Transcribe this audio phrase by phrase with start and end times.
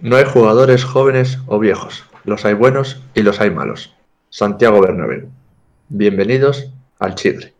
[0.00, 3.96] No hay jugadores jóvenes o viejos, los hay buenos y los hay malos.
[4.30, 5.28] Santiago Bernabéu.
[5.88, 7.57] Bienvenidos al Chigre.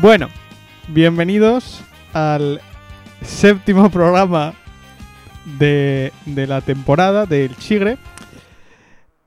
[0.00, 0.28] Bueno,
[0.88, 1.82] bienvenidos
[2.14, 2.62] al
[3.20, 4.54] séptimo programa
[5.58, 7.98] de, de la temporada del Chigre.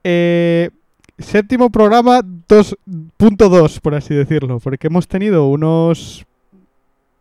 [0.04, 0.72] Eh,
[1.20, 6.26] séptimo programa 2.2, por así decirlo, porque hemos tenido unos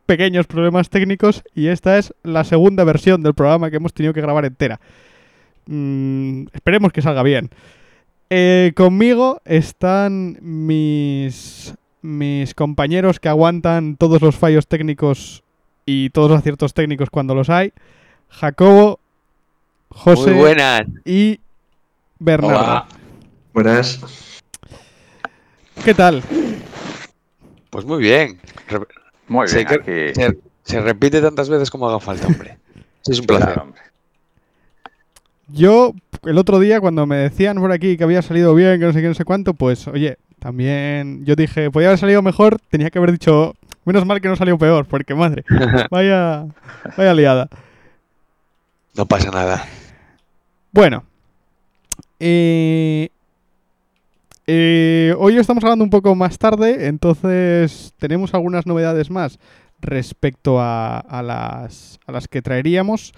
[0.07, 4.23] pequeños problemas técnicos y esta es la segunda versión del programa que hemos tenido que
[4.23, 4.81] grabar entera.
[5.67, 7.51] Mm, esperemos que salga bien.
[8.31, 15.43] Eh, conmigo están mis mis compañeros que aguantan todos los fallos técnicos
[15.87, 17.73] y todos los aciertos técnicos cuando los hay.
[18.29, 18.99] Jacobo,
[19.89, 20.35] José
[21.05, 21.41] y
[22.19, 22.87] Bernardo.
[23.53, 24.01] Buenas.
[25.85, 26.23] ¿Qué tal?
[27.71, 28.41] Pues muy bien.
[29.29, 30.39] Muy bien.
[30.63, 32.59] Se, repite tantas veces como haga falta, hombre.
[33.07, 33.59] es un placer.
[33.59, 33.81] hombre.
[35.49, 35.93] Yo,
[36.23, 39.03] el otro día, cuando me decían por aquí que había salido bien, que no sé
[39.03, 42.99] qué, no sé cuánto, pues, oye, también yo dije, podía haber salido mejor, tenía que
[42.99, 43.55] haber dicho,
[43.85, 45.45] menos mal que no salió peor, porque madre,
[45.91, 46.47] vaya,
[46.97, 47.49] vaya liada.
[48.97, 49.65] No pasa nada.
[50.73, 51.05] Bueno,
[52.19, 53.11] eh,
[54.49, 59.39] eh, hoy estamos hablando un poco más tarde, entonces tenemos algunas novedades más
[59.81, 63.15] respecto a, a, las, a las que traeríamos.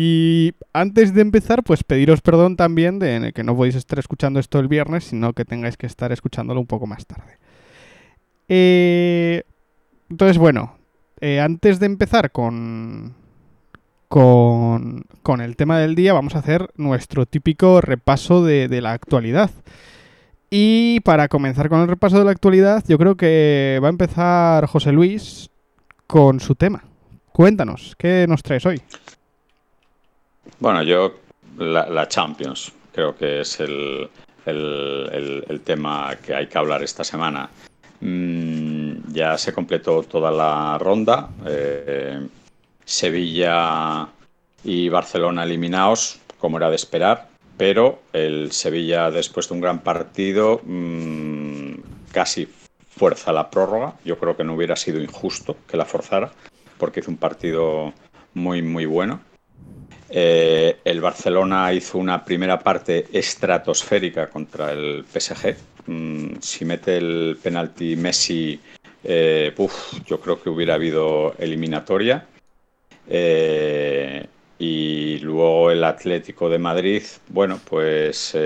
[0.00, 4.60] Y antes de empezar, pues pediros perdón también de que no podéis estar escuchando esto
[4.60, 7.36] el viernes, sino que tengáis que estar escuchándolo un poco más tarde.
[8.46, 9.42] Eh,
[10.08, 10.76] entonces, bueno,
[11.20, 13.16] eh, antes de empezar con,
[14.06, 15.04] con,
[15.40, 19.50] el tema del día, vamos a hacer nuestro típico repaso de la actualidad.
[20.48, 24.64] Y para comenzar con el repaso de la actualidad, yo creo que va a empezar
[24.66, 25.50] José Luis
[26.06, 26.84] con su tema.
[27.32, 28.80] Cuéntanos, ¿qué nos traes hoy?
[30.58, 31.14] Bueno, yo
[31.56, 34.08] la, Champions creo que es el,
[34.46, 37.50] el, tema que hay que hablar esta semana.
[38.00, 41.30] Mm, ya se completó toda la ronda.
[41.46, 42.26] Eh,
[42.84, 44.08] Sevilla
[44.64, 50.60] y Barcelona eliminados, como era de esperar, pero el Sevilla, después de un gran partido,
[50.64, 51.72] mm,
[52.12, 52.48] casi
[52.88, 53.94] fuerza la prórroga.
[54.04, 56.32] Yo creo que no hubiera sido injusto que la forzara,
[56.78, 57.92] porque hizo un partido
[58.34, 59.20] muy, muy bueno.
[60.10, 65.56] Eh, el Barcelona hizo una primera parte estratosférica contra el PSG.
[65.86, 68.58] Mm, si mete el penalti Messi,
[69.04, 69.54] eh,
[70.06, 72.26] yo creo que hubiera habido eliminatoria.
[73.08, 74.26] Eh,
[74.58, 78.36] y luego el Atlético de Madrid, bueno, pues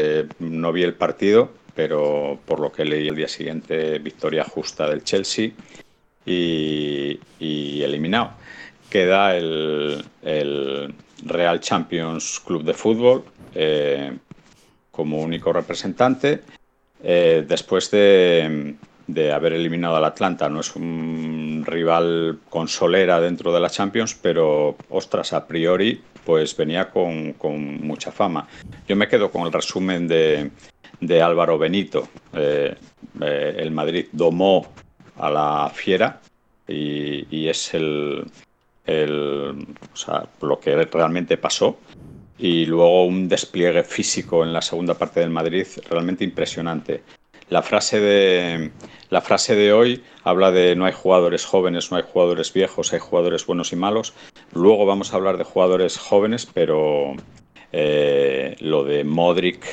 [0.40, 5.04] no vi el partido, pero por lo que leí el día siguiente, victoria justa del
[5.04, 5.52] Chelsea
[6.26, 7.18] y,
[7.82, 8.32] eliminado.
[8.90, 10.04] Queda el
[11.24, 13.24] Real Champions Club de Fútbol
[13.54, 14.16] eh,
[14.90, 16.42] como único representante.
[17.02, 18.76] Eh, después de,
[19.32, 24.76] haber eliminado al Atlanta, no es un rival con solera dentro de la Champions, pero
[24.90, 27.34] ostras, a priori, pues venía con,
[27.80, 28.46] mucha fama.
[28.86, 30.50] Yo me quedo con el resumen de,
[31.22, 32.08] Álvaro Benito.
[32.34, 32.74] Eh,
[33.20, 34.66] el Madrid domó
[35.16, 36.20] a la fiera
[36.68, 38.24] y es el,
[38.86, 39.66] el,
[40.40, 41.78] o lo que realmente pasó
[42.38, 47.02] y luego un despliegue físico en la segunda parte del Madrid realmente impresionante.
[47.48, 48.70] La frase de,
[49.10, 52.98] la frase de hoy habla de no hay jugadores jóvenes, no hay jugadores viejos, hay
[52.98, 54.14] jugadores buenos y malos.
[54.54, 57.14] Luego vamos a hablar de jugadores jóvenes, pero
[57.72, 59.64] eh, lo de Modric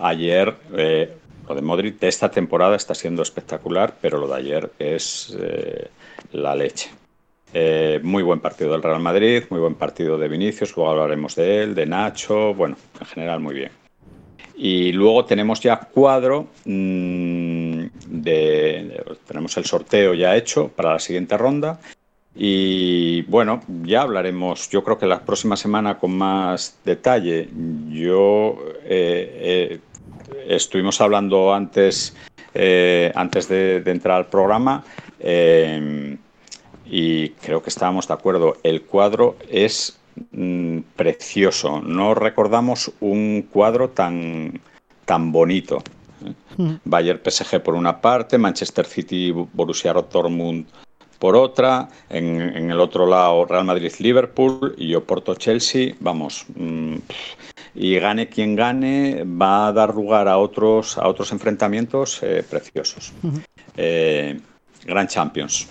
[0.00, 1.16] ayer, eh,
[1.48, 5.88] lo de Modric de esta temporada está siendo espectacular, pero lo de ayer es eh,
[6.32, 6.90] la leche.
[7.54, 11.62] Eh, muy buen partido del Real Madrid, muy buen partido de Vinicius, luego hablaremos de
[11.62, 13.70] él, de Nacho, bueno, en general muy bien.
[14.56, 17.86] Y luego tenemos ya cuadro mm,
[19.26, 21.78] tenemos el sorteo ya hecho para la siguiente ronda.
[22.34, 27.48] Y bueno, ya hablaremos, yo creo que la próxima semana con más detalle.
[27.90, 29.80] Yo eh, eh,
[30.48, 32.16] estuvimos hablando antes,
[33.14, 34.84] antes de, entrar al programa
[36.84, 38.56] y creo que estábamos de acuerdo.
[38.62, 39.98] El cuadro es
[40.32, 41.80] mm, precioso.
[41.80, 44.60] No recordamos un cuadro tan,
[45.04, 45.82] tan bonito.
[46.56, 46.74] Mm.
[46.84, 50.66] Bayern PSG por una parte, Manchester City, Borussia Dortmund
[51.18, 56.96] por otra, en, en el otro lado Real Madrid-Liverpool y Oporto-Chelsea, vamos, mm,
[57.76, 63.12] y gane quien gane va a dar lugar a otros, a otros enfrentamientos eh, preciosos.
[63.22, 63.40] Ujú.
[63.76, 64.40] Eh,
[64.84, 65.68] Gran Champions.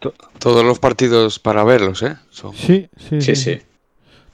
[0.00, 2.16] To- Todos los partidos para verlos, ¿eh?
[2.30, 3.58] Son Sí, sí, Sí, sí.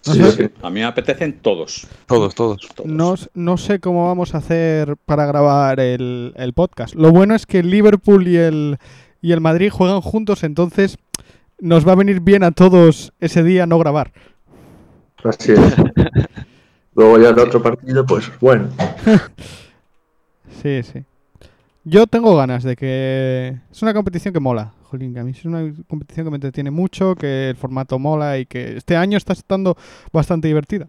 [0.06, 0.50] No Sí, sé, sí.
[0.62, 1.86] A mí me apetecen todos.
[2.06, 2.60] todos, todos.
[2.74, 2.90] todos.
[2.90, 6.94] No, no sé cómo vamos a hacer para grabar el, el podcast.
[6.94, 8.76] Lo bueno es que el Liverpool y el,
[9.22, 10.98] y el Madrid juegan juntos, entonces
[11.58, 14.12] nos va a venir bien a todos ese día no grabar.
[15.24, 15.58] Así es.
[16.94, 18.68] Luego ya el otro partido, pues bueno.
[20.62, 21.04] Sí, sí.
[21.84, 23.56] Yo tengo ganas de que...
[23.70, 27.14] Es una competición que mola, Jolín, a mí es una competición que me entretiene mucho,
[27.14, 29.76] que el formato mola y que este año está estando
[30.12, 30.88] bastante divertida.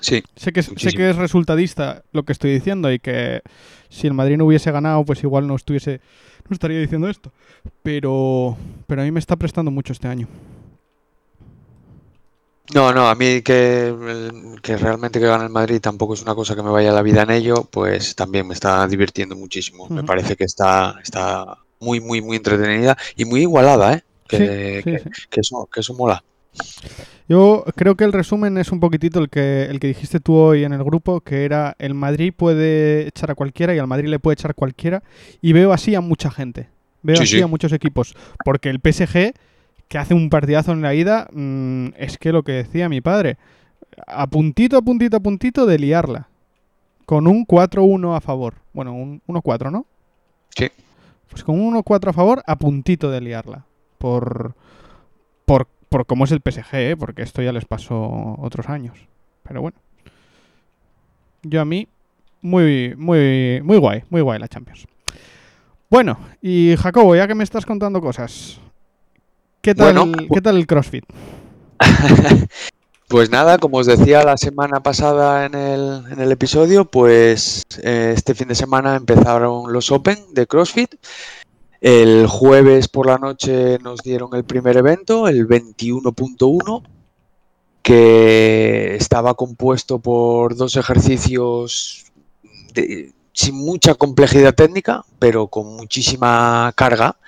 [0.00, 3.42] Sí, Sé que, es, sé que es resultadista lo que estoy diciendo y que
[3.88, 6.00] si el Madrid no hubiese ganado, pues igual no estuviese,
[6.48, 7.32] no estaría diciendo esto.
[7.82, 8.56] Pero,
[8.86, 10.28] pero a mí me está prestando mucho este año.
[12.74, 13.94] No, no, a mí que,
[14.62, 17.22] que realmente que gane el Madrid tampoco es una cosa que me vaya la vida
[17.22, 19.90] en ello, pues también me está divirtiendo muchísimo.
[19.92, 20.06] Me Ujú.
[20.06, 24.02] parece que está, está muy, muy, muy entretenida y muy igualada, ¿eh?
[24.28, 25.26] Que, Sí, sí, que, sí.
[25.30, 26.22] que eso, que eso mola.
[27.28, 30.64] Yo creo que el resumen es un poquitito el que, el que dijiste tú hoy
[30.64, 34.18] en el grupo, que era el Madrid puede echar a cualquiera y al Madrid le
[34.18, 35.02] puede echar cualquiera.
[35.40, 36.68] Y veo así a mucha gente.
[37.02, 37.42] Veo Sí, así sí.
[37.42, 38.14] a muchos equipos.
[38.44, 39.32] Porque el PSG,
[39.88, 43.38] que hace un partidazo en la ida, mm, es que lo que decía mi padre,
[44.06, 46.28] a puntito, a puntito, a puntito de liarla.
[47.06, 48.54] Con un 4-1 a favor.
[48.72, 49.86] Bueno, un 1-4, ¿no?
[50.54, 50.70] Sí.
[51.32, 53.64] Pues con un 1-4 a favor, a puntito de liarla.
[53.98, 54.54] Por,
[55.46, 56.96] por, por cómo es el PSG, ¿eh?
[56.96, 59.08] porque esto ya les pasó otros años.
[59.42, 59.78] Pero bueno.
[61.42, 61.88] Yo a mí,
[62.42, 64.86] muy, muy, muy guay, muy guay la Champions.
[65.90, 68.60] Bueno, y Jacobo, ya que me estás contando cosas,
[69.60, 71.04] ¿qué tal, Bueno, ¿qué tal el CrossFit?
[73.12, 78.14] Pues nada, como os decía la semana pasada en el, en el episodio, pues eh,
[78.16, 80.94] este fin de semana empezaron los Open de CrossFit.
[81.82, 86.82] El jueves por la noche nos dieron el primer evento, el 21.1,
[87.82, 92.06] que estaba compuesto por dos ejercicios
[93.34, 97.18] sin mucha complejidad técnica, pero con muchísima carga,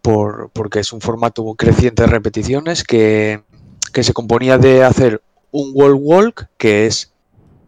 [0.00, 3.42] por, porque es un formato creciente de repeticiones que,
[3.90, 7.12] que se componía de hacer un wall walk, que es,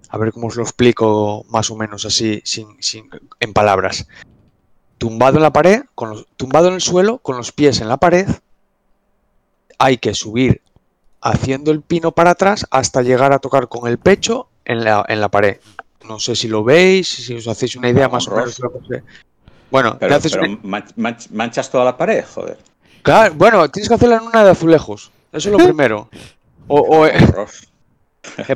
[0.09, 3.09] a ver cómo os lo explico más o menos así, sin, sin-
[3.41, 4.07] en palabras.
[4.99, 7.97] Tumbado en la pared, con los- tumbado en el suelo, con los pies en la
[7.97, 8.29] pared,
[9.79, 10.61] hay que subir
[11.23, 15.21] haciendo el pino para atrás hasta llegar a tocar con el pecho en la, en
[15.21, 15.59] la pared.
[16.07, 18.61] No sé si lo veis, si os hacéis una idea más o menos.
[19.71, 20.85] Bueno, Pero, haces pero una-
[21.31, 22.59] manchas toda la pared, joder.
[23.03, 25.11] Claro, bueno, tienes que hacerla en una de azulejos.
[25.33, 26.09] Eso es lo primero.
[26.69, 27.13] O, eh,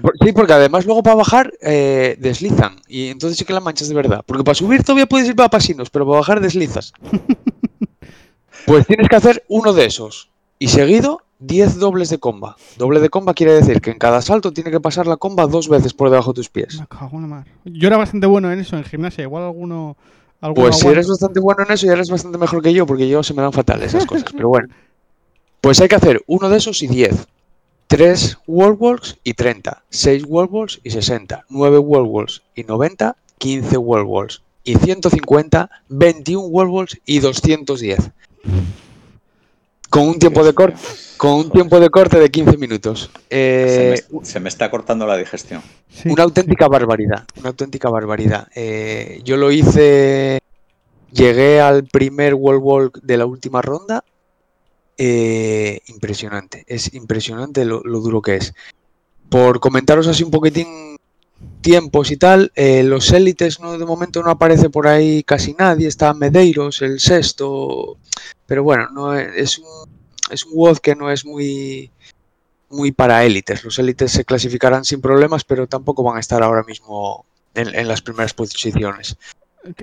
[0.01, 2.77] por- sí, porque además luego para bajar eh, deslizan.
[2.87, 4.23] Y entonces sí que la manchas de verdad.
[4.27, 6.93] Porque para subir todavía puedes ir para pasinos, pero para bajar deslizas.
[8.67, 10.31] Pues tienes que hacer uno de esos.
[10.59, 12.57] Y seguido, 10 dobles de comba.
[12.79, 15.69] Doble de comba quiere decir que en cada salto tiene que pasar la comba dos
[15.69, 16.79] veces por debajo de tus pies.
[16.81, 17.47] Me cago en la mar.
[17.65, 19.23] Yo era bastante bueno en eso, en gimnasia.
[19.25, 19.99] Igual alguno...
[20.41, 23.07] alguno Pues si eres bastante bueno en eso, ya eres bastante mejor que yo, porque
[23.07, 24.33] yo se me dan fatal esas cosas.
[24.33, 24.69] Pero bueno.
[25.65, 27.27] Pues hay que hacer uno de esos y 10.
[27.87, 29.83] 3 wall walks y 30.
[29.89, 31.47] 6 wall walks y 60.
[31.49, 33.17] 9 wall walks y 90.
[33.39, 35.71] 15 wall walks y 150.
[35.89, 38.11] 21 wall walks y 210.
[39.89, 40.77] Con un tiempo de corte,
[41.17, 43.11] con un tiempo de corte de 15 minutos.
[43.31, 45.63] Eh, se, me, se me está cortando la digestión.
[46.05, 48.49] Una auténtica barbaridad, una auténtica barbaridad.
[48.55, 50.41] Eh, yo lo hice,
[51.11, 54.05] llegué al primer wall walk de la última ronda.
[54.99, 58.55] Eh, impresionante, es impresionante lo, lo duro que es.
[59.29, 60.97] Por comentaros así un poquitín
[61.61, 65.89] tiempos y tal, eh, los élites no, de momento no aparece por ahí casi nadie,
[65.89, 67.97] está Medeiros, el sexto,
[68.47, 69.89] pero bueno, no es, es un,
[70.31, 71.91] es un WOD que no es muy,
[72.71, 73.65] muy para élites.
[73.65, 77.25] Los élites se clasificarán sin problemas, pero tampoco van a estar ahora mismo
[77.55, 79.17] en, en las primeras posiciones.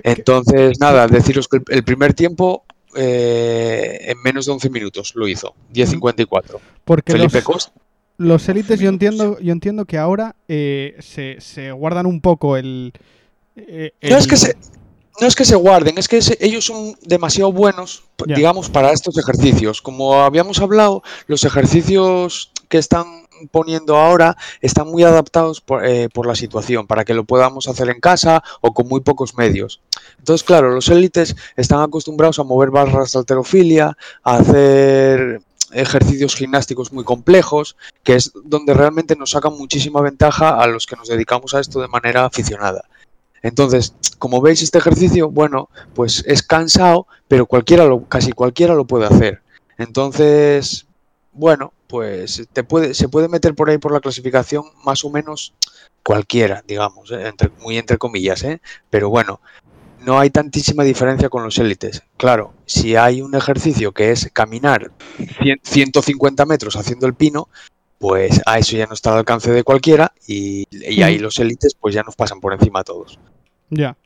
[0.04, 5.26] Entonces, nada, deciros que el, el primer tiempo eh, en menos de 11 minutos lo
[5.28, 6.58] hizo, 10.54.
[6.84, 7.72] Porque Felipe los, Costa.
[8.18, 12.92] los élites yo entiendo, yo entiendo que ahora eh, se, se guardan un poco el...
[13.56, 14.56] eh, No, es que se,
[15.20, 19.16] no es que se guarden, es que se- ellos son demasiado buenos, digamos, para estos
[19.18, 19.80] ejercicios.
[19.82, 26.26] Como habíamos hablado, los ejercicios que están poniendo ahora están muy adaptados por, eh, por
[26.26, 29.80] la situación, para que lo podamos hacer en casa o con muy pocos medios.
[30.18, 35.40] Entonces, claro, los élites están acostumbrados a mover barras de alterofilia, a hacer
[35.72, 40.96] ejercicios gimnásticos muy complejos, que es donde realmente nos sacan muchísima ventaja a los que
[40.96, 42.84] nos dedicamos a esto de manera aficionada.
[43.42, 48.84] Entonces, como veis este ejercicio, bueno, pues es cansado, pero cualquiera lo, casi cualquiera lo
[48.84, 49.42] puede hacer.
[49.78, 50.86] Entonces,
[51.32, 55.54] bueno, pues te puede, se puede meter por ahí por la clasificación más o menos
[56.02, 57.28] cualquiera, digamos, ¿eh?
[57.28, 58.60] entre, muy entre comillas, ¿eh?
[58.90, 59.40] pero bueno,
[60.00, 62.02] no hay tantísima diferencia con los élites.
[62.16, 64.90] Claro, si hay un ejercicio que es caminar
[65.42, 67.48] 100 150 metros haciendo el pino,
[67.98, 71.74] pues a eso ya no está al alcance de cualquiera y, y ahí los élites
[71.74, 73.18] pues ya nos pasan por encima a todos.
[73.70, 73.96] Ya.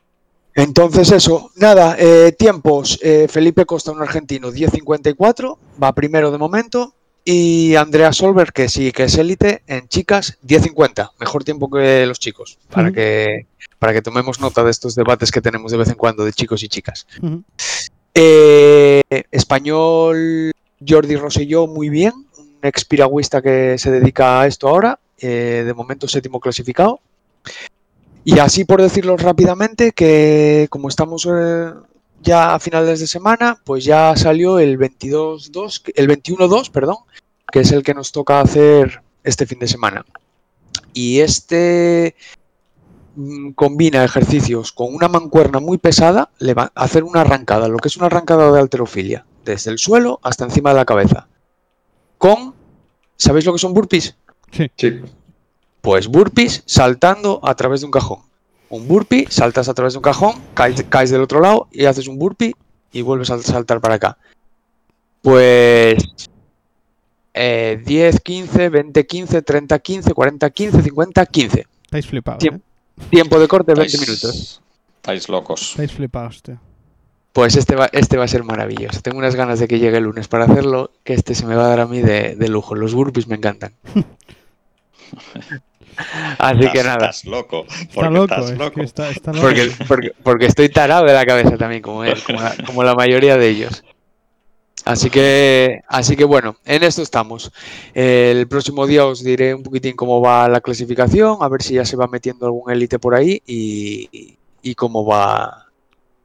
[0.57, 6.95] Entonces eso, nada, eh, tiempos, eh, Felipe Costa, un argentino, 10.54, va primero de momento,
[7.29, 12.21] y Andrea Solberg, que sí que es élite, en chicas, 10.50, mejor tiempo que los
[12.21, 13.49] chicos, para, que,
[13.81, 16.63] para que tomemos nota de estos debates que tenemos de vez en cuando de chicos
[16.63, 17.09] y chicas.
[18.15, 19.03] Eh,
[19.33, 20.53] español
[20.87, 25.75] Jordi Rosselló, muy bien, un ex piragüista que se dedica a esto ahora, eh, de
[25.75, 27.01] momento séptimo clasificado.
[28.23, 31.73] Y así por decirlo rápidamente, que como estamos eh,
[32.27, 36.97] ya a finales de semana, pues ya salió el 22-2, que- el 21-2, perdón,
[37.51, 40.05] que es el que nos toca hacer este fin de semana.
[40.93, 42.15] Y este
[43.15, 46.31] mm, combina ejercicios con una mancuerna muy pesada,
[46.75, 50.71] hacer una arrancada, lo que es una arrancada de alterofilia, desde el suelo hasta encima
[50.71, 51.29] de la cabeza.
[52.19, 52.55] Con,
[53.17, 54.17] ¿sabéis lo que son burpees?
[54.77, 55.01] Sí.
[55.81, 58.21] Pues burpees saltando a través de un cajón.
[58.69, 62.09] Un burpee, saltas a través de un cajón, caes, caes del otro lado y haces
[62.09, 62.55] un burpee
[62.93, 64.19] y vuelves a saltar para acá.
[65.23, 65.97] Pues
[67.35, 71.67] eh, 10, 15, 20, 15, 30, 15, 40, 15, 50, 15.
[71.85, 72.63] Estáis flipados, Tiempo.
[72.99, 73.05] ¿eh?
[73.11, 74.61] Tiempo de corte 20 Estáis- minutos.
[74.97, 75.71] Estáis locos.
[75.71, 76.59] Estáis flipados, tío.
[77.33, 79.03] Pues este va, este va a ser maravilloso.
[79.03, 81.67] Tengo unas ganas de que llegue el lunes para hacerlo, que este se me va
[81.67, 82.75] a dar a mí de, de lujo.
[82.75, 83.75] Los burpees me encantan.
[86.39, 87.07] Así que nada.
[87.11, 87.67] Estás loco.
[87.69, 88.75] Está Porque loco, estás es loco.
[88.75, 89.47] que está, está loco.
[89.47, 92.95] Porque, porque, porque estoy tarado de la cabeza también, como él, como la, como la
[92.95, 93.85] mayoría de ellos.
[94.85, 97.51] Así que, así que bueno, en esto estamos.
[97.93, 101.85] El próximo día os diré un poquitín cómo va la clasificación, a ver si ya
[101.85, 105.66] se va metiendo algún élite por ahí y, y cómo va,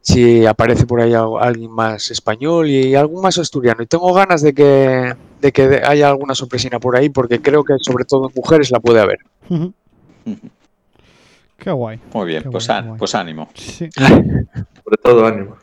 [0.02, 3.84] si aparece por ahí al- alguien más español y algún más asturiano.
[3.84, 7.74] Y tengo ganas de que, de que haya alguna sorpresina por ahí, porque creo que
[7.80, 9.20] sobre todo en mujeres la puede haber.
[11.58, 12.00] Qué guay.
[12.14, 12.98] Muy bien, Qué pues, guay, guay.
[12.98, 13.50] pues ánimo.
[13.54, 13.88] Sí.
[13.98, 15.58] Sobre todo ánimo.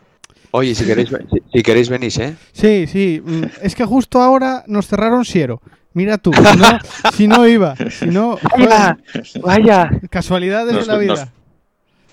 [0.52, 2.36] Oye, si queréis, si, si queréis venís, ¿eh?
[2.52, 3.20] Sí, sí.
[3.24, 5.60] mm, Es que justo ahora nos cerraron Siero.
[5.94, 6.78] Mira tú, si no,
[7.14, 8.98] si no iba, si no, Vaya,
[9.42, 9.90] vaya.
[10.10, 11.32] casualidades Nos- de la vida.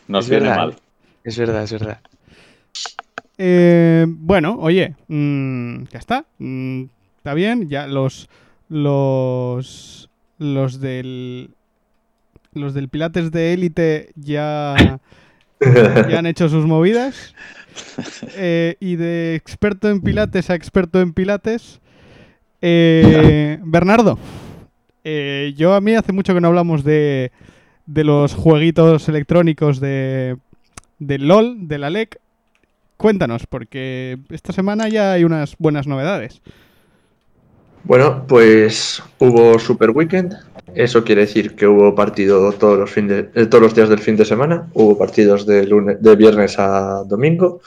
[0.07, 0.57] nos- viene verdad.
[0.57, 0.75] mal.
[1.23, 1.99] Es verdad, es verdad.
[3.37, 6.25] Eh, bueno, oye, mm, ya está.
[6.39, 6.83] Mm,
[7.17, 8.29] está bien, ya los
[8.69, 11.51] los los del
[12.53, 14.99] los del Pilates de élite ya
[15.59, 17.35] ya han hecho sus movidas.
[18.37, 21.81] Eh, y de experto en Pilates a experto en Pilates.
[22.61, 24.17] eh, Bernardo,
[25.57, 27.33] yo a mí hace mucho que no hablamos de,
[27.85, 30.37] de los jueguitos electrónicos de,
[30.99, 32.17] del LOL, de la LEC.
[32.97, 36.41] Cuéntanos, porque esta semana ya hay unas buenas novedades.
[37.83, 40.33] Bueno, pues hubo Super Weekend.
[40.73, 43.99] Eso quiere decir que hubo partido todos los, fin de- eh, todos los días del
[43.99, 44.67] fin de semana.
[44.73, 47.61] Hubo partidos de, lunes, de viernes a domingo.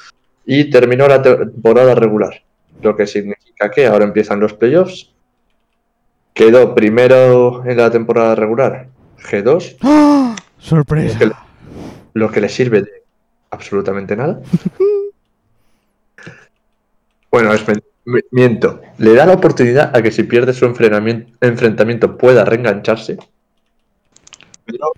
[0.45, 2.43] Y terminó la temporada regular.
[2.83, 5.11] Lo que significa que ahora empiezan los playoffs.
[6.33, 8.89] Quedó primero en la temporada regular
[9.31, 10.37] G2, ¡Ah!
[10.59, 11.07] ¡Sorpresa!
[11.13, 11.33] Es que-
[12.15, 12.91] lo que le sirve de
[13.51, 14.41] absolutamente nada.
[17.31, 17.65] Bueno, es
[18.31, 18.81] miento.
[18.99, 23.19] Le da la oportunidad a que si pierde su enfrentamiento pueda reengancharse.
[24.65, 24.93] Pero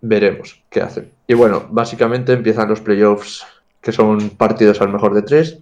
[0.00, 1.10] veremos qué hacen.
[1.26, 3.44] Y bueno, básicamente empiezan los playoffs,
[3.80, 5.58] que son partidos al mejor de tres,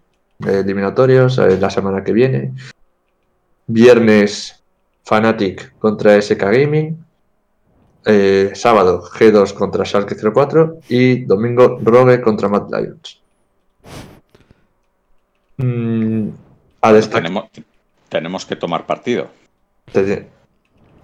[0.46, 2.52] eh, eliminatorios, eh, la semana que viene.
[3.66, 4.62] Viernes,
[5.04, 7.04] Fnatic contra SK Gaming.
[8.06, 13.23] Eh, sábado, G2 contra Schalke 04 y domingo, Rogue contra Mad Lions.
[15.64, 16.28] Mm,
[16.82, 17.22] a destacar.
[17.22, 17.44] Tenemos,
[18.08, 19.28] tenemos que tomar partido.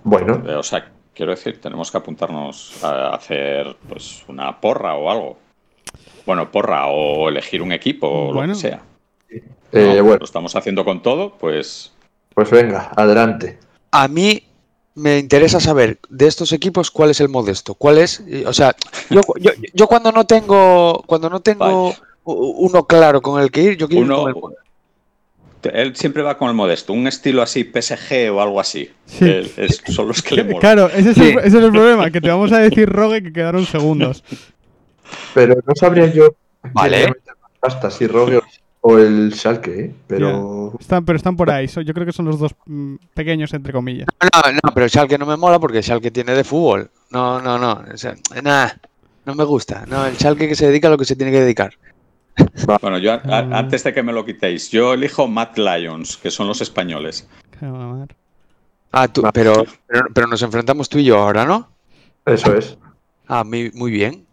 [0.05, 5.11] Bueno, Eh, O sea, quiero decir, tenemos que apuntarnos a hacer pues una porra o
[5.11, 5.39] algo.
[6.27, 8.49] Bueno, porra, o elegir un equipo, o Bueno.
[8.49, 8.83] lo que sea.
[9.31, 11.93] Eh, No, bueno, Lo estamos haciendo con todo, pues.
[12.35, 13.59] pues venga, adelante.
[13.93, 14.43] A mí
[14.95, 17.75] me interesa saber de estos equipos cuál es el modesto.
[17.75, 18.23] ¿Cuál es?
[18.47, 18.75] O sea,
[19.09, 22.01] yo, yo, yo cuando no tengo cuando no tengo Vaya.
[22.35, 25.71] Uno claro con el que ir, yo quiero ir Uno, con el modesto.
[25.73, 28.91] él siempre va con el modesto, un estilo así PSG o algo así.
[29.07, 29.25] Sí.
[29.25, 30.61] Él- es- son los que le molan.
[30.61, 31.31] Claro, ese es, Sí.
[31.31, 34.25] el, ese es el problema, que te vamos a decir, Rogue, que quedaron segundos.
[35.35, 36.35] Pero no sabría yo.
[36.73, 37.13] Vale.
[37.59, 38.41] pasta, si Rogue
[38.83, 39.95] o- el Schalke, ¿eh?
[40.07, 40.73] Pero.
[40.81, 41.67] Están, pero están por ahí.
[41.67, 44.07] yo creo que son los dos mm, pequeños, entre comillas.
[44.23, 46.91] No, no, pero el Schalke no me mola porque el Schalke tiene de fútbol.
[47.11, 47.83] No, no, no.
[47.93, 48.79] O sea, nada,
[49.27, 49.85] no me gusta.
[49.87, 51.75] No, el Schalke que se dedica a lo que se tiene que dedicar.
[52.81, 53.49] Bueno, yo a- Ah.
[53.59, 57.29] antes de que me lo quitéis, yo elijo Matt Lions, que son los españoles.
[58.93, 61.69] Ah, tú, pero, pero, pero nos enfrentamos tú y yo ahora, ¿no?
[62.27, 62.77] Eso es.
[63.29, 64.25] Ah, muy, muy bien.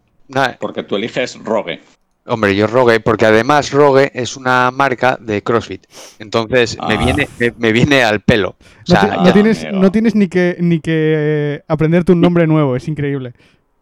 [0.60, 1.80] Porque tú eliges Rogue.
[2.26, 5.86] Hombre, yo Rogue, porque además Rogue es una marca de CrossFit.
[6.18, 6.98] Entonces me, Ah.
[6.98, 8.50] viene, me, me viene al pelo.
[8.50, 9.78] O No, sea, ti- ya- no tienes, amigo.
[9.82, 13.32] no tienes ni que ni que eh, aprenderte un nombre nuevo, es increíble.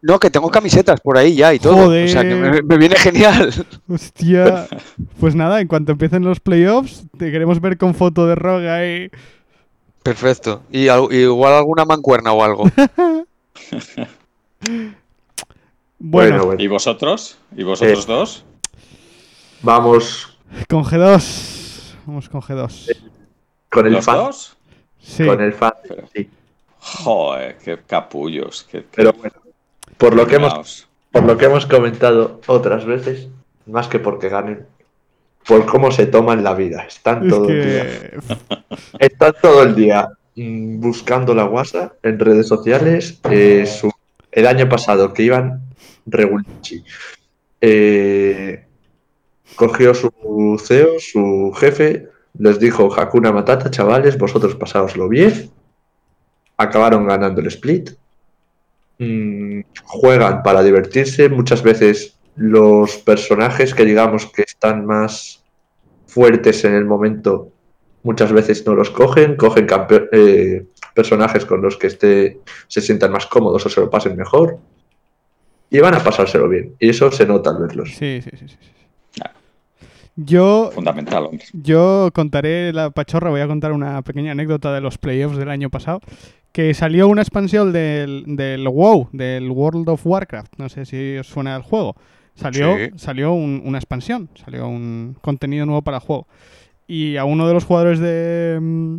[0.07, 1.89] No, que tengo camisetas por ahí ya y todo.
[1.89, 2.33] O sea, que
[2.63, 3.53] me, viene genial.
[3.89, 4.67] Hostia.
[5.19, 9.11] Pues nada, en cuanto empiecen los playoffs, te queremos ver con foto de Rogue ahí.
[10.03, 10.63] Perfecto.
[10.71, 12.63] Y al- igual alguna mancuerna o algo.
[15.99, 16.63] Bueno, Bueno, bueno.
[16.63, 17.37] ¿Y vosotros?
[17.55, 18.07] ¿Y vosotros Eh.
[18.07, 18.45] dos?
[19.63, 20.37] Vamos
[20.69, 21.95] con G2.
[22.05, 22.95] Vamos con G2.
[23.69, 24.15] con el ¿Los fan.
[24.17, 24.57] dos?
[24.99, 25.25] Sí.
[25.25, 26.29] Con el fan, Pero- sí.
[26.79, 28.65] Joder, qué capullos.
[28.71, 29.33] Qué, qué Pero bueno,
[29.97, 30.53] por lo que hemos
[31.11, 33.27] por lo que hemos comentado otras veces,
[33.65, 34.65] más que porque ganen,
[35.47, 36.83] por cómo se toman la vida.
[36.83, 38.11] Están Es todo el día,
[38.99, 43.19] están todo el día mm, buscando la guasa en redes sociales.
[43.31, 43.91] eh, su-
[44.31, 45.61] el año pasado que iban
[46.05, 46.83] regulichi,
[47.61, 48.65] eh,
[49.55, 50.11] cogió su
[50.63, 55.49] CEO, su jefe, les dijo Hakuna Matata, chavales, vosotros pasáoslo bien.
[56.57, 57.91] Acabaron ganando el split.
[58.99, 61.29] Mm, juegan para divertirse.
[61.29, 65.43] Muchas veces los personajes que digamos que están más
[66.07, 67.51] fuertes en el momento,
[68.03, 69.35] muchas veces no los cogen.
[69.35, 73.89] Cogen campe- eh, personajes con los que esté, se sientan más cómodos o se lo
[73.89, 74.57] pasen mejor.
[75.69, 76.75] Y van a pasárselo bien.
[76.79, 77.89] Y eso se nota al verlos.
[77.89, 78.57] Sí, sí, sí, sí.
[80.19, 81.45] Yo, Fundamental, hombre.
[81.53, 85.69] yo contaré la pachorra, voy a contar una pequeña anécdota de los playoffs del año
[85.69, 86.01] pasado.
[86.51, 90.53] Que salió una expansión del, del WoW, del World of Warcraft.
[90.57, 91.95] No sé si os suena el juego.
[92.33, 92.89] Salió, Sí.
[92.97, 96.27] salió un- una expansión, salió un contenido nuevo para el juego.
[96.87, 98.57] Y a uno de los jugadores de.
[98.61, 98.97] mm,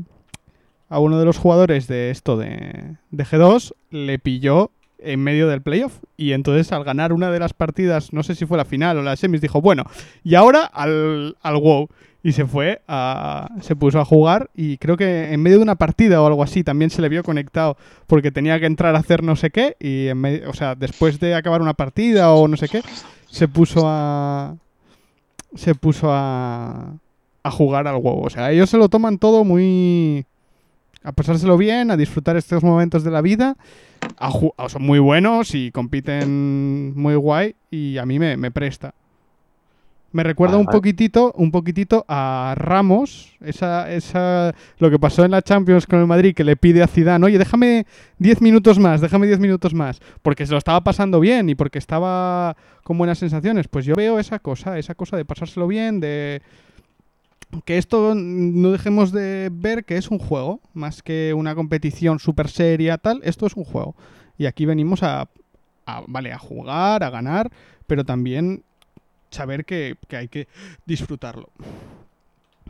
[0.90, 5.60] A uno de los jugadores de esto de, de G2 le pilló en medio del
[5.60, 5.98] playoff.
[6.16, 9.02] Y entonces al ganar una de las partidas, no sé si fue la final o
[9.02, 9.84] la semis, dijo, bueno,
[10.24, 11.88] y ahora al, al WoW.
[12.28, 13.48] Y se fue a.
[13.62, 14.50] se puso a jugar.
[14.54, 17.22] Y creo que en medio de una partida o algo así también se le vio
[17.22, 17.78] conectado.
[18.06, 19.78] Porque tenía que entrar a hacer no sé qué.
[19.80, 22.82] Y en medio, o sea, después de acabar una partida o no sé qué,
[23.30, 24.56] se puso a.
[25.54, 26.98] Se puso a.
[27.44, 28.26] a jugar al WoW.
[28.26, 30.26] O sea, ellos se lo toman todo muy.
[31.02, 33.56] a pasárselo bien, a disfrutar estos momentos de la vida.
[34.68, 37.56] Son muy buenos y compiten muy guay.
[37.70, 38.92] Y a mí me, me presta.
[40.10, 40.78] Me recuerda un vale.
[40.78, 46.06] poquitito, un poquitito a Ramos, esa, esa, lo que pasó en la Champions con el
[46.06, 47.86] Madrid, que le pide a Zidane, oye, déjame
[48.18, 51.78] 10 minutos más, déjame 10 minutos más, porque se lo estaba pasando bien y porque
[51.78, 53.68] estaba con buenas sensaciones.
[53.68, 56.40] Pues yo veo esa cosa, esa cosa de pasárselo bien, de
[57.66, 62.48] que esto no dejemos de ver que es un juego, más que una competición súper
[62.48, 63.94] seria, tal, esto es un juego.
[64.38, 65.28] Y aquí venimos a,
[65.84, 67.50] a, vale, a jugar, a ganar,
[67.86, 68.62] pero también
[69.30, 70.48] saber que, que hay que
[70.86, 71.48] disfrutarlo.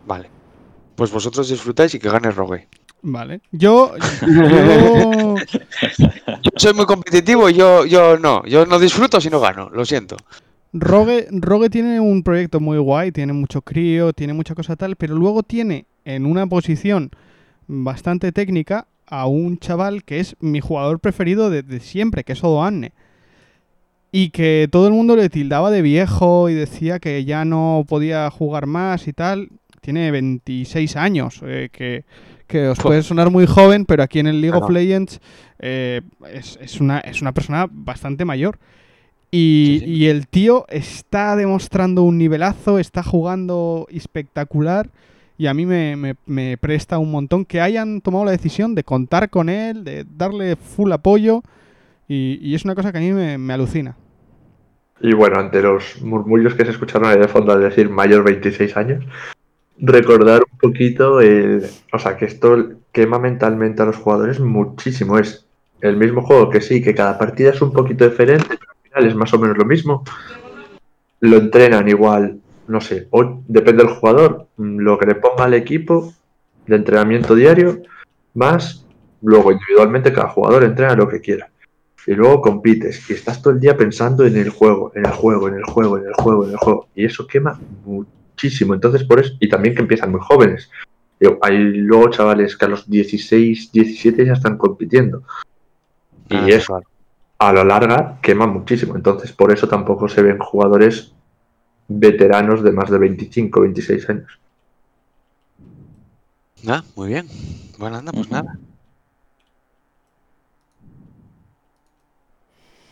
[0.07, 0.29] Vale.
[0.97, 2.67] Pues vosotros disfrutáis y que gane Rogue.
[3.03, 3.41] Vale.
[3.53, 3.93] Yo,
[4.27, 5.35] yo-
[6.43, 8.45] Yo soy muy competitivo y yo, yo no.
[8.47, 9.71] Yo no disfruto si no gano.
[9.71, 10.17] Lo siento.
[10.73, 15.15] Rogue, Rogue tiene un proyecto muy guay, tiene mucho crío, tiene mucha cosa tal, pero
[15.15, 17.11] luego tiene en una posición
[17.67, 22.93] bastante técnica a un chaval que es mi jugador preferido desde siempre, que es Odoanne.
[24.11, 28.31] Y que todo el mundo le tildaba de viejo y decía que ya no podía
[28.31, 29.49] jugar más y tal.
[29.83, 32.05] Tiene 26 años, eh, que,
[32.47, 34.71] que os puede sonar muy joven, pero aquí en el League Ah, of.
[34.71, 35.21] Legends
[35.59, 36.01] eh,
[36.33, 38.59] es, es una, es una persona bastante mayor.
[39.31, 39.93] Y, Sí, sí.
[39.93, 44.89] y el tío está demostrando un nivelazo, está jugando espectacular.
[45.37, 48.85] Y a mí me, me- me presta un montón que hayan tomado la decisión de
[48.85, 51.43] contar con él, de darle full apoyo.
[52.09, 53.95] Y, es una cosa que a mí me, alucina.
[55.01, 58.77] Y bueno, ante los murmullos que se escucharon ahí de fondo al decir mayor 26
[58.77, 59.05] años,
[59.79, 61.67] recordar un poquito el.
[61.93, 65.19] O sea, que esto quema mentalmente a los jugadores muchísimo.
[65.19, 65.47] Es
[65.83, 69.07] el mismo juego que sí, que cada partida es un poquito diferente, pero al final
[69.07, 70.03] es más o menos lo mismo.
[71.21, 73.09] Lo entrenan igual, no sé,
[73.49, 76.13] depende del jugador, lo que le ponga al equipo
[76.67, 77.83] de entrenamiento diario,
[78.35, 78.85] más
[79.23, 81.51] luego individualmente cada jugador entrena lo que quiera.
[82.07, 85.49] Y luego compites y estás todo el día pensando en el juego, en el juego,
[85.49, 86.89] en el juego, en el juego, en el juego.
[86.95, 88.73] Y eso quema muchísimo.
[88.75, 90.71] Entonces, por eso, y también que empiezan muy jóvenes.
[91.43, 95.23] Hay luego chavales que a los 16, 17 ya están compitiendo.
[96.31, 96.87] Y Ah, eso claro.
[97.41, 98.95] a la larga quema muchísimo.
[98.97, 101.13] Entonces, por eso tampoco se ven jugadores
[101.89, 104.39] veteranos de más de 25, 26 años.
[106.67, 107.27] Ah, muy bien.
[107.79, 108.59] Bueno, anda, pues nada.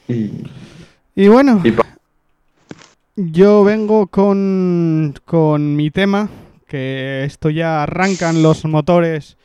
[0.09, 0.31] Y
[1.15, 1.73] Y bueno, Y
[3.17, 6.29] yo vengo con, con mi tema,
[6.69, 9.39] que esto ya arrancan los motores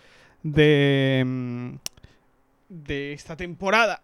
[0.44, 1.70] de, mm,
[2.68, 4.02] de esta temporada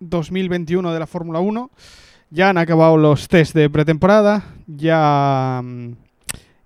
[0.00, 1.70] 2021 de la Fórmula 1.
[2.30, 5.92] Ya han acabado los test de pretemporada, ya, mm,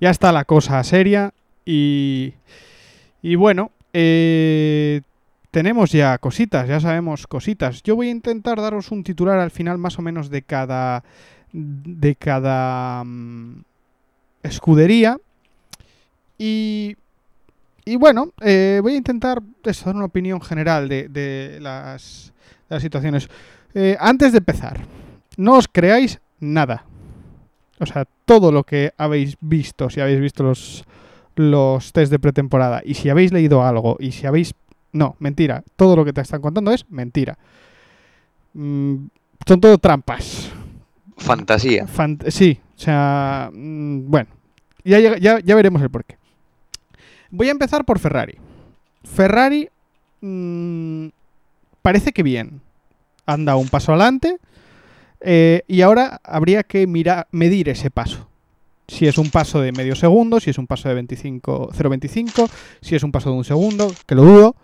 [0.00, 2.34] ya está la cosa seria y,
[3.22, 5.00] y bueno, eh,
[5.56, 7.82] tenemos ya cositas, ya sabemos cositas.
[7.82, 11.02] Yo voy a intentar daros un titular al final más o menos de cada
[11.50, 13.62] de cada mm,
[14.42, 15.16] escudería
[16.36, 16.98] y
[17.86, 22.34] y bueno, eh, voy a intentar eso, dar una opinión general de, las
[22.78, 23.30] situaciones.
[23.72, 24.80] Eh, antes de empezar,
[25.38, 26.84] no os creáis nada.
[27.80, 30.84] O sea, todo lo que habéis visto, si habéis visto los,
[31.34, 34.54] los test de pretemporada y si habéis leído algo y si habéis...
[34.92, 35.62] No, mentira.
[35.76, 37.36] Todo lo que te están contando es mentira.
[38.54, 39.06] Mm,
[39.46, 40.50] son todo trampas.
[41.18, 41.86] Fantasía.
[41.86, 44.28] Fant- sí, o sea, mm, bueno,
[44.84, 46.16] ya, ya, ya veremos el porqué.
[47.30, 48.38] Voy a empezar por Ferrari.
[49.04, 49.68] Ferrari
[50.20, 51.06] mm,
[51.82, 52.60] parece que bien.
[53.26, 54.38] Han dado un paso adelante
[55.20, 58.28] eh, y ahora habría que mirar, medir ese paso.
[58.86, 62.48] Si es un paso de medio segundo, si es un paso de 25, 0.25,
[62.80, 64.56] si es un paso de un segundo, que lo dudo.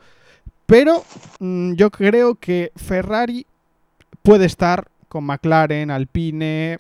[0.66, 1.05] Pero
[1.40, 3.46] mm, yo creo que Ferrari
[4.22, 6.79] puede estar con McLaren, Alpine,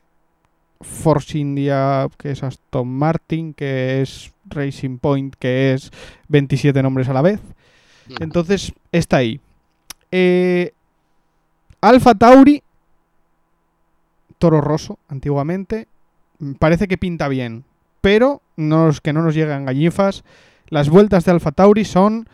[0.80, 5.90] Force India, que es Aston Martin, que es Racing Point, que es
[6.28, 7.40] 27 nombres a la vez.
[8.20, 9.40] Entonces, está ahí.
[10.10, 10.72] Eh,
[11.80, 12.62] Alfa Tauri,
[14.38, 15.88] Toro Rosso, antiguamente,
[16.38, 17.64] mm, parece que pinta bien,
[18.00, 20.24] pero no, que no nos llegan gallifas.
[20.68, 22.28] Las vueltas de Alfa Tauri son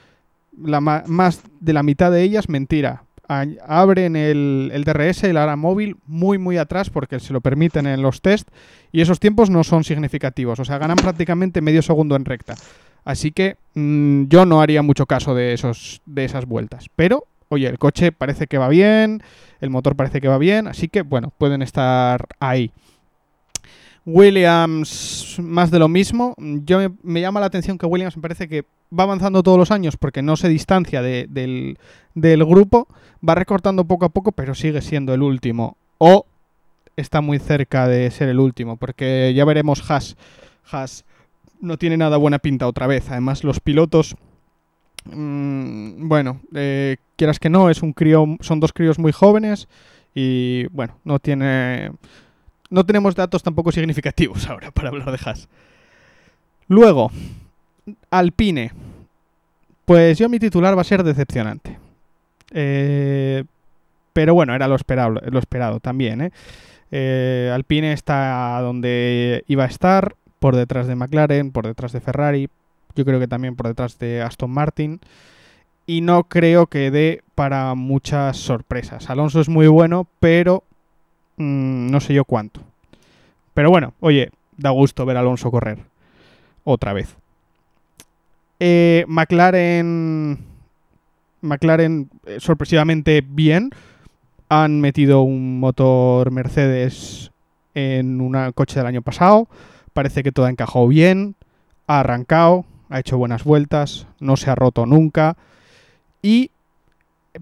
[0.65, 3.05] la más de la mitad de ellas mentira.
[3.29, 7.87] A- Abren el, el DRS, el ARA móvil, muy muy atrás porque se lo permiten
[7.87, 8.49] en los test
[8.91, 10.59] y esos tiempos no son significativos.
[10.61, 12.55] O sea, ganan prácticamente medio segundo en recta.
[13.05, 16.87] Así que mm, yo no haría mucho caso de, esos, de esas vueltas.
[16.97, 19.23] Pero, oye, el coche parece que va bien,
[19.61, 22.71] el motor parece que va bien, así que, bueno, pueden estar ahí.
[24.11, 26.35] Williams, más de lo mismo.
[26.39, 28.65] Yo me, llama la atención que Williams me parece que
[28.99, 31.79] va avanzando todos los años porque no se distancia de- del,
[32.15, 32.89] del grupo,
[33.27, 35.77] va recortando poco a poco, pero sigue siendo el último.
[35.99, 36.25] O
[36.97, 40.17] está muy cerca de ser el último, porque ya veremos Haas.
[40.71, 41.05] Haas
[41.61, 43.11] no tiene nada buena pinta otra vez.
[43.11, 44.17] Además, los pilotos,
[45.05, 49.69] mm, bueno, eh, quieras que no, es un crío, son dos críos muy jóvenes
[50.15, 51.93] y bueno, no tiene,
[52.71, 55.49] no tenemos datos tampoco significativos ahora para hablar de Haas.
[56.69, 57.11] Luego,
[58.11, 58.73] Alpine.
[59.85, 61.79] Pues yo mi titular va a ser decepcionante.
[62.53, 63.45] Eh,
[64.13, 66.21] pero bueno, era lo esperado, lo esperado también.
[66.21, 66.31] ¿eh?
[66.91, 72.49] Eh, Alpine está donde iba a estar, por detrás de McLaren, por detrás de Ferrari,
[72.95, 75.01] yo creo que también por detrás de Aston Martin.
[75.87, 79.09] Y no creo que dé para muchas sorpresas.
[79.09, 80.65] Alonso es muy bueno, pero
[81.39, 82.61] mm, no sé yo cuánto.
[83.55, 85.79] Pero bueno, oye, da gusto ver a Alonso correr.
[86.65, 87.17] Otra vez.
[88.61, 90.39] Eh, McLaren.
[91.41, 93.71] McLaren eh, sorpresivamente bien.
[94.49, 97.31] Han metido un motor Mercedes
[97.75, 99.49] en un coche del año pasado.
[99.93, 101.35] Parece que todo ha encajado bien.
[101.87, 102.65] Ha arrancado.
[102.91, 104.07] Ha hecho buenas vueltas.
[104.21, 105.37] No se ha roto nunca.
[106.23, 106.51] Y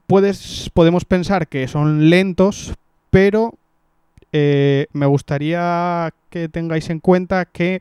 [0.06, 2.74] puedes, podemos pensar que son lentos,
[3.10, 3.54] pero
[4.32, 7.80] eh, me gustaría que tengáis en cuenta que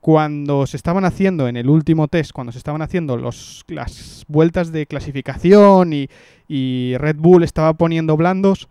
[0.00, 4.70] cuando se estaban haciendo en el último test, cuando se estaban haciendo los, las vueltas
[4.70, 6.08] de clasificación y,
[6.46, 8.68] y Red Bull estaba poniendo blandos,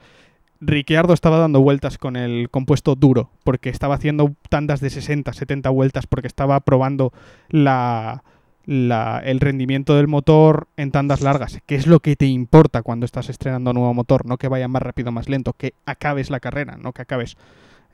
[0.65, 5.69] Ricciardo estaba dando vueltas con el compuesto duro, porque estaba haciendo tandas de 60, 70
[5.71, 7.11] vueltas, porque estaba probando
[7.49, 8.23] la,
[8.65, 13.05] la- el rendimiento del motor en tandas largas, que es lo que te importa cuando
[13.05, 16.29] estás estrenando un nuevo motor, no que vaya más rápido o más lento, que acabes
[16.29, 17.35] la carrera, no que acabes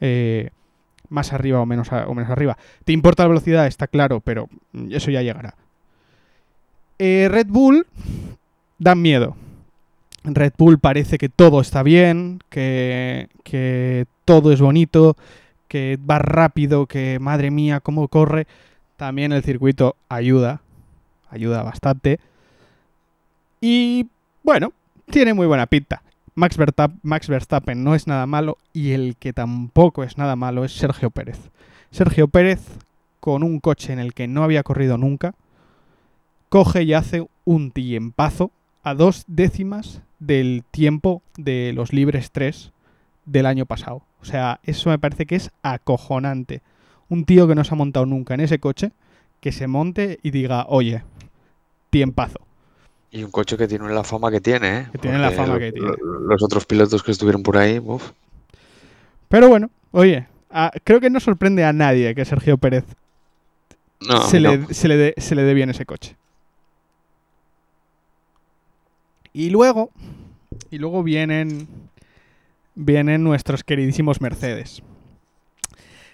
[0.01, 0.51] eh,
[1.09, 2.57] más arriba o menos, o menos arriba.
[2.85, 4.47] Te importa la velocidad, está claro, pero
[4.89, 5.55] eso ya llegará.
[6.99, 7.87] Eh, Red Bull
[8.77, 9.35] dan miedo.
[10.23, 15.15] Red Bull parece que todo está bien, que, que todo es bonito,
[15.67, 18.45] que va rápido, que madre mía, cómo corre.
[18.99, 20.59] También el circuito ayuda,
[21.29, 22.19] ayuda bastante.
[23.61, 24.07] Y
[24.43, 24.73] bueno,
[25.09, 26.03] tiene muy buena pinta.
[26.35, 31.11] Max, Verstappen no es nada malo y el que tampoco es nada malo es Sergio
[31.11, 31.49] Pérez.
[31.91, 32.59] Sergio Pérez,
[33.21, 35.33] con un coche en el que no había corrido nunca,
[36.49, 38.51] coge y hace un tiempazo
[38.83, 42.73] a dos décimas del tiempo de los libres 3
[43.23, 44.01] del año pasado.
[44.21, 46.61] O sea, eso me parece que es acojonante.
[47.09, 48.91] Un tío que no se ha montado nunca en ese coche,
[49.41, 51.03] que se monte y diga, oye,
[51.89, 52.39] tiempazo.
[53.11, 54.87] Y un coche que tiene la fama que tiene, ¿eh?
[54.91, 55.87] Que tiene la fama lo- que tiene.
[55.87, 58.11] lo- Los otros pilotos que estuvieron por ahí, uf.
[59.29, 62.85] Pero bueno, oye, a- creo que no sorprende a nadie que Sergio Pérez
[64.07, 64.51] No, se, no.
[64.55, 66.15] le, se, le dé, se le dé bien ese coche.
[69.33, 69.91] Y luego,
[70.71, 71.67] y luego vienen,
[72.75, 74.81] vienen nuestros queridísimos Mercedes.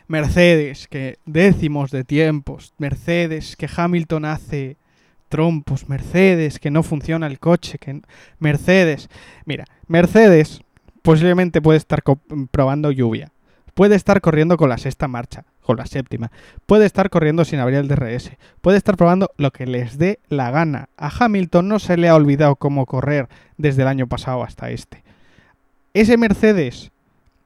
[0.08, 2.74] Mercedes, que décimos de tiempos.
[2.78, 4.78] Mercedes, que Hamilton hace
[5.30, 5.90] trompos.
[5.90, 7.78] Mercedes, que no funciona el coche.
[7.78, 8.02] Que...
[8.40, 9.10] Mercedes.
[9.46, 10.62] Mira, Mercedes
[11.02, 12.04] posiblemente puede estar
[12.52, 13.32] probando lluvia.
[13.74, 16.32] Puede estar corriendo con la sexta marcha, con la séptima.
[16.66, 18.32] Puede estar corriendo sin abrir el DRS.
[18.62, 20.88] Puede estar probando lo que les dé la gana.
[20.96, 25.04] A Hamilton no se le ha olvidado cómo correr desde el año pasado hasta este.
[25.94, 26.92] Ese Mercedes,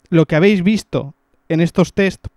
[0.09, 1.15] lo que habéis visto
[1.49, 2.27] en estos test,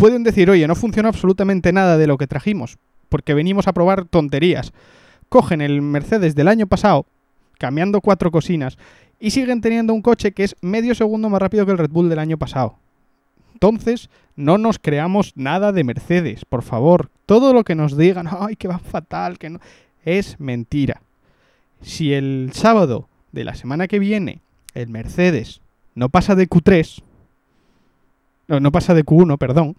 [0.00, 2.78] pueden decir, oye, no funciona absolutamente nada de lo que trajimos,
[3.10, 4.72] porque venimos a probar tonterías.
[5.28, 7.04] Cogen el Mercedes del año pasado,
[7.58, 8.78] cambiando cuatro cocinas,
[9.20, 12.08] y siguen teniendo un coche que es medio segundo más rápido que el Red Bull
[12.08, 12.76] del año pasado.
[13.52, 17.10] Entonces, no nos creamos nada de Mercedes, por favor.
[17.26, 19.60] Todo lo que nos digan, ay, que va fatal, que no,
[20.06, 21.02] es mentira.
[21.82, 24.40] Si el sábado de la semana que viene
[24.72, 25.60] el Mercedes
[25.94, 27.02] no pasa de Q3,
[28.50, 29.76] no, no pasa de Q1, perdón,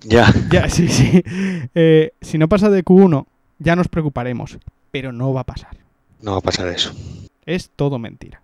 [0.00, 1.22] Ya, ya, sí, sí.
[1.74, 3.24] Eh, si no pasa de Q1,
[3.58, 4.58] ya nos preocuparemos.
[4.90, 5.76] Pero no va a pasar.
[6.20, 6.92] no va a pasar eso.
[7.46, 8.42] Es todo mentira.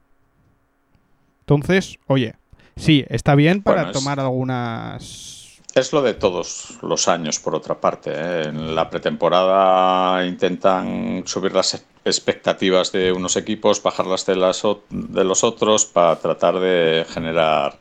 [1.41, 2.35] Entonces, oye,
[2.77, 5.41] sí, está bien para Bueno, es- tomar algunas.
[5.75, 8.11] Es lo de todos los años, por otra parte.
[8.15, 8.43] ¿eh?
[8.45, 15.43] En la pretemporada intentan subir las expectativas de unos equipos, bajarlas de, las, de los
[15.43, 17.79] otros para tratar de generar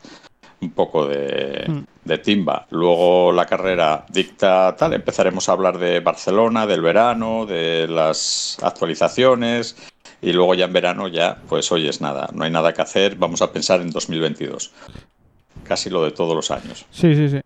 [0.64, 1.84] un poco de, Mm.
[2.06, 2.66] de timba.
[2.72, 9.76] Luego la carrera dicta tal, empezaremos a hablar de Barcelona, del verano, de las actualizaciones
[10.22, 13.16] y luego ya en verano ya, pues oye, es nada, no hay nada que hacer,
[13.16, 14.72] vamos a pensar en 2022.
[15.64, 16.86] Casi lo de todos los años.
[16.92, 17.40] Sí, sí, sí.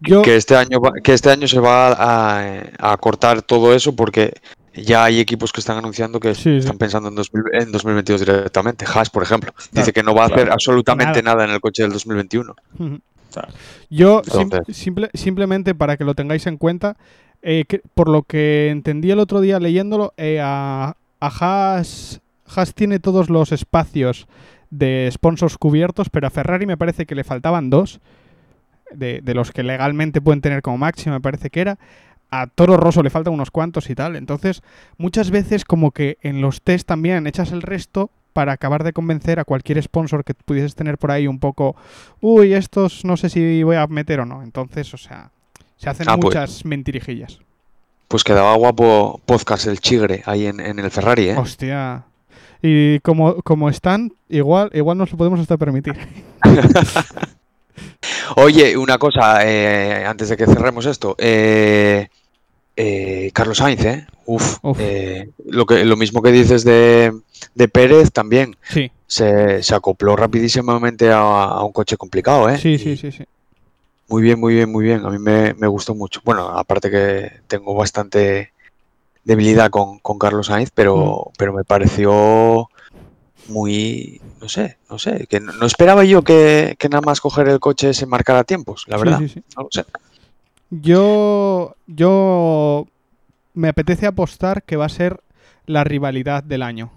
[0.00, 2.42] Yo, Que este año va- que este año se va a,
[2.78, 4.32] a cortar todo eso porque
[4.74, 6.56] ya hay equipos que están anunciando que Sí, sí.
[6.58, 8.84] están pensando en, 2000 en 2022 directamente.
[8.92, 10.52] Haas, por ejemplo, dice que no va a hacer claro.
[10.54, 11.44] absolutamente nada.
[11.44, 12.54] en el coche del 2021.
[12.78, 12.98] Ujú.
[13.32, 13.48] Claro.
[13.88, 16.96] Yo sim- Entonces- simple- simplemente para que lo tengáis en cuenta,
[17.42, 22.20] eh, que- por lo que entendí el otro día leyéndolo, eh, a, a Haas,
[22.54, 24.26] Haas tiene todos los espacios
[24.70, 28.00] de sponsors cubiertos, pero a Ferrari me parece que le faltaban dos,
[28.92, 31.78] de, de los que legalmente pueden tener como máximo, me parece que era.
[32.30, 34.16] A Toro Rosso le faltan unos cuantos y tal.
[34.16, 34.62] Entonces,
[34.98, 39.40] muchas veces como que en los test también echas el resto para acabar de convencer
[39.40, 41.74] a cualquier sponsor que pudieses tener por ahí un poco
[42.20, 44.42] uy, estos no sé si voy a meter o no.
[44.42, 45.30] Entonces, o sea,
[45.76, 47.40] se hacen Ah, pues- muchas mentirijillas.
[48.06, 51.36] Pues quedaba guapo podcast el Chigre ahí en, en el Ferrari, ¿eh?
[51.36, 52.04] Hostia.
[52.62, 55.96] Y como, como están, igual, igual nos lo podemos hasta permitir.
[58.36, 61.14] Oye, una cosa, eh, antes de que cerremos esto.
[61.18, 62.08] eh,
[62.82, 64.06] eh, Carlos Sainz, ¿eh?
[64.26, 64.78] Uf, Uf.
[64.80, 67.12] eh, lo, que, lo mismo que dices de,
[67.54, 68.56] de Pérez también.
[68.62, 72.58] Sí, Se, se acopló rapidísimamente a, a un coche complicado, ¿eh?
[72.58, 73.24] sí, sí, sí, sí.
[74.08, 75.04] Muy bien, muy bien, muy bien.
[75.04, 76.20] A mí me, me gustó mucho.
[76.24, 78.52] Bueno, aparte que tengo bastante
[79.24, 82.68] debilidad con, con Carlos Sainz, pero, pero me pareció
[83.48, 87.48] muy, no sé, no sé, que no, no esperaba yo que, que nada más coger
[87.48, 89.18] el coche se marcara tiempos, la Sí, verdad.
[89.20, 89.42] sí, sí.
[89.56, 89.84] No lo sé.
[90.70, 92.86] Yo, yo
[93.54, 95.20] me apetece apostar que va a ser
[95.66, 96.90] la rivalidad del año.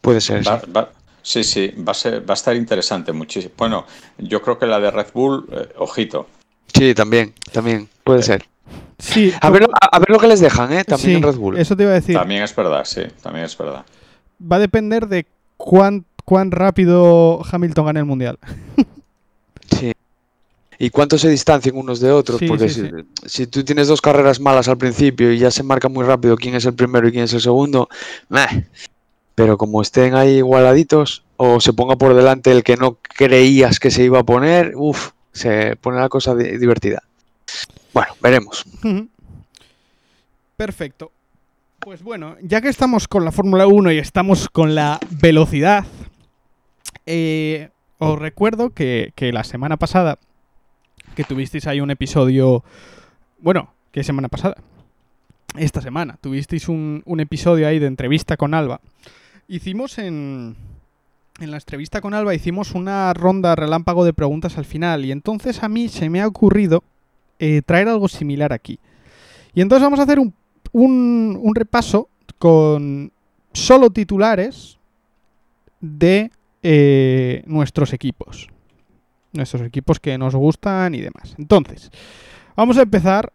[0.00, 0.44] Puede ser.
[0.44, 0.50] sí.
[0.50, 0.90] Va- va-
[1.22, 3.52] Sí, sí, va a, ser, va a estar interesante muchísimo.
[3.58, 3.84] Bueno,
[4.16, 6.28] yo creo que la de Red Bull, eh, ojito.
[6.72, 8.44] Sí, también, también, puede ser.
[9.00, 10.84] Sí, A ver, a, a ver lo que les dejan, ¿eh?
[10.84, 11.58] También sí, en Red Bull.
[11.58, 12.14] Eso te iba a decir.
[12.16, 13.84] También es verdad, sí, también es verdad.
[14.40, 15.26] Va a depender de
[15.56, 18.38] cuán, cuán rápido Hamilton gane el mundial.
[20.78, 22.38] ¿Y cuánto se distancian unos de otros?
[22.38, 22.82] Sí, Porque sí,
[23.24, 26.36] si, si tú tienes dos carreras malas al principio y ya se marca muy rápido
[26.36, 27.88] quién es el primero y quién es el segundo,
[28.28, 28.66] meh.
[29.34, 33.90] pero como estén ahí igualaditos o se ponga por delante el que no creías que
[33.90, 37.02] se iba a poner, uff, se pone la cosa di- divertida.
[37.94, 38.64] Bueno, veremos.
[40.56, 41.12] Perfecto.
[41.78, 45.84] Pues bueno, ya que estamos con la Fórmula 1 y estamos con la velocidad,
[47.04, 50.18] eh, os recuerdo que, que la semana pasada,
[51.16, 52.62] que tuvisteis ahí un episodio,
[53.40, 54.56] bueno, ¿qué semana pasada?
[55.56, 58.80] Esta semana, tuvisteis un, un episodio ahí de entrevista con Alba.
[59.48, 60.54] Hicimos en,
[61.40, 65.62] en la entrevista con Alba, hicimos una ronda relámpago de preguntas al final y entonces
[65.62, 66.84] a mí se me ha ocurrido
[67.38, 68.78] eh, traer algo similar aquí.
[69.54, 70.34] Y entonces vamos a hacer un,
[70.72, 73.10] un- un repaso con
[73.54, 74.76] solo titulares
[75.80, 76.30] de
[76.62, 78.48] eh, nuestros equipos.
[79.36, 81.34] Nuestros equipos que nos gustan y demás.
[81.38, 81.90] Entonces,
[82.56, 83.32] vamos a empezar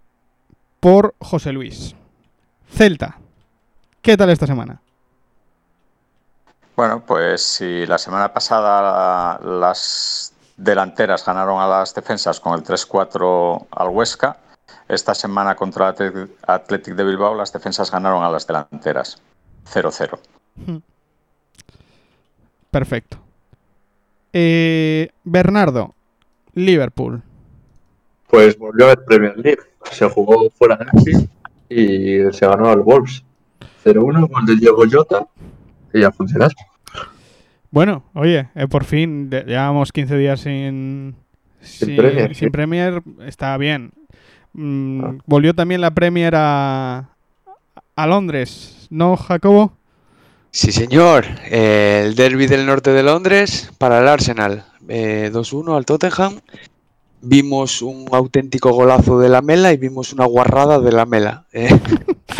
[0.80, 1.96] por José Luis.
[2.70, 3.18] Celta.
[4.02, 4.82] ¿Qué tal esta semana?
[6.76, 13.68] Bueno, pues si la semana pasada las delanteras ganaron a las defensas con el 3-4
[13.72, 14.38] al Huesca,
[14.88, 19.22] esta semana contra el Athletic- Athletic de Bilbao las defensas ganaron a las delanteras
[19.72, 20.18] 0-0.
[22.72, 23.18] Perfecto.
[24.34, 25.94] Eh, Bernardo.
[26.54, 27.22] Liverpool.
[28.28, 29.60] Pues volvió a ver Premier League.
[29.92, 31.30] Se jugó fuera de Anfield
[31.70, 33.24] y se ganó al Wolves.
[33.84, 35.26] 0-1 gol de Diego Jota
[35.94, 36.52] y a funcionar.
[37.72, 41.16] Bueno, oye, eh, por fin llevamos 15 días sin,
[41.62, 42.50] sin, Premier, sin sí.
[42.52, 43.92] Premier, está bien.
[44.54, 45.14] Mm, Ah.
[45.26, 47.10] Volvió también la Premier a,
[47.96, 49.74] a Londres, ¿no, Jacobo?
[50.52, 51.26] Sí, señor.
[51.46, 54.66] Eh, el derby del norte de Londres para el Arsenal.
[54.90, 56.42] Eh, 2-1 al Tottenham.
[57.22, 61.46] Vimos un auténtico golazo de la Mela y vimos una guarrada de la Mela.
[61.54, 61.70] Eh,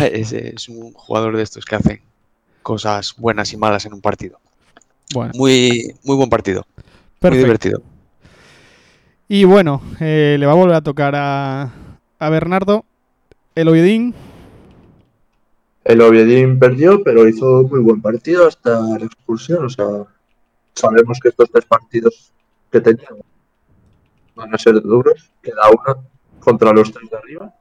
[0.00, 2.00] es un jugador de estos que hacen
[2.62, 4.38] cosas buenas y malas en un partido.
[5.14, 6.66] Bueno, Muy, muy buen partido.
[7.20, 7.82] Muy divertido.
[9.28, 11.72] Y bueno, eh, le va a volver a tocar a,
[12.18, 12.84] a Bernardo.
[13.54, 14.14] El Ovidín,
[15.84, 19.64] El Oviedín perdió, pero hizo muy buen partido hasta la expulsión.
[19.64, 19.86] O sea,
[20.74, 22.32] sabemos que estos tres partidos
[22.70, 23.16] que tenían
[24.34, 25.30] van a ser duros.
[25.42, 26.04] Queda uno
[26.40, 27.54] contra los tres de arriba.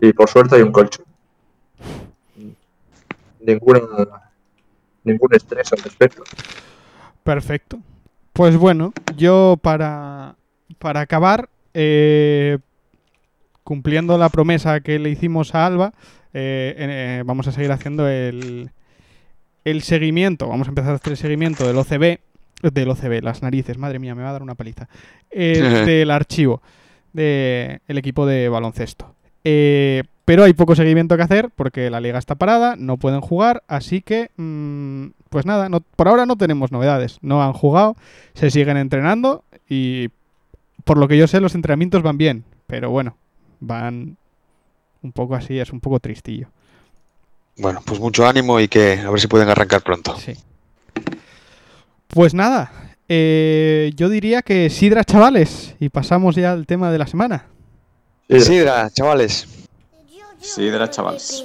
[0.00, 1.04] Y por suerte hay un colchón.
[3.40, 3.80] Ninguna,
[5.02, 6.22] ningún estrés al respecto.
[7.22, 7.78] perfecto.
[8.32, 10.36] Pues bueno, yo para,
[10.78, 12.58] para acabar, eh,
[13.62, 15.94] cumpliendo la promesa que le hicimos a Alba,
[16.34, 18.70] eh, eh, vamos a seguir haciendo el,
[19.64, 20.48] el seguimiento.
[20.48, 22.18] Vamos a empezar a hacer el seguimiento del OCB.
[22.72, 24.88] Del OCB, las narices, madre mía, me va a dar una paliza.
[25.30, 26.62] eh, del archivo
[27.12, 29.14] del equipo de baloncesto.
[29.44, 33.62] Eh, pero hay poco seguimiento que hacer porque la liga está parada, no pueden jugar,
[33.68, 37.18] así que, mm, pues nada, no- por ahora no tenemos novedades.
[37.20, 37.94] No han jugado,
[38.32, 40.08] se siguen entrenando y
[40.84, 43.16] por lo que yo sé los entrenamientos van bien, pero bueno,
[43.60, 44.16] van
[45.04, 46.48] un poco así, es un poco tristillo.
[47.56, 50.16] Bueno, pues mucho ánimo y que a ver si pueden arrancar pronto.
[50.18, 50.32] Sí.
[52.08, 52.72] Pues nada,
[53.08, 57.46] eh, yo diría que Sidra, chavales, y pasamos ya al tema de la semana.
[58.28, 59.46] Sidra, chavales.
[60.40, 61.44] Sidra, chavales.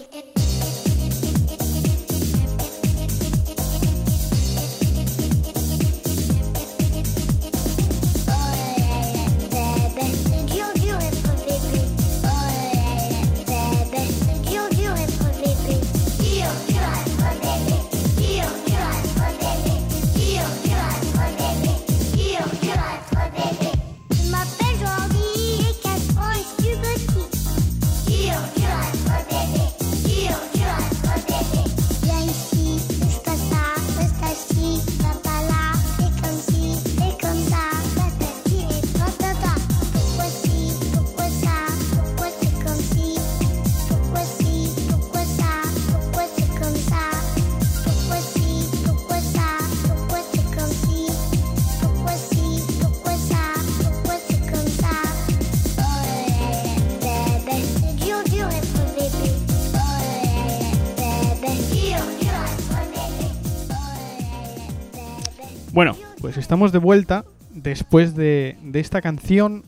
[65.72, 69.63] Bueno, pues estamos de vuelta después de, de esta canción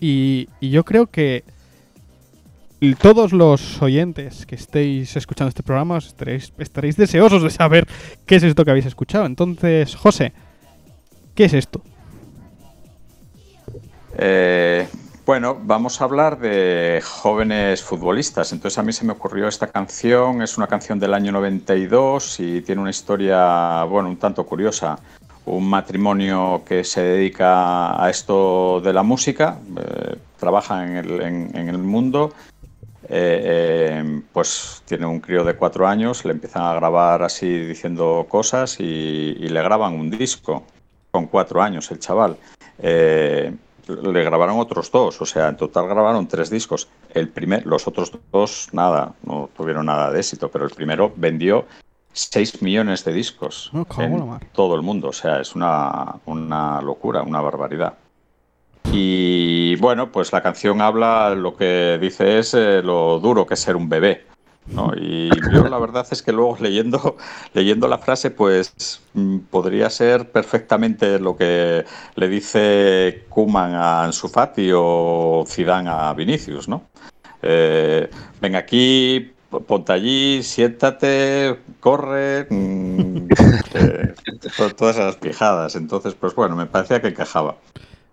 [0.00, 1.44] y, y yo creo que
[3.00, 7.86] todos los oyentes que estéis escuchando este programa estaréis, estaréis deseosos de saber
[8.26, 9.24] qué es esto que habéis escuchado.
[9.24, 10.34] Entonces, José,
[11.34, 11.80] ¿qué es esto?
[14.18, 14.86] Eh,
[15.24, 18.52] bueno, vamos a hablar de jóvenes futbolistas.
[18.52, 22.60] Entonces a mí se me ocurrió esta canción, es una canción del año 92 y
[22.60, 24.98] tiene una historia, bueno, un tanto curiosa.
[25.46, 31.68] Un matrimonio que se dedica a esto de la música, eh, trabaja en el, en-
[31.68, 32.32] el mundo,
[33.08, 38.26] eh, eh, pues tiene un crío de cuatro años, le empiezan a grabar así diciendo
[38.28, 38.84] cosas y,
[39.38, 40.64] y le graban un disco
[41.10, 42.36] con cuatro años el chaval.
[43.86, 46.88] Le grabaron otros dos, o sea, en total grabaron tres discos.
[47.12, 51.66] El primer, los otros dos, nada, no tuvieron nada de éxito, pero el primero vendió
[52.14, 56.80] 6 millones de discos No, cago en todo el mundo, o sea, es una, una
[56.80, 57.94] locura, una barbaridad.
[58.92, 63.60] Y bueno, pues la canción habla, lo que dice es eh, lo duro que es
[63.60, 64.24] ser un bebé.
[64.66, 64.92] ¿no?
[64.96, 67.16] Y yo la verdad es que luego leyendo,
[67.52, 71.84] leyendo la frase, pues mm, podría ser perfectamente lo que
[72.14, 76.84] le dice Kuman a Ansu Fati o Zidane a Vinicius, ¿no?
[77.42, 78.08] Eh,
[78.40, 83.16] ven aquí, ponte allí, siéntate, corre, mm,
[83.74, 84.14] eh,
[84.56, 85.76] to- todas esas pijadas.
[85.76, 87.56] Entonces, pues bueno, me parecía que encajaba.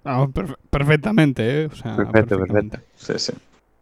[0.04, 1.66] Ah, perfe- perfectamente, ¿eh?
[1.72, 2.80] O sea, Perfecto, perfectamente.
[2.98, 3.34] Sí, sí.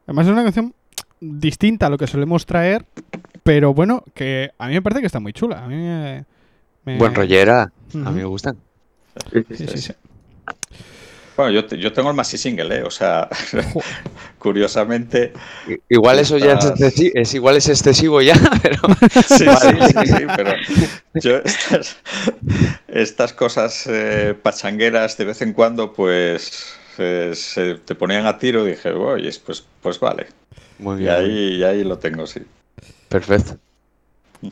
[0.06, 0.74] Además es una canción
[1.22, 2.86] distinta a lo que solemos traer,
[3.44, 5.64] pero bueno, que a mí me parece que está muy chula.
[5.64, 6.26] A mí me...
[6.86, 8.58] me- Buen rollera, a mí me gustan.
[9.50, 9.94] Sí, sí, sí.
[11.40, 12.84] Bueno, yo, te- yo tengo el Maxi Single, ¿eh?
[12.84, 13.30] O sea,
[14.40, 15.32] curiosamente.
[15.88, 18.76] Igual eso ya es, Estás- excesi- es igual es excesivo ya, pero
[19.26, 20.52] Sí, sí, sí, sí, pero
[21.14, 21.96] yo estas,
[22.90, 28.68] estas cosas eh, pachangueras de vez en cuando, pues eh, se te ponían a tiro
[28.68, 30.28] y dije, oye, pues, pues vale.
[30.78, 31.16] muy Y bien.
[31.18, 31.32] bien.
[31.32, 32.42] ahí, y ahí lo tengo, sí.
[33.08, 33.58] Perfecto.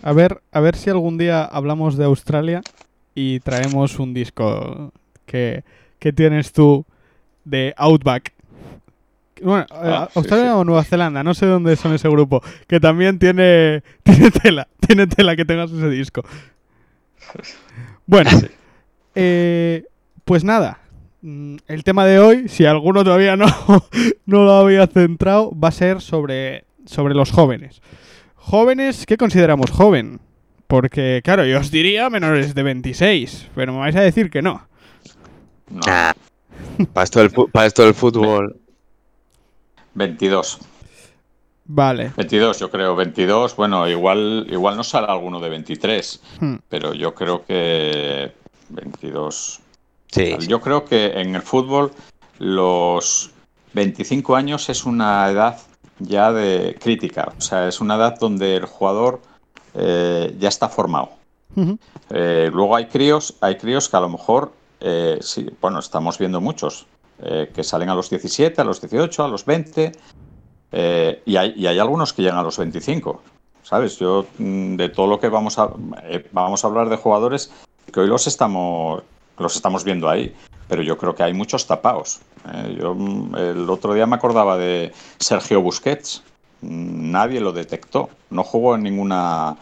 [0.03, 2.61] A ver, a ver si algún día hablamos de Australia
[3.15, 4.93] y traemos un disco
[5.25, 5.63] que,
[5.99, 6.85] que tienes tú
[7.45, 8.33] de Outback.
[9.41, 10.51] Bueno, eh, Ah, sí, Australia sí.
[10.55, 15.05] o Nueva Zelanda, no sé dónde son ese grupo, que también tiene, tiene tela, tiene
[15.07, 16.23] tela que tengas ese disco.
[18.05, 18.47] Bueno, Sí.
[19.15, 19.83] eh,
[20.25, 20.79] pues nada,
[21.21, 23.45] mm, el tema de hoy, si alguno todavía no,
[24.25, 27.81] no lo había centrado, va a ser sobre, sobre los jóvenes.
[28.35, 30.19] Jóvenes, ¿qué consideramos joven?
[30.67, 34.67] Porque, claro, yo os diría menores de 26, pero me vais a decir que no.
[35.69, 36.13] No, Nah.
[36.93, 38.55] Para esto del, para esto del fútbol.
[39.93, 40.59] 22.
[41.65, 42.11] Vale.
[42.15, 42.95] 22, yo creo.
[42.95, 46.55] 22, bueno, igual, igual no sale alguno de 23, Hmm.
[46.69, 48.31] pero yo creo que
[48.69, 49.59] 22.
[50.11, 50.35] Sí.
[50.47, 51.91] Yo creo que en el fútbol
[52.39, 53.31] los
[53.73, 55.59] 25 años es una edad
[55.99, 59.21] ya de crítica, o sea, es una edad donde el jugador
[59.73, 61.09] eh, ya está formado.
[62.11, 66.41] Eh, luego hay críos, hay críos que a lo mejor, eh, sí, bueno, estamos viendo
[66.41, 66.85] muchos
[67.19, 69.91] eh, que salen a los 17, a los 18, a los 20,
[70.71, 73.21] eh, y, hay, y hay algunos que llegan a los 25.
[73.63, 73.97] ¿Sabes?
[73.99, 75.71] Yo, mm, de todo lo que vamos a,
[76.03, 77.51] eh, vamos a hablar de jugadores
[77.91, 79.03] que hoy los estamos,
[79.37, 80.33] los estamos viendo ahí,
[80.67, 82.19] pero yo creo que hay muchos tapados.
[82.53, 86.23] Eh, yo mm, el otro día me acordaba de Sergio Busquets.
[86.61, 88.09] Mm, Nadie lo detectó.
[88.29, 89.57] No jugó en ninguna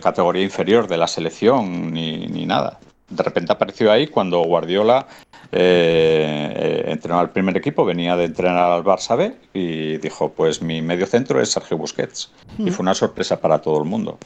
[0.00, 2.78] categoría inferior de la selección ni, ni nada.
[3.08, 5.06] De repente apareció ahí cuando Guardiola
[5.52, 10.80] eh, entrenó al primer equipo, venía de entrenar al Barça B y dijo, pues mi
[10.82, 12.30] medio centro es Sergio Busquets.
[12.58, 14.18] Y fue una sorpresa para todo el mundo.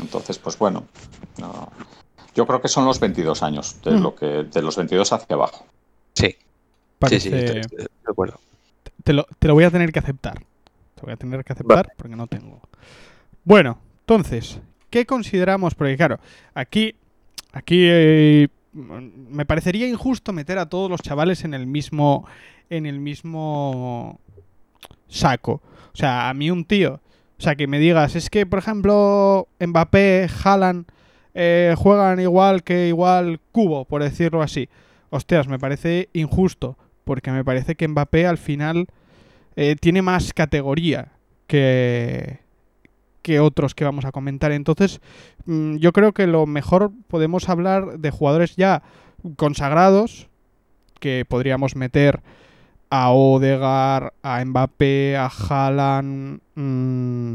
[0.00, 0.84] Entonces, pues bueno,
[1.38, 1.70] no.
[2.34, 4.02] yo creo que son los 22 años, de, Mm.
[4.02, 5.66] lo que, de los 22 hacia abajo.
[6.14, 6.36] Sí, sí,
[6.98, 8.38] Parece- sí, estoy- estoy de acuerdo.
[9.04, 10.38] te, lo, te lo voy a tener que aceptar.
[10.94, 12.60] Te voy a tener que aceptar porque no tengo.
[13.44, 14.60] Bueno, entonces,
[14.90, 15.74] ¿qué consideramos?
[15.74, 16.20] Porque claro,
[16.54, 16.94] aquí,
[17.52, 22.26] aquí eh, me parecería injusto meter a todos los chavales en el mismo,
[22.68, 24.20] en el mismo
[25.08, 25.62] saco.
[25.92, 27.00] O sea, a mí un tío,
[27.38, 30.86] o sea, que me digas, es que por ejemplo Mbappé, Haaland
[31.34, 34.68] eh, juegan igual que igual Cubo, por decirlo así.
[35.10, 38.86] Hostias, me parece injusto, porque me parece que Mbappé al final
[39.56, 41.12] eh, tiene más categoría
[41.48, 42.38] que,
[43.22, 44.52] que otros que vamos a comentar.
[44.52, 45.00] Entonces,
[45.46, 48.82] mm, yo creo que lo mejor podemos hablar de jugadores ya
[49.36, 50.28] consagrados,
[50.98, 52.20] que podríamos meter
[52.90, 56.40] a Odegar, a Mbappé, a Haaland.
[56.54, 57.34] mm,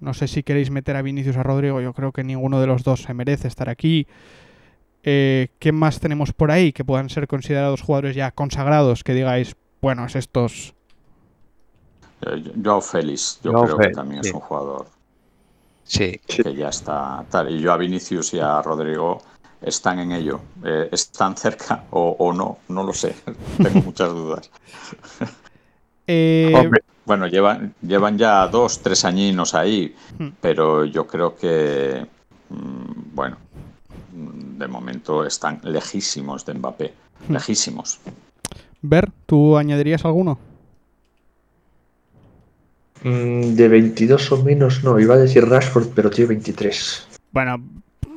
[0.00, 2.84] no sé si queréis meter a Vinicius a Rodrigo, yo creo que ninguno de los
[2.84, 4.06] dos se merece estar aquí.
[5.02, 9.02] Eh, ¿Qué más tenemos por ahí que puedan ser considerados jugadores ya consagrados?
[9.02, 10.74] Que digáis, bueno, es estos.
[12.22, 14.28] Eh, Joao Félix, yo Joao creo Félix, que también sí.
[14.28, 14.86] es un jugador
[15.84, 17.50] Sí, que ya está tal.
[17.50, 19.20] Y yo a Vinicius y a Rodrigo
[19.60, 20.40] están en ello.
[20.64, 22.58] Eh, ¿Están cerca o, o no?
[22.68, 23.14] No lo sé.
[23.62, 24.50] Tengo muchas dudas.
[26.06, 30.28] Eh, hombre, Bueno, llevan, llevan ya dos, tres añinos ahí, Hmm.
[30.38, 32.06] pero yo creo que,
[32.50, 33.38] mm, bueno,
[34.12, 36.92] mm, de momento están lejísimos de Mbappé.
[37.26, 37.32] Hmm.
[37.32, 38.00] Lejísimos.
[38.82, 40.38] Ver, ¿tú añadirías alguno?
[43.04, 47.06] Mm, de 22 o menos, no, iba a decir Rashford, pero tiene 23.
[47.32, 47.62] Bueno,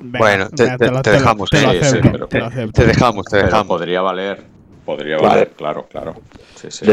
[0.02, 2.82] venga, Bueno, te- dejamos, te lo sí, sí, acepto, pero- te lo acepto.
[2.82, 3.68] te dejamos, te Pero dejamos.
[3.68, 4.44] podría valer,
[4.86, 5.28] podría Vale.
[5.28, 6.16] valer, claro, claro.
[6.56, 6.86] Sí, sí.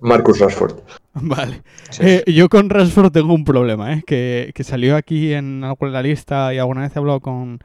[0.00, 0.74] Marcus Rashford.
[1.14, 1.62] Vale.
[1.90, 4.02] Sí, Eh, yo con Rashford tengo un problema, ¿eh?
[4.06, 7.58] que, que salió aquí en alguna lista y alguna vez he hablado con,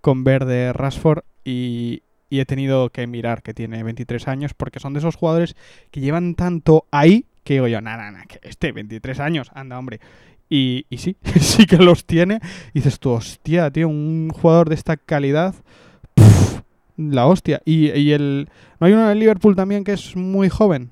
[0.00, 4.78] con Ver de Rashford y, y he tenido que mirar que tiene 23 años porque
[4.80, 5.56] son de esos jugadores
[5.90, 10.00] que llevan tanto ahí que digo yo, nada, nada, que este 23 años, anda, hombre.
[10.50, 12.40] Y, y sí, sí que los tiene.
[12.74, 15.54] Y dices tú, hostia, tío, un jugador de esta calidad,
[16.96, 17.62] la hostia.
[17.64, 18.48] Y, y el...
[18.80, 20.90] ¿No hay uno en el Liverpool también que es muy joven?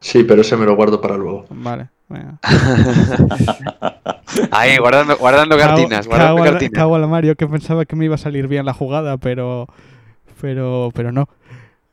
[0.00, 1.46] Sí, pero ese me lo guardo para luego.
[1.50, 1.88] Vale.
[2.08, 2.38] venga.
[4.50, 6.72] Ahí, guardando, guardando cartinas, Cago- guardando cago a la- cartinas.
[6.74, 9.66] cago a la Mario que pensaba que me iba a salir bien la jugada, pero
[10.40, 11.28] pero pero no.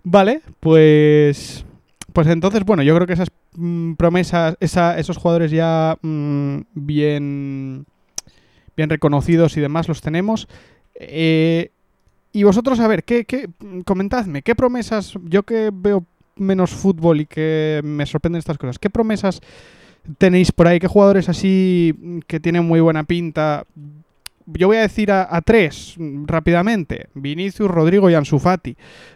[0.03, 1.65] Vale, pues
[2.13, 7.85] pues entonces bueno, yo creo que esas mm, promesas, esa- esos jugadores ya mm, bien
[8.77, 10.47] bien reconocidos y demás los tenemos.
[10.95, 11.71] Eh,
[12.33, 13.49] y vosotros a ver, ¿qué, qué
[13.85, 16.05] comentadme, qué promesas, yo que veo
[16.37, 19.41] menos fútbol y que me sorprenden estas cosas, qué promesas
[20.17, 20.79] tenéis por ahí?
[20.79, 23.65] ¿Qué jugadores así mm, que tienen muy buena pinta?
[24.45, 28.75] Yo voy a decir a, tres mm, rápidamente: Vinicius, Rodrigo y Ansu Fati.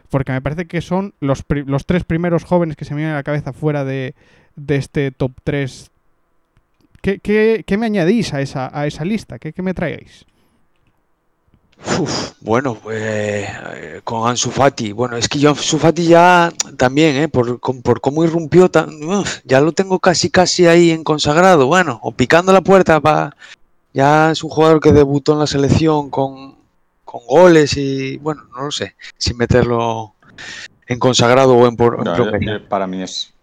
[0.09, 3.19] Porque me parece que son los, los tres primeros jóvenes que se me vienen a
[3.19, 4.13] la cabeza fuera de,
[4.55, 5.91] de este top 3.
[7.01, 9.39] ¿Qué, qué, qué me añadís a esa, a esa lista?
[9.39, 10.26] ¿Qué, qué me traéis?
[11.99, 14.91] Uf, bueno, eh, con Ansu Fati.
[14.93, 18.89] Bueno, es que yo Ansu Fati ya también, eh, por, com- por cómo irrumpió, tan-
[19.43, 21.67] ya lo tengo casi casi ahí en consagrado.
[21.67, 23.36] Bueno, o picando la puerta para...
[23.95, 26.55] Ya es un jugador que debutó en la selección con,
[27.05, 30.15] con goles y, bueno, no lo sé, sin meterlo
[30.85, 33.33] en consagrado o en, por, No, eh, para mí es,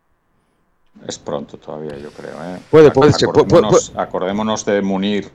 [1.09, 2.35] es pronto todavía, yo creo.
[2.45, 2.59] ¿eh?
[2.71, 5.31] Puede, puede ser, pu- pu- Acordémonos, acordémonos de Munir.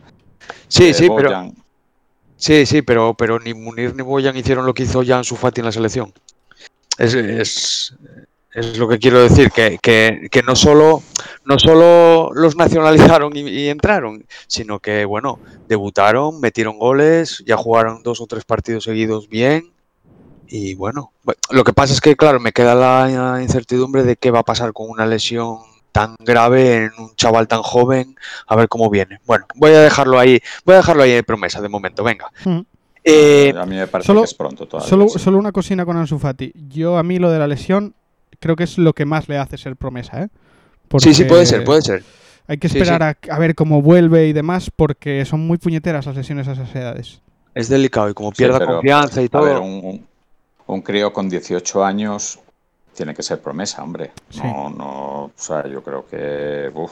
[0.67, 1.51] Sí, de sí, pero...
[2.35, 5.61] Sí, sí, pero, pero ni Munir ni Boyan hicieron lo que hizo ya Ansu Fati
[5.61, 6.13] en la selección.
[6.99, 7.95] Es, es,
[8.53, 11.03] es lo que quiero decir, que, que, que no, solo,
[11.45, 18.01] no solo los nacionalizaron y, y entraron, sino que, bueno, debutaron, metieron goles, ya jugaron
[18.03, 19.71] dos o tres partidos seguidos bien.
[20.49, 24.31] Y bueno, bu- lo que pasa es que, claro, me queda la incertidumbre de qué
[24.31, 25.57] va a pasar con una lesión
[25.91, 28.15] tan grave en un chaval tan joven,
[28.47, 29.19] a ver cómo viene.
[29.25, 32.31] Bueno, voy a dejarlo ahí, voy a dejarlo ahí de promesa de momento, venga.
[32.45, 32.59] Hmm.
[33.03, 34.89] Eh, a mí me parece solo- que es pronto todavía.
[34.89, 35.19] Solo, sí.
[35.19, 36.51] solo una cocina con Ansu Fati.
[36.69, 37.93] Yo a mí lo de la lesión
[38.39, 40.27] creo que es lo que más le hace ser promesa, ¿eh?
[40.99, 42.03] sí, sí, puede ser, puede ser.
[42.47, 46.05] Hay que Sí, esperar A, a ver cómo vuelve y demás porque son muy puñeteras
[46.05, 47.21] las lesiones a esas edades.
[47.53, 49.43] Es delicado y como Sí, pierda pero, confianza y A todo.
[49.43, 50.07] ver, un, un,
[50.67, 52.39] un crío con 18 años
[52.95, 54.11] tiene que ser promesa, hombre.
[54.29, 54.39] Sí.
[54.43, 56.91] No, no, o sea, yo creo que uf,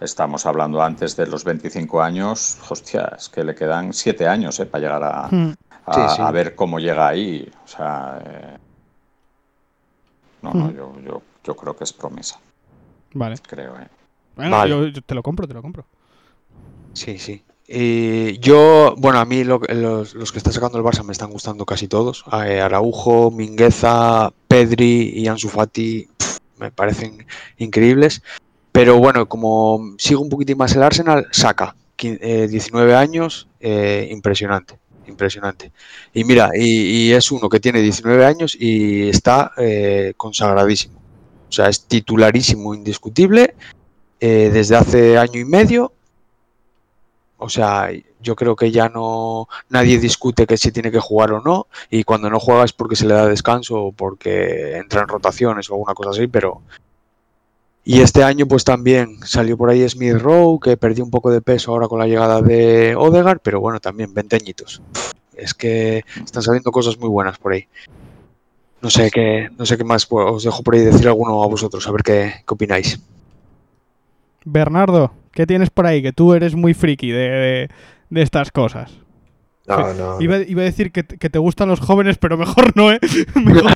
[0.00, 4.66] estamos hablando antes de los 25 años, hostia, es que le quedan 7 años eh,
[4.66, 5.54] para llegar a, Hmm.
[5.86, 7.50] a, a ver cómo llega ahí.
[7.64, 8.56] O sea, eh,
[10.42, 12.38] no, no, yo, yo, yo creo que es promesa,
[13.14, 13.36] Vale.
[13.46, 13.76] creo.
[13.78, 13.88] ¿eh?
[14.36, 14.70] Bueno, Vale.
[14.70, 15.84] yo, yo te lo compro, te lo compro.
[16.94, 17.42] Sí, sí.
[17.68, 21.30] Y yo, bueno, a mí lo- los, los que está sacando el Barça me están
[21.30, 22.24] gustando casi todos.
[22.44, 27.24] Eh, Araujo, Mingueza, Pedri y Ansu Fati pf, me parecen
[27.58, 28.22] increíbles.
[28.72, 31.76] Pero bueno, como sigo un poquitín más el Arsenal, saca.
[31.96, 35.72] Quin- eh, 19 años, eh, impresionante, impresionante.
[36.12, 40.98] Y mira, y, es uno que tiene 19 años y está eh, consagradísimo.
[41.48, 43.54] O sea, es titularísimo, indiscutible,
[44.20, 45.92] eh, desde hace año y medio.
[47.38, 47.90] O sea,
[48.20, 52.04] yo creo que ya no nadie discute que si tiene que jugar o no, y
[52.04, 55.74] cuando no juega es porque se le da descanso o porque entra en rotaciones o
[55.74, 56.62] alguna cosa así, pero
[57.84, 61.40] y este año pues también salió por ahí Smith Rowe, que perdió un poco de
[61.40, 64.82] peso ahora con la llegada de Odegaard, pero bueno, también 20 añitos.
[65.34, 67.66] Es que están saliendo cosas muy buenas por ahí.
[68.82, 71.86] No sé qué, no sé qué más, os dejo por ahí decir alguno a vosotros,
[71.86, 73.00] a ver qué, qué opináis.
[74.44, 76.02] Bernardo, ¿qué tienes por ahí?
[76.02, 77.68] Que tú eres muy friki de-
[78.10, 78.90] de estas cosas.
[79.70, 80.20] No, no.
[80.20, 82.98] Iba, iba a decir que, te- que te gustan los jóvenes, pero mejor no, ¿eh?
[83.34, 83.72] Mejor,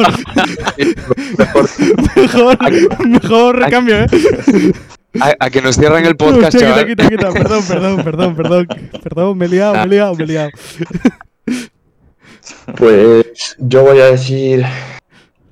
[2.17, 2.59] Mejor.
[2.61, 4.07] mejor, mejor recambio, ¿eh?
[5.21, 6.87] A, a que nos cierran el podcast, Hostia, chaval.
[6.87, 7.33] quita, quita, quita.
[7.43, 8.67] Perdón, perdón, perdón, perdón.
[9.03, 10.51] Perdón, me he liado, me he liado, me he liado.
[12.77, 14.65] Pues yo voy a decir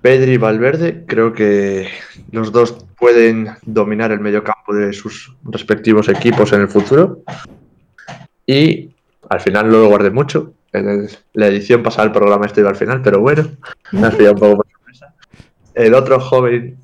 [0.00, 1.04] Pedri y Valverde.
[1.06, 1.88] Creo que
[2.30, 7.22] los dos pueden dominar el mediocampo de sus respectivos equipos en el futuro.
[8.46, 8.91] Y
[9.32, 10.52] al final no lo guardé mucho.
[10.72, 13.44] En el- la edición pasada del programa esto al final, pero bueno,
[13.92, 15.14] me has pillado un poco por sorpresa.
[15.74, 16.76] El otro joven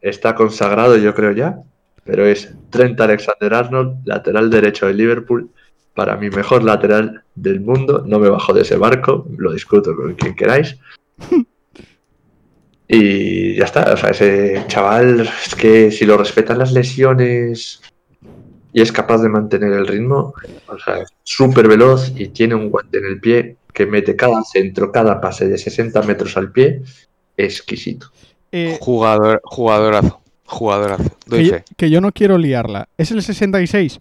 [0.00, 1.58] está consagrado, yo creo ya,
[2.04, 5.50] pero es Trent Alexander Arnold, lateral derecho de Liverpool.
[5.94, 10.14] Para mi mejor lateral del mundo, no me bajo de ese barco, lo discuto con
[10.14, 10.78] quien queráis.
[12.86, 17.82] Y ya está, o sea, ese chaval es que si lo respetan las lesiones
[18.72, 20.34] y es capaz de mantener el ritmo,
[20.66, 24.42] o sea, es súper veloz y tiene un guante en el pie que mete cada
[24.44, 26.82] centro, cada pase de 60 metros al pie,
[27.36, 28.10] exquisito.
[28.52, 30.20] Eh, Jugador, jugadorazo.
[30.46, 31.04] Jugadorazo.
[31.04, 31.64] que, Doy yo, fe.
[31.76, 32.88] que yo no quiero liarla.
[32.96, 34.00] ¿Es el 66?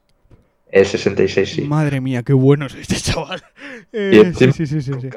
[0.71, 1.61] El 66, sí.
[1.61, 3.41] Madre mía, qué bueno es este chaval.
[3.93, 5.09] Eh, Y encima- sí, sí, sí, sí, sí.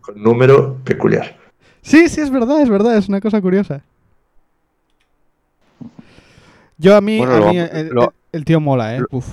[0.00, 1.36] Con número peculiar.
[1.82, 3.82] Sí, sí, es verdad, es verdad, es una cosa curiosa.
[6.78, 7.58] Yo a mí, Bueno, a lo mí
[7.90, 9.00] lo- el tío mola, ¿eh?
[9.00, 9.26] lo- Uf.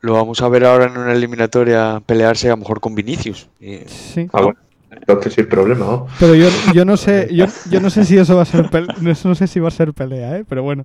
[0.00, 3.48] Lo vamos a ver ahora en una eliminatoria pelearse a lo mejor con Vinicius.
[3.60, 4.28] Y- Sí.
[4.32, 4.58] Ah, bueno,
[4.90, 6.06] entonces sin problema, ¿no?
[6.18, 8.96] Pero yo, yo no sé, yo, yo no sé si eso va a ser pelea,
[9.24, 10.44] no sé si va a ser pelea, ¿eh?
[10.48, 10.84] Pero bueno.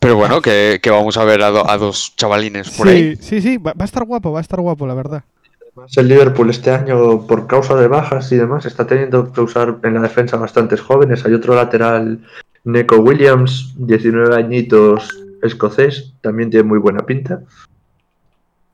[0.00, 3.16] Pero bueno, que, que vamos a ver a, do- a dos chavalines por Sí, ahí.
[3.16, 5.24] sí, sí, va, va a estar guapo, va a estar guapo, la verdad.
[5.60, 9.76] Además, El Liverpool este año, por causa de bajas y demás, está teniendo que usar
[9.82, 11.24] en la defensa bastantes jóvenes.
[11.26, 12.20] Hay otro lateral,
[12.64, 15.08] Neco Williams, 19 añitos,
[15.42, 17.40] escocés, también tiene muy buena pinta.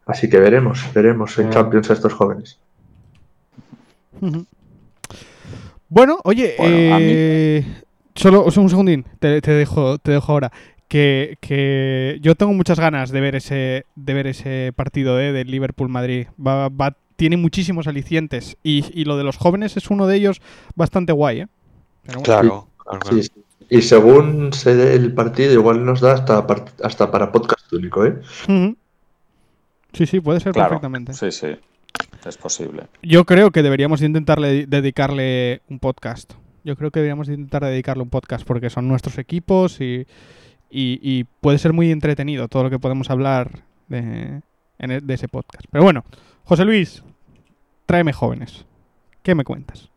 [0.07, 1.53] Así que veremos, veremos en Mm.
[1.53, 2.59] Champions a estos jóvenes.
[5.89, 7.65] Bueno, oye, Bueno, a mí- eh,
[8.15, 10.53] solo o sea, un segundín, te, te dejo, te dejo ahora.
[10.89, 15.51] Que, que yo tengo muchas ganas de ver ese, de ver ese partido eh, del
[15.51, 16.27] Liverpool Madrid.
[16.39, 20.41] Va, va- tiene muchísimos alicientes y, y lo de los jóvenes es uno de ellos
[20.75, 21.47] bastante guay, ¿eh?
[22.05, 22.25] Pero bueno.
[22.25, 23.17] Claro, claro, claro.
[23.17, 23.44] Sí, sí.
[23.71, 26.47] Y según se dé el partido, igual nos da hasta,
[26.83, 28.21] hasta para podcast único, ¿eh?
[29.93, 31.13] Sí, sí, puede ser Claro, perfectamente.
[31.15, 31.49] sí, sí,
[32.27, 32.85] es posible.
[33.03, 36.33] Yo creo que deberíamos de intentarle dedicarle un podcast.
[36.65, 40.07] Yo creo que deberíamos de intentar dedicarle un podcast porque son nuestros equipos y,
[40.71, 44.41] y- y puede ser muy entretenido todo lo que podemos hablar de,
[44.79, 45.65] en e- de ese podcast.
[45.71, 46.05] Pero bueno,
[46.45, 47.03] José Luis,
[47.87, 48.65] tráeme jóvenes.
[49.23, 49.89] ¿Qué me cuentas?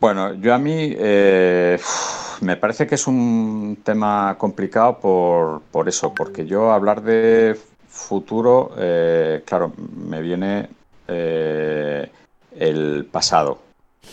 [0.00, 5.88] Bueno, yo a mí eh, uf, me parece que es un tema complicado por, por
[5.88, 7.58] eso, porque yo hablar de
[7.88, 10.68] futuro, eh, claro, me viene
[11.08, 12.10] eh,
[12.56, 13.58] el pasado,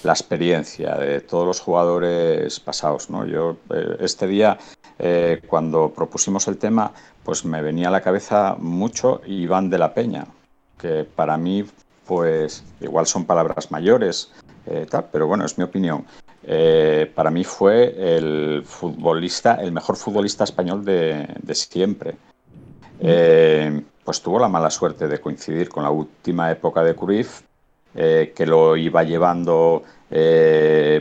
[0.04, 3.26] la experiencia de todos los jugadores pasados, ¿no?
[3.26, 4.58] Yo eh, este día,
[4.98, 6.92] eh, cuando propusimos el tema,
[7.24, 10.26] pues me venía a la cabeza mucho Iván de la Peña,
[10.78, 11.66] que para mí,
[12.06, 14.32] pues igual son palabras mayores,
[14.90, 16.06] tal, pero bueno, es mi opinión.
[16.48, 22.16] Eh, para mí fue el futbolista, el mejor futbolista español de, de siempre.
[23.00, 27.42] Eh, pues tuvo la mala suerte de coincidir con la última época de Cruyff,
[27.96, 29.84] eh, que lo iba llevando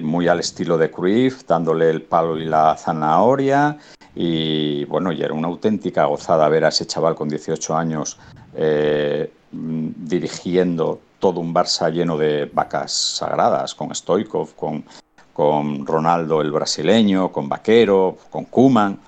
[0.01, 3.79] muy al estilo de Cruyff, dándole el palo y la zanahoria.
[4.17, 8.19] Y bueno, y era una auténtica gozada ver a ese chaval con 18 años
[8.57, 14.85] mm, dirigiendo todo un Barça lleno de vacas sagradas, con Stoikov, con,
[15.35, 18.99] con Ronaldo el brasileño, con Vaquero, con Kuman.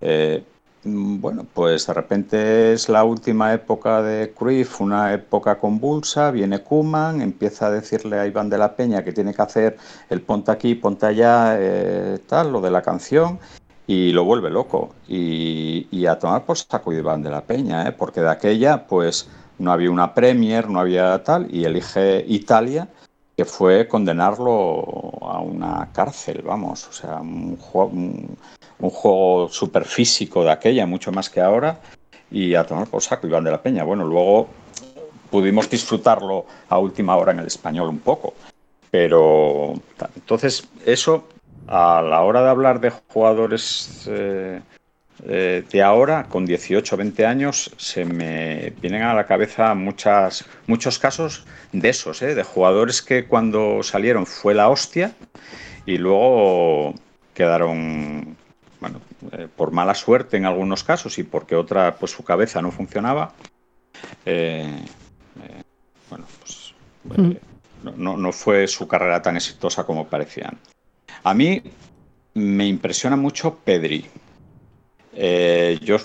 [0.00, 0.44] Eh,
[0.84, 6.62] mm, bueno, pues de repente es la última época de Cruyff, una época convulsa, viene
[6.62, 9.78] Kuman, empieza a decirle a Iván de la Peña que tiene que hacer
[10.10, 13.38] el ponte aquí, ponte allá, eh, tal, lo de la canción,
[13.86, 14.94] y lo vuelve loco.
[15.08, 17.92] Y, a tomar por saco Iván de la Peña, ¿eh?
[17.92, 19.28] porque de aquella, pues
[19.58, 22.88] no había una Premier, no había tal, y elige Italia,
[23.40, 24.84] que fue condenarlo
[25.22, 28.36] a una cárcel, vamos, o sea, un juego, un,
[28.80, 31.80] un juego súper físico de aquella, mucho más que ahora,
[32.30, 33.82] y a tomar por saco Iván de la Peña.
[33.82, 34.48] Bueno, luego
[35.30, 38.34] pudimos disfrutarlo a última hora en el español un poco,
[38.90, 39.72] pero
[40.14, 41.24] entonces eso
[41.66, 44.60] a la hora de hablar de jugadores eh,
[45.26, 50.44] eh, de ahora, con 18 o 20 años, se me vienen a la cabeza muchas,
[50.66, 52.34] muchos casos de esos, ¿eh?
[52.34, 55.12] de jugadores que cuando salieron fue la hostia
[55.86, 56.94] y luego
[57.34, 58.36] quedaron,
[58.80, 59.00] bueno,
[59.32, 63.32] eh, por mala suerte en algunos casos y porque otra, pues su cabeza no funcionaba.
[64.24, 64.84] eh,
[66.08, 67.32] bueno, pues Mm.
[67.96, 70.58] No, no fue su carrera tan exitosa como parecían.
[71.24, 71.62] A mí
[72.34, 74.06] me impresiona mucho Pedri.
[75.12, 75.96] Eh, yo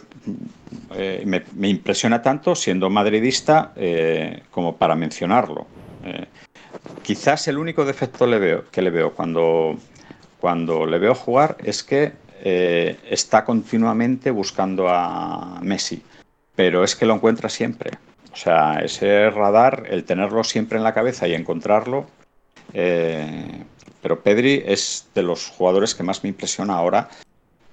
[0.95, 5.67] eh, me, impresiona tanto siendo madridista eh, como para mencionarlo.
[7.03, 8.25] quizás el único defecto
[8.71, 9.77] que le veo cuando,
[10.39, 12.13] cuando le veo jugar es que
[13.09, 16.03] está continuamente buscando a Messi,
[16.55, 17.91] pero es que lo encuentra siempre.
[18.31, 22.05] O sea, ese radar, el tenerlo siempre en la cabeza y encontrarlo,
[22.71, 27.09] pero Pedri es de los jugadores que más me impresiona ahora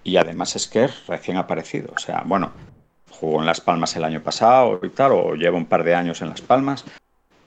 [0.04, 1.92] y además es que es recién aparecido.
[1.94, 2.50] O sea, bueno,
[3.10, 6.20] jugó en Las Palmas el año pasado y tal, o lleva un par de años
[6.22, 6.84] en Las Palmas,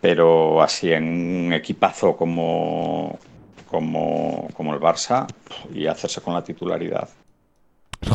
[0.01, 1.03] pero así en
[1.47, 3.19] un equipazo como,
[3.67, 5.27] como, como el Barça
[5.73, 7.09] y hacerse con la titularidad.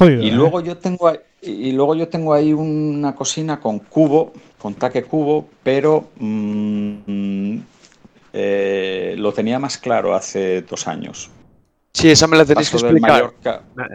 [0.01, 0.33] y ¿eh?
[0.33, 1.13] luego yo tengo
[1.43, 7.57] y luego yo tengo ahí una cocina con cubo, con taque cubo, pero mm,
[8.33, 11.31] eh, lo tenía más claro hace dos años.
[11.93, 13.33] Sí, esa me la tenéis que explicar.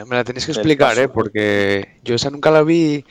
[0.07, 1.07] Me la tenéis que explicar, ¿eh?
[1.07, 3.05] porque yo esa nunca la vi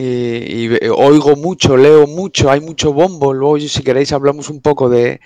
[0.00, 3.32] y, oigo mucho, leo mucho, hay mucho bombo.
[3.32, 5.20] Luego, si queréis, hablamos un poco de,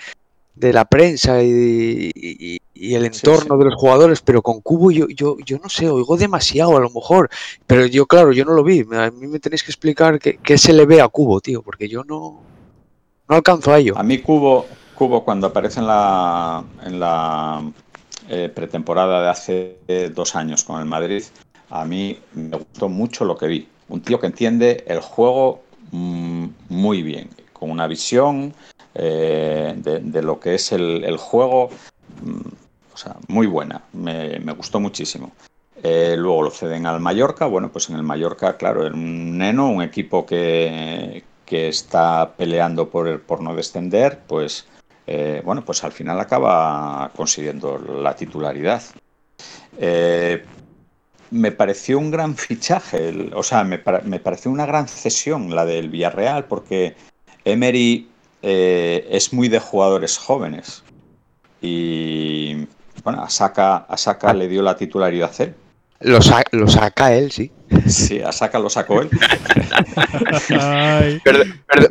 [0.56, 5.68] la prensa y, el entorno de los jugadores, pero con Cubo yo, yo, yo no
[5.68, 7.28] sé, oigo demasiado a lo mejor.
[7.66, 8.80] Pero yo, claro, yo no lo vi.
[8.92, 11.88] A mí me tenéis que explicar qué, qué se le ve a Cubo, tío, porque
[11.88, 12.40] yo no,
[13.28, 13.98] no alcanzo a ello.
[13.98, 17.62] A mí Cubo, Cubo cuando aparece en la, en la
[18.28, 21.22] eh, pretemporada de hace dos años con el Madrid,
[21.70, 23.68] a mí me gustó mucho lo que vi.
[23.88, 28.54] Un tío que entiende el juego mm, muy bien, con una visión
[28.94, 31.70] eh, de, lo que es el, juego,
[32.22, 33.82] mm, muy buena.
[33.92, 35.32] Me, gustó muchísimo.
[35.82, 37.46] Eh, luego lo ceden al Mallorca.
[37.46, 42.90] Bueno, pues en el Mallorca, claro, era un neno, un equipo que, que está peleando
[42.90, 44.66] por, por no descender, pues
[45.06, 48.82] eh, bueno, pues al final acaba consiguiendo la titularidad.
[49.78, 50.44] Eh,
[51.30, 56.44] me pareció un gran fichaje, o sea, me, pareció una gran cesión la del Villarreal,
[56.44, 56.94] porque
[57.44, 58.08] Emery
[58.42, 60.84] eh, es muy de jugadores jóvenes.
[61.60, 62.66] Y
[63.02, 65.54] bueno, a Saka, le dio la titularidad a él.
[66.02, 67.52] Lo, saca él, sí.
[67.86, 69.10] Sí, a saca lo sacó él.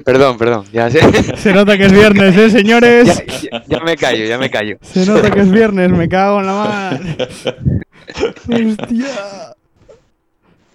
[0.03, 3.23] Perdón, perdón, Ya Se nota que es viernes, ¿eh, señores?
[3.67, 4.77] Ya, me callo, ya me callo.
[4.81, 7.01] Se nota que es viernes, me cago en la mar.
[8.49, 9.55] Hostia.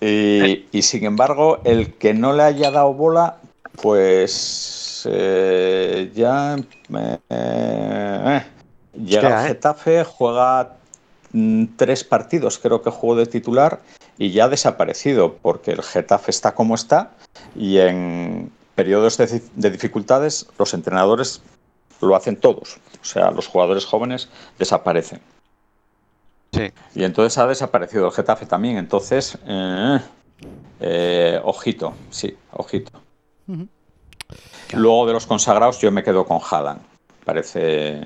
[0.01, 3.37] Y, sin embargo, el que no le haya dado bola,
[3.81, 8.43] pues eh, ya eh, eh,
[9.05, 10.76] llega al Getafe, juega
[11.77, 13.81] tres partidos creo que jugó de titular
[14.19, 17.13] y ya ha desaparecido porque el Getafe está como está
[17.55, 21.43] y en periodos de, dificultades los entrenadores
[22.01, 22.79] lo hacen todos.
[23.01, 24.29] O sea, los jugadores jóvenes
[24.59, 25.21] desaparecen.
[26.53, 26.71] Sí.
[26.95, 28.77] Y entonces ha desaparecido el Getafe también.
[28.77, 29.99] Entonces, eh,
[30.81, 32.93] eh, ojito, sí, ojito.
[34.75, 36.83] Luego de los consagrados yo me quedo con Haaland.
[37.25, 38.03] Parece...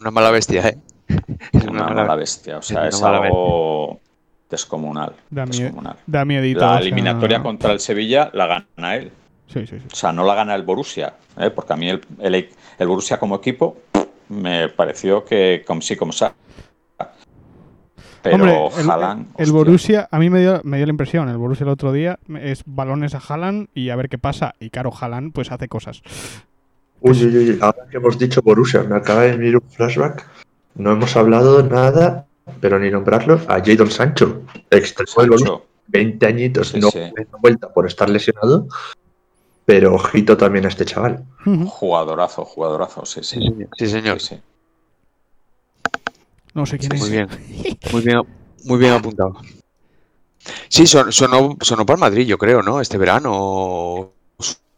[0.00, 0.78] una mala bestia, ¿eh?
[1.52, 4.00] Es una, mala bestia, o sea, es, algo
[4.48, 5.14] descomunal.
[5.30, 5.96] Da, descomunal.
[6.06, 9.12] da La eliminatoria contra el Sevilla la gana él.
[9.46, 9.86] Sí, sí, sí.
[9.92, 11.50] O sea, no la gana el Borussia, ¿eh?
[11.50, 13.78] porque a mí el, el, Borussia como equipo
[14.28, 16.34] me pareció que como sí, como sa.
[18.22, 19.32] Pero Haaland.
[19.38, 22.18] El, Borussia, a mí me dio, me dio la impresión, el Borussia el otro día
[22.38, 24.54] es balones a Haaland y a ver qué pasa.
[24.60, 26.02] Y claro, Haaland pues hace cosas.
[27.00, 30.26] Uy, uy, uy, ahora que hemos dicho Borussia, me acaba de venir un flashback
[30.74, 32.26] no hemos hablado nada,
[32.60, 37.00] pero ni nombrarlo, a Jadon Sancho, extremo del 20 añitos, no sí.
[37.40, 38.68] vuelta por estar lesionado,
[39.64, 41.24] pero ojito también a este chaval.
[41.44, 43.40] Jugadorazo, jugadorazo, sí, sí.
[43.76, 44.18] Sí, señor.
[46.54, 47.00] No sé quién es.
[47.00, 47.28] Muy bien,
[47.92, 48.22] muy bien,
[48.64, 49.34] muy bien apuntado.
[50.68, 52.80] Sí, sonó, sonó para Madrid, yo creo, ¿no?
[52.80, 54.12] Este verano.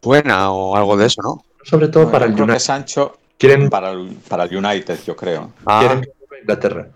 [0.03, 1.45] Suena o algo de eso, ¿no?
[1.63, 2.59] Sobre todo para el United.
[2.59, 5.53] Sancho, Quieren para el, para el United, yo creo.
[5.67, 5.81] Ah.
[5.81, 6.09] Quieren
[6.43, 6.89] Inglaterra.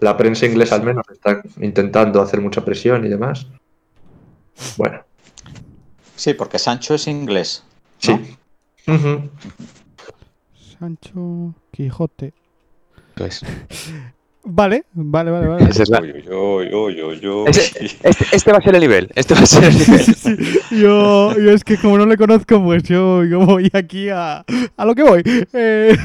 [0.00, 3.46] La prensa inglesa al menos está intentando hacer mucha presión y demás.
[4.76, 5.04] Bueno.
[6.16, 7.62] Sí, porque Sancho es inglés.
[7.98, 8.36] Sí.
[10.76, 12.34] Sancho Quijote.
[13.14, 13.42] Pues.
[14.46, 15.68] Vale, vale, vale, vale.
[15.70, 15.84] este,
[18.52, 19.10] va a ser el nivel.
[19.14, 20.04] Este va a ser el nivel.
[20.70, 24.44] Yo, yo, es que como no le conozco, pues yo, yo voy aquí a,
[24.76, 25.22] a lo que voy.
[25.52, 25.96] Eh...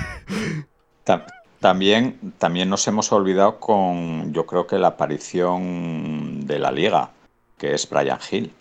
[1.59, 7.09] También, también nos hemos olvidado con, yo creo que la aparición de la liga,
[7.57, 8.51] que es Brian Hill.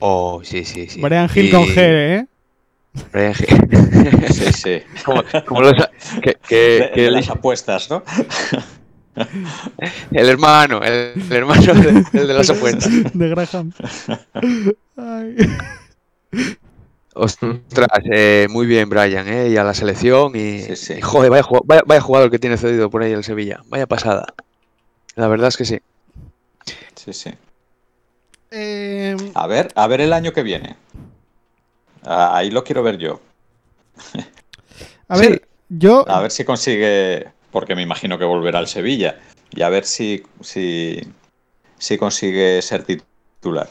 [0.00, 1.00] Oh, sí, sí, sí.
[1.00, 2.26] Brian Hill con G, ¿eh?
[3.10, 4.34] Brian Hill.
[4.34, 4.82] Sí, sí.
[5.06, 5.72] como, como los,
[6.20, 8.02] que, que- De- que de el, las apuestas, ¿no?
[10.12, 12.88] El hermano, el, el hermano de, el de las apuestas.
[13.14, 13.72] De Graham.
[14.96, 15.36] Ay.
[17.14, 20.36] Ostras, eh, muy bien, Brian, eh, y a la selección.
[20.36, 20.94] Y, Sí, sí.
[20.98, 23.60] y, joder, vaya, vaya- vaya jugador que tiene cedido por ahí el Sevilla.
[23.68, 24.26] Vaya pasada.
[25.14, 25.80] La verdad es que sí.
[26.94, 27.30] Sí, sí.
[28.50, 30.76] Em, A ver, a ver el año que viene.
[32.04, 33.20] Ah, Ahí lo quiero ver yo.
[35.08, 35.40] a ver, Sí.
[35.70, 36.04] yo.
[36.08, 39.18] A ver si consigue, porque me imagino que volverá al Sevilla.
[39.50, 41.00] Y a ver si, si,
[41.78, 43.68] si consigue ser titular.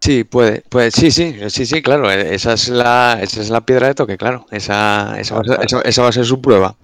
[0.00, 2.10] Sí, puede, puede, sí, sí, sí, sí, claro.
[2.10, 4.46] eh, Esa es la, esa es la piedra de toque, claro.
[4.50, 6.74] Esa, esa, va, a ser, esa- esa va a ser su prueba.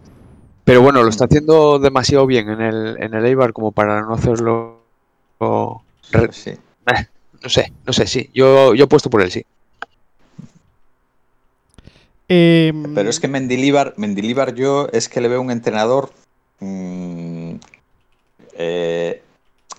[0.64, 4.14] Pero bueno, lo está haciendo demasiado bien en el, en el Eibar como para no
[4.14, 4.82] hacerlo.
[6.32, 6.52] Sí.
[7.42, 8.30] no sé, no sé, sí.
[8.34, 9.44] Yo, yo he puesto por él, sí.
[12.28, 16.10] Em, Pero es que Mendilíbar, Mendilíbar yo es que le veo un entrenador.
[16.60, 17.54] mm,
[18.54, 19.22] eh,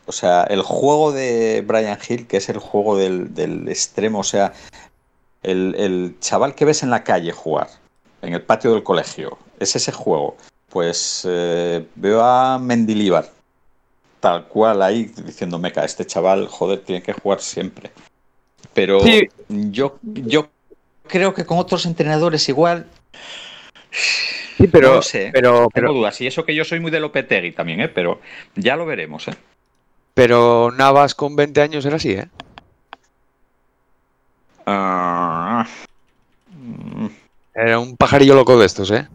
[0.06, 4.24] o sea, el juego de Brian Hill, que es el juego del, del extremo, o
[4.24, 4.54] sea,
[5.44, 7.68] el, el chaval que ves en la calle jugar,
[8.22, 10.36] en el patio del colegio, es ese juego.
[10.70, 13.30] Pues eh, veo a Mendilíbar,
[14.20, 17.92] tal cual ahí, diciendo, meca, este chaval, joder, tiene que jugar siempre.
[18.74, 19.28] Pero Sí.
[19.50, 20.50] yo, yo
[21.10, 22.86] creo que con otros entrenadores igual.
[23.92, 25.30] Sí, pero, No lo sé.
[25.34, 26.22] pero, Tengo pero, dudas.
[26.22, 27.90] Y eso que yo soy muy de Lopetegui también, ¿eh?
[27.90, 28.22] Pero
[28.56, 29.36] ya lo veremos, ¿eh?
[30.14, 32.28] pero Navas con 20 años era así, ¿eh?
[34.66, 35.66] Ah,
[37.54, 39.08] Era un pajarillo loco de estos, ¿eh?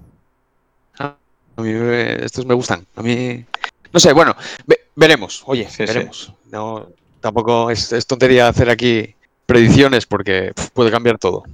[0.99, 1.14] Ah,
[1.57, 2.86] A mí eh, estos me gustan.
[2.97, 3.45] A mí.
[3.92, 4.34] No sé, bueno,
[4.66, 5.42] ve- veremos.
[5.47, 5.92] Oye, Sí, sí.
[5.92, 6.32] veremos.
[6.51, 6.88] No,
[7.20, 9.14] tampoco es, es tontería hacer aquí
[9.47, 11.45] predicciones porque puede cambiar todo.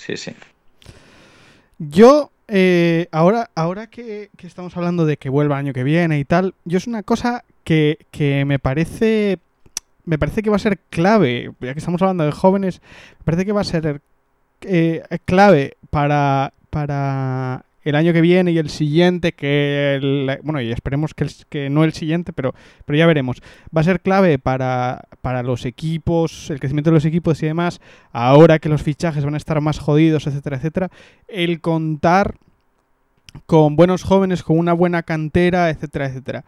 [0.00, 0.32] Sí, sí.
[1.78, 6.24] Yo, eh, ahora, ahora que, estamos hablando de que vuelva el año que viene y
[6.24, 9.38] tal, yo es una cosa que, que me parece.
[10.04, 12.80] Me parece que va a ser clave, ya que estamos hablando de jóvenes,
[13.18, 14.00] me parece que va a ser
[14.62, 20.70] eh, clave para, para el año que viene y el siguiente, que el- bueno, y
[20.70, 22.54] esperemos que, el- que no el siguiente, pero,
[22.84, 23.40] pero ya veremos.
[23.74, 27.80] Va a ser clave para, para los equipos, el crecimiento de los equipos y demás,
[28.12, 30.90] ahora que los fichajes van a estar más jodidos, etcétera, etcétera,
[31.28, 32.36] el contar
[33.46, 36.44] con buenos jóvenes, con una buena cantera, etcétera, etcétera.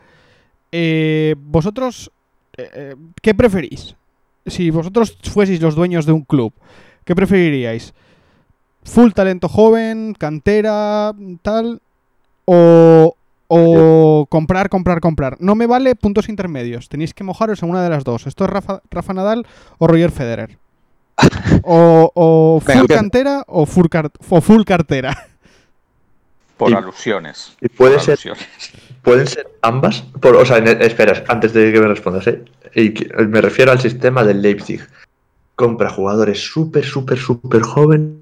[0.73, 2.11] Eh, vosotros,
[2.57, 3.95] eh, eh, ¿qué preferís?
[4.47, 6.53] Si vosotros fueseis los dueños de un club,
[7.05, 7.95] ¿qué preferiríais?
[8.85, 11.13] ¿Full talento joven, cantera,
[11.43, 11.81] tal?
[12.45, 13.15] ¿O,
[13.49, 15.37] o comprar, comprar, comprar?
[15.41, 16.89] No me vale puntos intermedios.
[16.89, 18.27] Tenéis que mojaros en una de las dos.
[18.27, 19.47] ¿Esto es Rafa, Rafa Nadal
[19.79, 20.59] o Roger Federer?
[21.65, 25.17] O, o full Venga, cantera o full, car- o full cartera.
[26.57, 27.57] Por Y- alusiones.
[27.61, 28.49] y puede por ser- alusiones.
[29.03, 30.03] Pueden ser ambas.
[30.21, 32.43] Por, o sea, en- espera, antes de que me respondas, ¿eh?
[32.75, 32.95] Y
[33.27, 34.81] me refiero al sistema del Leipzig.
[35.55, 38.22] Compra jugadores súper, súper, súper jóvenes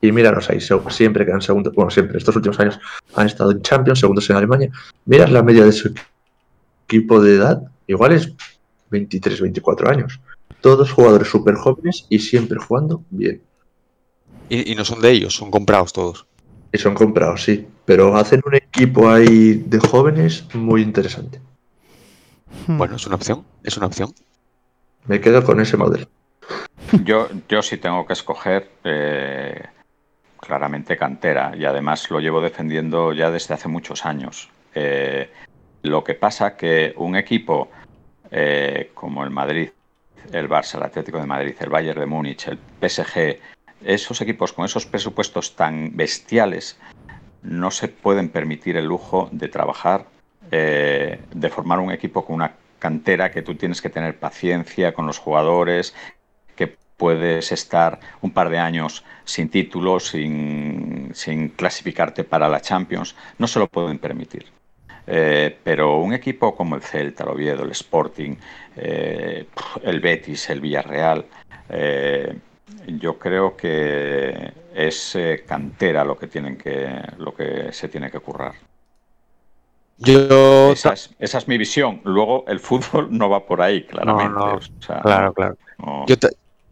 [0.00, 0.58] y míralos ahí.
[0.60, 1.74] Siempre quedan segundos.
[1.74, 2.78] Bueno, siempre, estos últimos años
[3.14, 4.70] han estado en Champions, segundos en Alemania.
[5.04, 5.92] Miras la media de su
[6.86, 8.32] equipo de edad, igual es
[8.90, 10.20] 23, 24 años.
[10.60, 13.42] Todos jugadores súper jóvenes y siempre jugando bien.
[14.48, 16.26] Y, y no son de ellos, son comprados todos.
[16.72, 17.66] Y son comprados, sí.
[17.84, 21.40] Pero hacen un equipo ahí de jóvenes muy interesante.
[22.66, 22.78] Hmm.
[22.78, 24.14] Bueno, es una opción, es una opción.
[25.06, 26.06] Me quedo con ese modelo.
[27.04, 29.62] Yo, yo sí tengo que escoger eh,
[30.38, 34.50] claramente cantera y además lo llevo defendiendo ya desde hace muchos años.
[34.74, 35.30] Eh,
[35.82, 37.70] lo que pasa que un equipo
[38.30, 39.70] eh, como el Madrid,
[40.32, 43.38] el Barça, el Atlético de Madrid, el Bayern de Múnich, el PSG,
[43.84, 46.78] esos equipos con esos presupuestos tan bestiales
[47.42, 50.06] no se pueden permitir el lujo de trabajar,
[50.50, 55.06] eh, de formar un equipo con una cantera que tú tienes que tener paciencia con
[55.06, 55.94] los jugadores,
[56.54, 63.16] que puedes estar un par de años sin títulos, sin, sin clasificarte para la Champions,
[63.38, 64.44] no se lo pueden permitir.
[65.08, 68.36] Eh, pero un equipo como el Celta, el Oviedo, el Sporting,
[68.76, 69.46] eh,
[69.82, 71.24] el Betis, el Villarreal,
[71.70, 72.38] eh,
[72.86, 76.88] yo creo que es cantera lo que tienen que
[77.18, 78.54] lo que se tiene que currar.
[79.98, 80.70] Yo.
[80.70, 82.00] Esa es, esa es mi visión.
[82.04, 84.38] Luego el fútbol no va por ahí, claramente.
[84.38, 84.54] no.
[84.54, 85.56] O sea, Claro, claro.
[85.78, 86.16] no- Yo,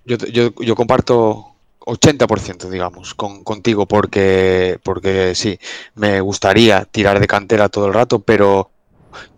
[0.04, 1.46] yo, yo, yo comparto
[1.80, 5.58] 80%, digamos, con, contigo, porque, porque sí,
[5.94, 8.70] me gustaría tirar de cantera todo el rato, pero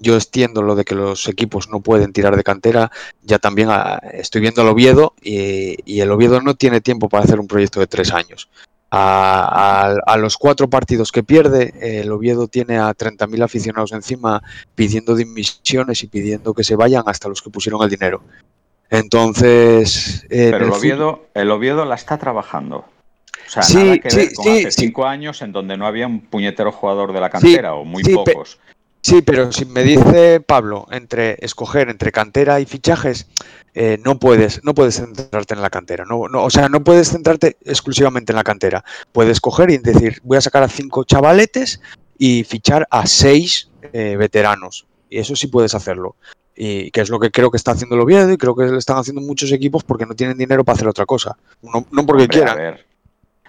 [0.00, 2.90] yo extiendo lo de que los equipos no pueden tirar de cantera,
[3.22, 7.40] ya también a- estoy viendo el Oviedo y, el Oviedo no tiene tiempo para hacer
[7.40, 8.48] un proyecto de tres años.
[8.90, 14.42] A, a- a los cuatro partidos que pierde, el Oviedo tiene a 30.000 aficionados encima
[14.74, 18.22] pidiendo dimisiones y pidiendo que se vayan hasta los que pusieron el dinero.
[18.92, 22.84] Entonces, eh, Pero el Oviedo, el Oviedo la está trabajando.
[23.46, 25.86] O sea, Sí, nada que sí, ver con sí, hace cinco años en donde no
[25.86, 28.58] había un puñetero jugador de la cantera o muy pe- pocos.
[29.00, 33.26] Sí, pero si me dice Pablo entre escoger entre cantera y fichajes,
[33.74, 36.04] eh, no puedes, no puedes centrarte en la cantera.
[36.04, 38.84] No, no, o sea, no puedes centrarte exclusivamente en la cantera.
[39.10, 41.80] Puedes coger y decir, voy a sacar a cinco chavaletes
[42.16, 44.86] y fichar a seis eh, veteranos.
[45.10, 46.14] Y eso sí puedes hacerlo.
[46.54, 48.78] Y que es lo que creo que está haciendo el Oviedo y creo que lo
[48.78, 51.36] están haciendo muchos equipos porque no tienen dinero para hacer otra cosa.
[51.62, 52.58] No, no porque Hombre, quieran.
[52.58, 52.86] A ver,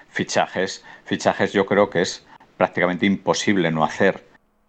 [0.09, 2.25] fichajes, fichajes yo creo que es
[2.57, 4.23] prácticamente imposible no hacer.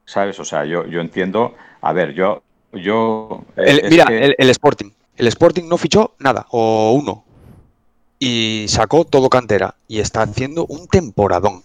[0.06, 0.38] ¿Sabes?
[0.40, 1.54] O sea, yo, yo entiendo.
[1.80, 2.42] A ver, yo.
[2.72, 4.90] yo eh, El- mira, que- el, el Sporting.
[5.16, 7.24] El Sporting no fichó nada, o uno.
[8.18, 9.76] Y sacó todo cantera.
[9.86, 11.62] Y está haciendo un temporadón.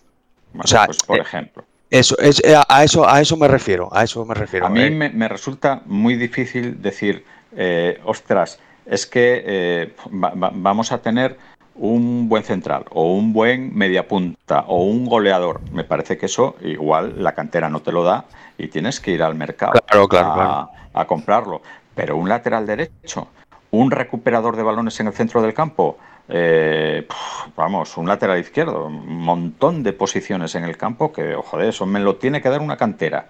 [0.53, 1.63] bueno, o sea, pues, por eh, ejemplo.
[1.89, 3.89] Eso, es, eh, a, eso, a eso me refiero.
[3.91, 4.65] A eso me refiero.
[4.65, 4.91] A mí eh.
[4.91, 7.25] me, me resulta muy difícil decir,
[7.55, 11.37] eh, ostras, es que eh, va- va- vamos a tener
[11.75, 15.61] un buen central o un buen mediapunta o un goleador.
[15.71, 18.25] Me parece que eso igual la cantera no te lo da
[18.57, 20.69] y tienes que ir al mercado Claro, claro, a, claro.
[20.93, 21.61] a comprarlo.
[21.95, 23.29] Pero un lateral derecho,
[23.71, 25.97] un recuperador de balones en el centro del campo,
[26.29, 27.07] eh,
[27.55, 31.85] vamos, un lateral izquierdo, un montón de posiciones en el campo que, oh, joder, eso
[31.85, 33.27] me lo tiene que dar una cantera.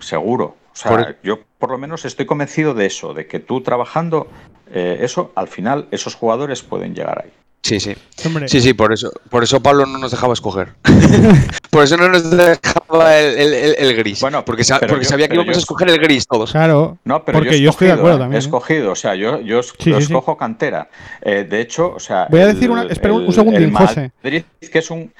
[0.00, 0.56] Seguro.
[0.72, 4.26] O sea, Por- yo por lo menos estoy convencido de eso, de que tú trabajando
[4.70, 7.32] eh, eso, al final esos jugadores pueden llegar ahí.
[7.64, 7.94] Sí, sí.
[8.26, 10.74] Hombre, Sí, sí, por eso, por eso Pablo no nos dejaba escoger.
[11.70, 14.20] por eso no nos dejaba el, el- el- el gris.
[14.20, 16.52] Bueno, porque, sa- porque yo- sabía que íbamos yo- a escoger el gris todos.
[16.52, 16.98] claro.
[17.04, 19.14] No, pero Porque yo, he yo estoy de escogido, acuerdo también, He escogido, o sea,
[19.14, 19.92] yo, yo Sí, sí.
[19.92, 20.90] escojo cantera.
[21.22, 22.26] Eh, de hecho, o sea.
[22.30, 24.12] Voy a decir una- espera, un- un segundín, el José.
[24.22, 25.10] Madrid, que es un.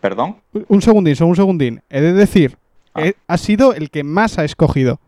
[0.00, 0.36] Perdón.
[0.66, 1.80] Un segundín, solo un segundín.
[1.90, 2.56] He de decir,
[2.92, 3.02] Ah.
[3.06, 4.98] eh, ha sido el que más ha escogido.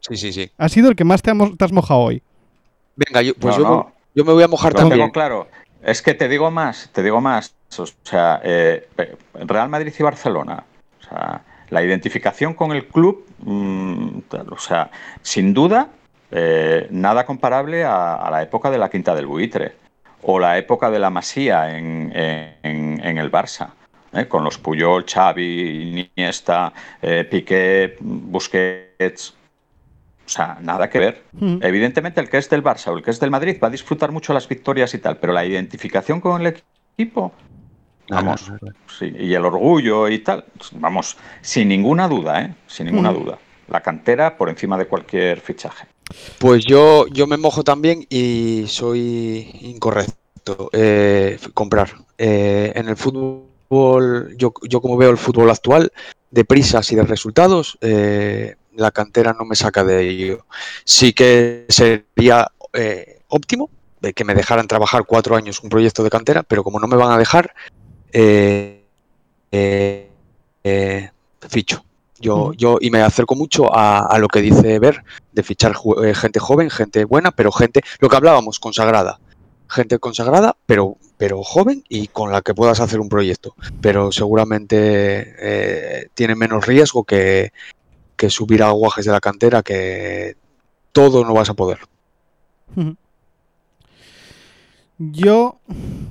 [0.00, 0.52] Sí, sí, sí.
[0.56, 2.22] Ha sido el que más te, ha mo- te has mojado hoy.
[2.94, 3.92] Venga, yo, pues No, yo, no.
[4.14, 5.00] Yo me voy a mojar Lo también.
[5.00, 5.46] tengo claro.
[5.86, 7.54] Es que te digo más, te digo más.
[7.78, 8.88] O sea, eh,
[9.34, 10.64] Real Madrid y Barcelona.
[10.98, 14.18] O sea, la identificación con el club, mm,
[14.50, 14.90] o sea,
[15.22, 15.90] sin duda,
[16.32, 19.76] eh, nada comparable a, la época de la Quinta del Buitre
[20.22, 23.68] o la época de la Masía en, el Barça.
[24.12, 24.26] ¿eh?
[24.26, 26.72] Con los Puyol, Xavi, Iniesta,
[27.30, 29.35] Piqué, Busquets.
[30.26, 31.22] O sea, nada que ver.
[31.32, 31.58] Mm.
[31.62, 34.10] Evidentemente, el que es del Barça o el que es del Madrid va a disfrutar
[34.10, 36.56] mucho las victorias y tal, pero la identificación con el
[36.96, 37.32] equipo,
[38.08, 38.50] vamos,
[38.98, 42.54] sí, y el orgullo y tal, vamos, sin ninguna duda, ¿eh?
[42.66, 43.14] Sin ninguna Mm.
[43.14, 43.38] duda.
[43.68, 45.86] La cantera por encima de cualquier fichaje.
[46.38, 50.16] Pues yo, yo me mojo también y soy incorrecto.
[50.72, 51.90] Eh, comprar.
[52.18, 55.90] Eh, en el fútbol, yo, yo como veo el fútbol actual,
[56.30, 60.46] de prisas y de resultados, eh, la cantera no me saca de ello.
[60.84, 63.70] Sí que sería eh, óptimo
[64.00, 66.96] de que me dejaran trabajar cuatro años un proyecto de cantera, pero como no me
[66.96, 67.54] van a dejar,
[68.12, 68.84] eh,
[69.52, 70.10] eh,
[70.64, 71.10] eh,
[71.48, 71.84] ficho.
[72.18, 75.74] Yo, yo, y me acerco mucho a, a lo que dice Ver, de fichar
[76.14, 79.20] gente joven, gente buena, pero gente, lo que hablábamos, consagrada.
[79.68, 83.54] Gente consagrada, pero, pero joven y con la que puedas hacer un proyecto.
[83.82, 87.52] Pero seguramente eh, tiene menos riesgo que,
[88.16, 90.36] que subir a de la cantera, que
[90.92, 91.78] todo no vas a poder.
[94.98, 95.60] Yo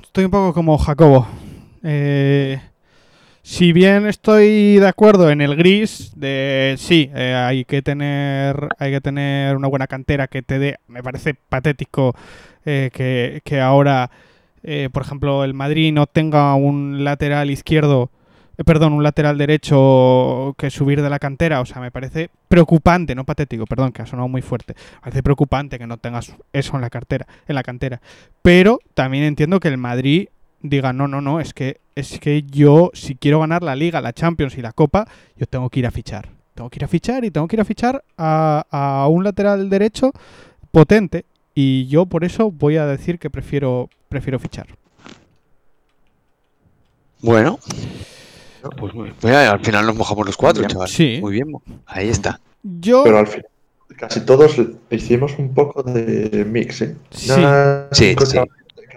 [0.04, 1.28] estoy un poco como Jacobo.
[1.84, 2.60] Eh,
[3.46, 8.92] si bien estoy de acuerdo en el gris de sí, eh, hay que tener hay
[8.92, 12.16] que tener una buena cantera que te dé, me parece patético
[12.66, 14.10] eh, que, que ahora,
[14.64, 18.10] eh, por ejemplo, el Madrid no tenga un lateral izquierdo,
[18.58, 23.16] eh, perdón, un lateral derecho que subir de la cantera, o sea, me parece preocupante,
[23.16, 24.76] no patético, perdón, que ha sonado muy fuerte.
[24.96, 28.02] Me parece preocupante que no tengas eso en la cartera, en la cantera.
[28.42, 30.30] Pero también entiendo que el Madrid
[30.62, 34.14] diga, no, no, no, es que es que yo si quiero ganar la Liga, la
[34.14, 36.30] Champions y la Copa, yo tengo que ir a fichar.
[36.54, 39.70] Tengo que ir a fichar y tengo que ir a fichar a, a un lateral
[39.70, 40.12] derecho
[40.72, 44.68] potente y yo por eso voy a decir que prefiero prefiero fichar.
[47.22, 47.60] Bueno,
[48.70, 50.88] pues muy- mira, al final nos mojamos los cuatro, chaval.
[50.90, 51.20] Sí.
[51.22, 51.48] Muy bien,
[51.86, 52.40] ahí está.
[52.64, 53.46] Yo Pero al final,
[53.98, 54.56] casi todos
[54.90, 56.96] hicimos un poco de mix, ¿eh?
[57.12, 57.30] Sí.
[57.30, 58.16] Nada Sí,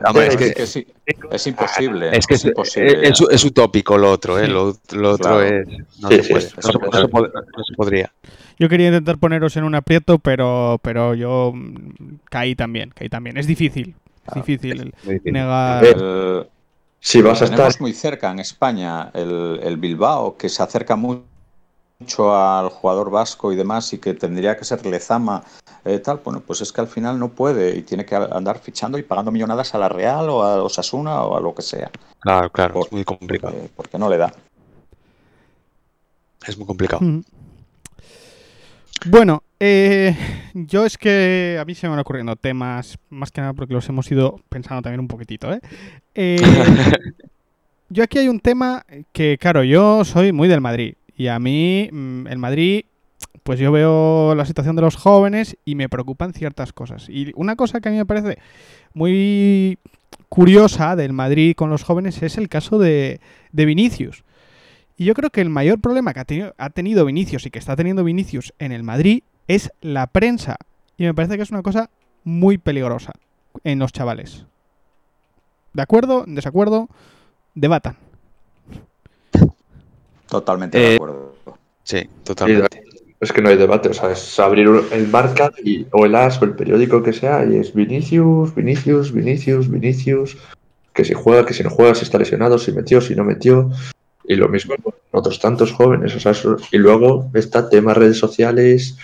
[0.07, 0.87] Hombre, es Pero que- Es, que sí,
[1.33, 2.17] es imposible.
[2.17, 3.09] Es que es, imposible.
[3.09, 4.47] es- es utópico lo otro, ¿eh?
[4.47, 4.53] Sí.
[4.53, 5.43] Lo, lo otro Claro.
[5.43, 5.67] es.
[6.01, 8.13] No, Sí, puede, no, se, no se pod- no se podría.
[8.61, 13.37] Yo quería intentar poneros en un aprieto, pero, pero yo mm, caí también, caí también.
[13.39, 13.97] Es difícil,
[14.29, 14.93] es difícil
[15.25, 15.85] negar...
[15.85, 16.47] El-
[17.01, 17.81] Si vas a estar.
[17.81, 21.23] muy cerca en España el, el Bilbao, que se acerca mu-
[22.01, 25.43] mucho al jugador vasco y demás, y que tendría que ser Lezama,
[25.85, 26.21] eh, tal.
[26.25, 29.31] Bueno, pues es que al final no puede y tiene que andar fichando y pagando
[29.31, 31.91] millonadas a la Real o a Osasuna o a lo que sea,
[32.21, 33.55] Claro, claro, Por- es muy complicado.
[33.55, 34.33] eh, porque no le da.
[36.47, 37.01] Es muy complicado.
[37.03, 37.21] Mm.
[39.07, 40.17] Bueno, eh,
[40.55, 43.89] yo es que a mí se me van ocurriendo temas, más que nada porque los
[43.89, 45.61] hemos ido pensando también un poquitito, ¿eh?
[46.21, 46.41] Eh,
[47.91, 51.89] yo aquí hay un tema que, claro, yo soy muy del Madrid y a mí
[51.93, 52.85] mm, el Madrid,
[53.45, 57.09] pues yo veo la situación de los jóvenes y me preocupan ciertas cosas.
[57.09, 58.39] Y una cosa que a mí me parece
[58.95, 59.79] muy
[60.29, 63.21] curiosa del Madrid con los jóvenes es el caso de,
[63.53, 64.25] de Vinicius.
[64.97, 67.61] Y yo creo que el mayor problema que ha tenido, ha tenido Vinicius y que
[67.61, 70.57] está teniendo Vinicius en el Madrid es la prensa.
[70.97, 71.91] Y me parece que es una cosa
[72.25, 73.13] muy peligrosa
[73.65, 74.45] en los chavales.
[75.73, 76.25] ¿De acuerdo?
[76.27, 76.89] ¿En desacuerdo?
[77.55, 77.97] Debatan.
[80.29, 81.35] Totalmente de Eh, acuerdo.
[81.83, 82.83] Sí, totalmente.
[83.21, 86.41] Es que no hay debate, o sea, es abrir el marca y, o el as
[86.41, 90.37] o el periódico que sea y es Vinicius, Vinicius, Vinicius, Vinicius,
[90.95, 93.71] que si juega, que si no juega, si está lesionado, si metió, si no metió,
[94.25, 98.19] y lo mismo con otros tantos jóvenes, o sea, eso- y luego está tema redes
[98.19, 98.99] sociales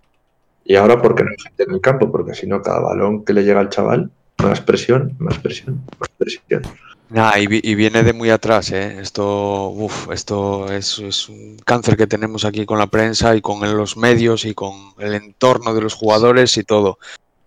[0.64, 3.32] y ahora porque no hay gente en el campo, porque si no cada balón que
[3.32, 6.62] le llega al chaval, más presión, más presión, más presión.
[7.10, 8.98] Nah, y, y viene de muy atrás, ¿eh?
[9.00, 13.60] Esto, uf, esto es, es un cáncer que tenemos aquí con la prensa y con
[13.76, 16.98] los medios y con el entorno de los jugadores y todo.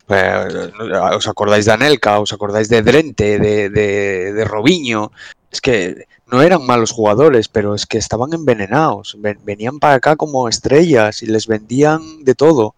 [0.09, 0.72] Eh,
[1.13, 2.20] ¿Os acordáis de Anelka?
[2.20, 3.39] ¿Os acordáis de Drente?
[3.39, 5.11] ¿De, de, de Robinho?
[5.51, 9.16] Es que no eran malos jugadores, pero es que estaban envenenados.
[9.20, 12.76] Ven- Venían para acá como estrellas y les vendían de todo.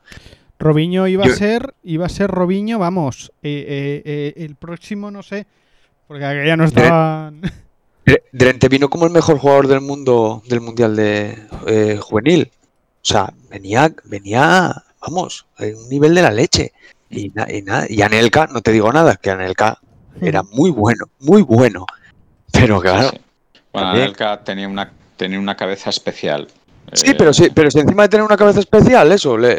[0.59, 5.09] Robinho iba Yo- a ser, iba a ser Robinho, vamos, eh, eh, eh, el próximo
[5.09, 5.47] no sé,
[6.07, 7.41] porque ya no estaban...
[8.05, 11.37] Dre- Drente vino como el mejor jugador del mundo del mundial de
[11.67, 12.49] eh, juvenil.
[13.01, 16.73] O sea, venía, venía, vamos, en un nivel de la leche.
[17.09, 19.79] Y, na- y nada, y Anelka, no te digo nada, que Anelka
[20.21, 21.85] era muy bueno, muy bueno.
[22.51, 23.17] Pero claro, Sí.
[23.73, 24.03] Bueno, también.
[24.05, 26.47] Anelka tenía una, tenía una cabeza especial.
[26.93, 29.55] sí, Eh, pero sí, pero si encima de tener una cabeza especial, eso, le,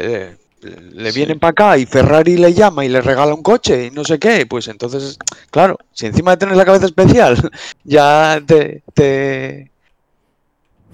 [0.63, 1.19] le- le Sí.
[1.19, 4.19] vienen para acá y Ferrari le llama y le regala un coche y no sé
[4.19, 5.17] qué, pues entonces,
[5.51, 7.37] claro, si encima de tener la cabeza especial,
[7.85, 9.71] ya te, te,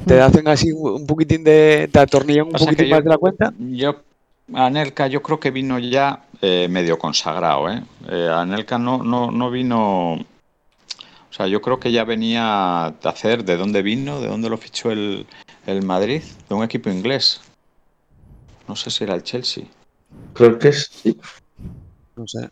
[0.06, 3.52] te hacen así un poquitín de, te atornillan un poquitín yo- más de la cuenta.
[3.58, 3.96] Yo,
[4.54, 7.82] Anelka, yo creo que vino ya eh, medio consagrado, ¿eh?
[8.08, 10.24] Eh, Anelka no, no, no vino.
[11.36, 14.56] O sea, yo creo que ya venía de hacer de dónde vino, de dónde lo
[14.56, 15.26] fichó el,
[15.66, 17.42] el Madrid, de un equipo inglés.
[18.66, 19.64] No sé si era el Chelsea,
[20.32, 21.20] Creo que es, sí.
[22.16, 22.48] No sé,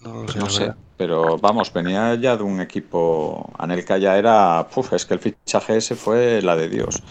[0.00, 0.38] no lo sé.
[0.38, 0.72] no la sé.
[0.96, 3.50] Pero vamos, venía ya de un equipo.
[3.58, 4.66] Anelka ya era.
[4.74, 7.02] Puf, es que el fichaje ese fue la de Dios.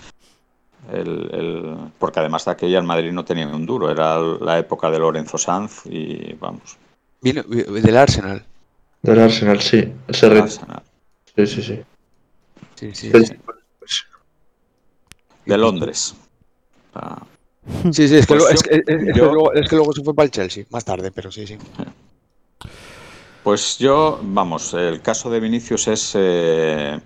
[0.92, 4.90] El- el- porque además de aquella el Madrid no tenía un duro, era la época
[4.90, 6.76] de Lorenzo Sanz y vamos.
[7.22, 8.44] Vino vi- del Arsenal.
[9.04, 9.78] del Arsenal, sí.
[10.08, 10.82] El re- Arsenal.
[11.36, 11.82] Sí, sí, sí.
[12.76, 13.34] Sí, sí, Sí, sí.
[15.46, 16.16] de Londres.
[16.94, 17.26] Ah,
[17.94, 19.70] Sí, sí, es que, Pues luego, yo- es, que- es- es que yo- luego, es
[19.70, 21.58] que luego se fue para el Chelsea, más tarde, pero sí, sí.
[23.44, 27.00] Pues yo, vamos, el caso de Vinicius es eh,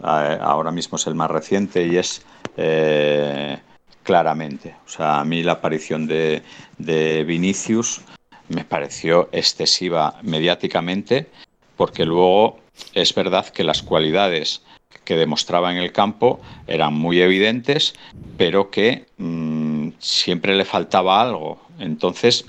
[0.00, 2.22] ahora mismo es el más reciente y es
[2.56, 3.58] eh,
[4.02, 4.76] claramente.
[4.86, 6.42] O sea, a mí la aparición de,
[6.78, 8.00] de Vinicius
[8.48, 11.28] me pareció excesiva mediáticamente,
[11.76, 12.58] porque luego
[12.94, 14.62] es verdad que las cualidades
[15.04, 17.94] que demostraba en el campo eran muy evidentes,
[18.36, 21.60] pero que mm, siempre le faltaba algo.
[21.78, 22.44] Entonces,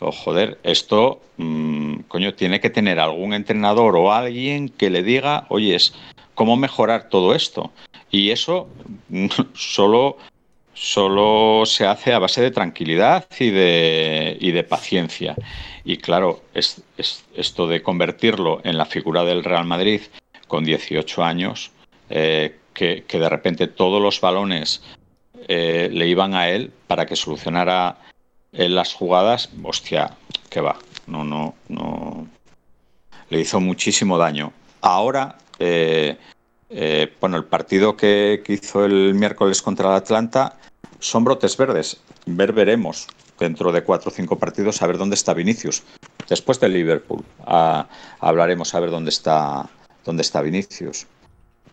[0.00, 5.46] oh, joder, esto, mm, coño, tiene que tener algún entrenador o alguien que le diga,
[5.48, 5.76] oye,
[6.34, 7.72] ¿cómo mejorar todo esto?
[8.10, 8.68] Y eso
[9.54, 10.18] solo,
[10.74, 15.34] solo se hace a base de tranquilidad y de, y de paciencia.
[15.84, 20.00] Y claro, es, es- esto de convertirlo en la figura del Real Madrid
[20.48, 21.70] con 18 años,
[22.10, 24.82] eh, que, que de repente todos los balones
[25.48, 27.98] eh, le iban a él para que solucionara
[28.52, 30.10] las jugadas, hostia,
[30.50, 32.26] que va, no, no, no.
[33.30, 34.52] Le hizo muchísimo daño.
[34.82, 36.16] Ahora, eh,
[36.72, 40.56] eh, bueno, el partido que, que hizo el miércoles contra el Atlanta
[40.98, 42.00] son brotes verdes.
[42.26, 43.06] Ver, veremos
[43.38, 45.82] dentro de cuatro o cinco partidos a ver dónde está Vinicius.
[46.28, 47.86] Después del Liverpool a-
[48.20, 49.68] hablaremos a ver dónde está,
[50.04, 51.06] dónde está Vinicius.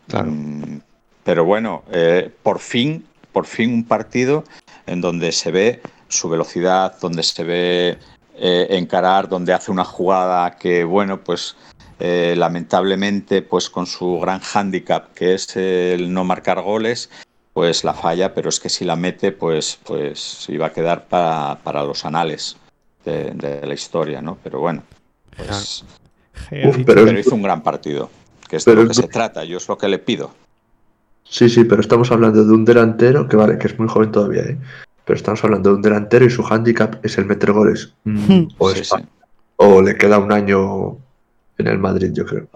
[0.08, 0.32] Claro.
[0.32, 0.82] Mm,
[1.24, 4.44] Pero bueno, eh, por fin, por fin un partido
[4.88, 7.98] en donde se ve su velocidad, donde se ve
[8.36, 11.56] eh, encarar, donde hace una jugada que, bueno, pues
[12.00, 17.10] eh, lamentablemente, pues con su gran hándicap, que es el no marcar goles,
[17.54, 21.60] pues la falla, pero es que si la mete, pues, pues iba a quedar para,
[21.64, 22.56] para los anales
[23.06, 24.38] de, de la historia, ¿no?
[24.44, 24.84] Pero bueno,
[25.36, 25.84] pues,
[26.66, 28.10] Uf, pero- pero hizo un gran partido,
[28.48, 30.32] que es de lo que se trata, yo es lo que le pido.
[31.24, 34.42] Sí, sí, pero estamos hablando de un delantero que vale, que es muy joven todavía,
[34.44, 34.58] ¿eh?
[35.06, 37.94] Pero estamos hablando de un delantero y su handicap es el meter goles.
[38.06, 38.96] Mm, o, Sí, es- sí.
[39.58, 40.98] o le queda un año
[41.60, 42.48] en el Madrid, yo creo.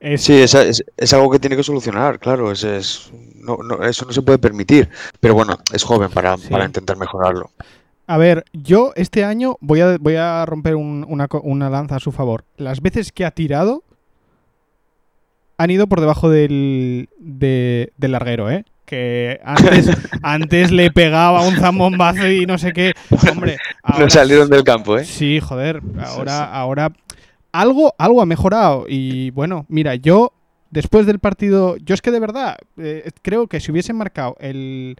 [0.00, 2.52] es- Sí, es, es- es algo que tiene que solucionar, claro.
[2.52, 4.88] Es, es- no, no, eso no se puede permitir.
[5.20, 6.48] Pero bueno, es joven para, Sí.
[6.48, 7.50] para intentar mejorarlo.
[8.06, 12.00] A ver, yo este año voy a, voy a romper un- una, una lanza a
[12.00, 12.44] su favor.
[12.56, 13.82] Las veces que ha tirado
[15.58, 18.64] han ido por debajo del, de- del larguero, ¿eh?
[18.86, 19.90] Que antes,
[20.22, 22.92] antes le pegaba un zambombazo y no sé qué.
[23.30, 25.04] Hombre, ahora No salieron del campo, ¿eh?
[25.04, 26.44] Sí, joder, ahora, sí.
[26.52, 26.92] ahora
[27.52, 28.86] algo, algo ha mejorado.
[28.88, 30.32] Y bueno, mira, yo
[30.70, 34.96] después del partido, yo es que de verdad eh, creo que si hubiesen marcado el,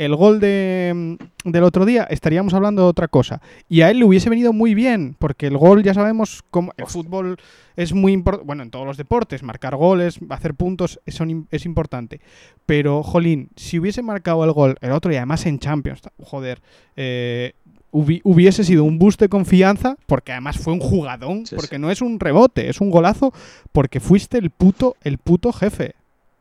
[0.00, 3.42] el gol de, del otro día, estaríamos hablando de otra cosa.
[3.68, 6.86] Y a él le hubiese venido muy bien, porque el gol ya sabemos cómo el
[6.86, 7.36] fútbol
[7.76, 11.66] es muy importante, bueno, en todos los deportes, marcar goles, hacer puntos, es, son es
[11.66, 12.22] importante.
[12.64, 16.62] Pero, jolín, si hubiese marcado el gol el otro día, además en Champions, joder,
[16.96, 17.52] eh,
[17.92, 21.80] hubi- hubiese sido un boost de confianza, porque además fue un jugadón, Sí, porque sí.
[21.80, 23.32] no es un rebote, es un golazo,
[23.72, 25.94] porque fuiste el puto, el puto jefe.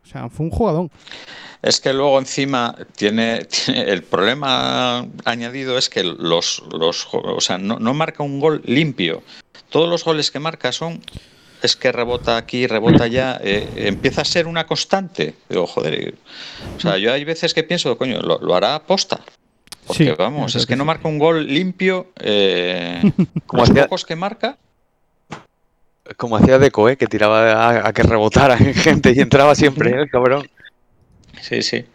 [0.03, 0.89] O sea, fue un jugadón.
[1.61, 7.57] Es que luego encima tiene, tiene- el problema añadido es que los, los o sea,
[7.57, 9.21] no, no marca un gol limpio.
[9.69, 10.99] Todos los goles que marca son
[11.61, 15.35] es que rebota aquí, rebota allá, eh, empieza a ser una constante.
[15.49, 16.15] Digo, joder,
[16.77, 19.19] o sea, yo hay veces que pienso, coño, lo, lo hará aposta.
[19.89, 20.87] Porque Sí, vamos, es que no sí.
[20.87, 22.07] marca un gol limpio.
[22.19, 23.01] Eh,
[23.47, 24.57] Como los hacía- pocos que marca,
[26.15, 26.95] Como hacía Deco, ¿eh?
[26.97, 30.01] Que tiraba a, a que rebotara en gente y entraba siempre, ¿eh?
[30.01, 30.47] el cabrón.
[31.41, 31.85] sí, sí.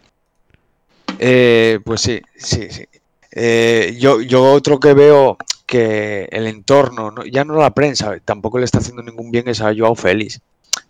[1.19, 2.85] Eh, pues sí, sí, sí.
[3.31, 8.59] Eh, yo, yo otro que veo que el entorno, no- ya no la prensa, tampoco
[8.59, 10.39] le está haciendo ningún bien es a Joao Félix.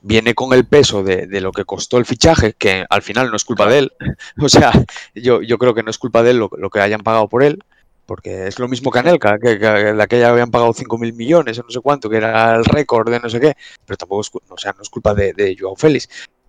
[0.07, 3.35] Viene con el peso de, de lo que costó el fichaje, que al final no
[3.35, 3.91] es culpa de él.
[4.39, 4.71] O sea,
[5.15, 7.41] yo, yo creo que no es culpa de él lo, lo que hayan pagado por
[7.41, 7.63] él,
[8.05, 11.63] porque es lo mismo que Anelka, que, que de aquella habían pagado 5.000 millones o
[11.63, 13.53] no sé cuánto, que era el récord de no sé qué,
[13.83, 16.07] pero tampoco es, o sea, no es culpa de, de Joao Félix.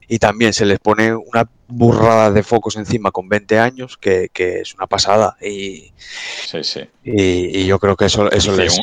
[0.09, 4.61] Y también se les pone una burrada de focos encima con 20 años, que, que
[4.61, 5.37] es una pasada.
[5.43, 5.93] Y,
[6.47, 6.81] Sí, sí.
[7.03, 8.79] y- y yo creo que eso, eso Sí, les...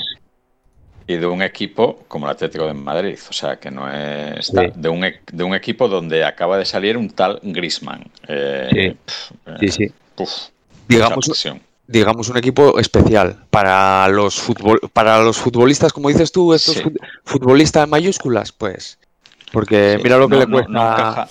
[1.08, 4.54] y de un equipo como el Atlético de Madrid, o sea, que no es Sí.
[4.76, 8.04] de, un, e- de un equipo donde acaba de salir un tal Grisman.
[8.28, 8.96] Eh,
[9.60, 9.92] Sí, sí.
[10.16, 10.30] Puf,
[10.88, 11.26] Digamos,
[11.88, 16.84] digamos un equipo especial para los futbol, para los futbolistas, como dices tú, estos Sí.
[16.84, 18.98] fut- futbolistas en mayúsculas, pues.
[19.52, 21.28] Porque Sí, mira lo que no- le cuesta no encaja.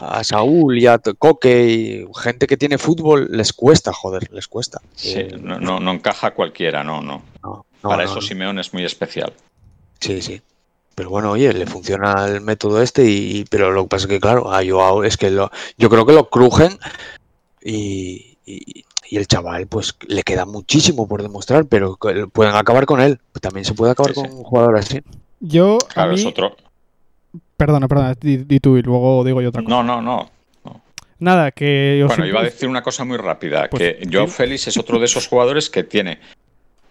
[0.00, 4.80] a Saúl y a Coque y gente que tiene fútbol, les cuesta, joder, les cuesta.
[4.94, 7.22] Sí, Eh, no, no, no encaja cualquiera, no, no.
[7.42, 8.22] no, no, Para no, eso no.
[8.22, 9.32] Simeón es muy especial.
[10.00, 10.40] Sí, sí.
[10.94, 14.20] Pero bueno, oye, le funciona el método este, y, pero lo que pasa es que,
[14.20, 16.76] claro, a Joao es que lo, yo creo que lo crujen
[17.62, 22.84] y, y- y el chaval, pues le queda muchísimo por demostrar, pero que pueden acabar
[22.84, 23.18] con él.
[23.40, 24.36] También se puede acabar Sí, con sí.
[24.36, 25.00] un jugador así.
[25.40, 26.20] Yo, a Claro, mí...
[26.20, 26.56] es otro.
[27.56, 29.74] Perdona, perdona, di, di tú y luego digo yo otra cosa.
[29.76, 30.30] No, no, no.
[31.20, 34.26] Nada, que yo Bueno, siempre- iba a decir una cosa muy rápida, Pues, que Joao
[34.28, 34.32] sí.
[34.34, 36.20] Félix es otro de esos jugadores que tiene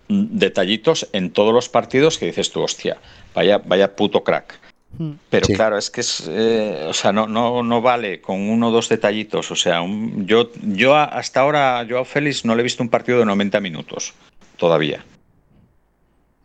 [0.10, 2.98] detallitos en todos los partidos que dices tú, hostia,
[3.36, 4.60] vaya, vaya puto crack.
[4.98, 5.12] Hmm.
[5.30, 5.54] Pero Sí.
[5.54, 8.88] claro, es que es, eh, o sea, no, no, no vale con uno o dos
[8.90, 9.52] detallitos.
[9.52, 12.90] O sea, un- yo, yo a- hasta ahora, Joao Félix, no le he visto un
[12.90, 14.14] partido de 90 minutos
[14.56, 15.04] todavía.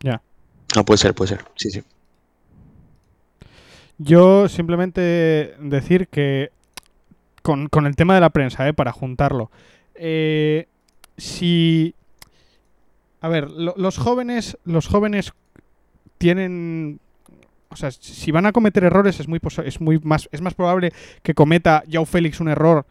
[0.01, 0.21] Ya.
[0.75, 1.45] No, puede ser, puede ser.
[1.55, 1.81] Sí, sí.
[3.97, 6.51] Yo simplemente decir que
[7.41, 8.73] con, con el tema de la prensa, ¿eh?
[8.73, 9.51] para juntarlo.
[9.95, 10.67] eh,
[11.17, 11.93] si.
[13.23, 14.57] A ver, lo- los jóvenes.
[14.65, 15.31] Los jóvenes
[16.19, 16.99] tienen.
[17.69, 20.91] O sea, si van a cometer errores, es muy, es muy más, es más probable
[21.23, 22.85] que cometa Joao Félix un error.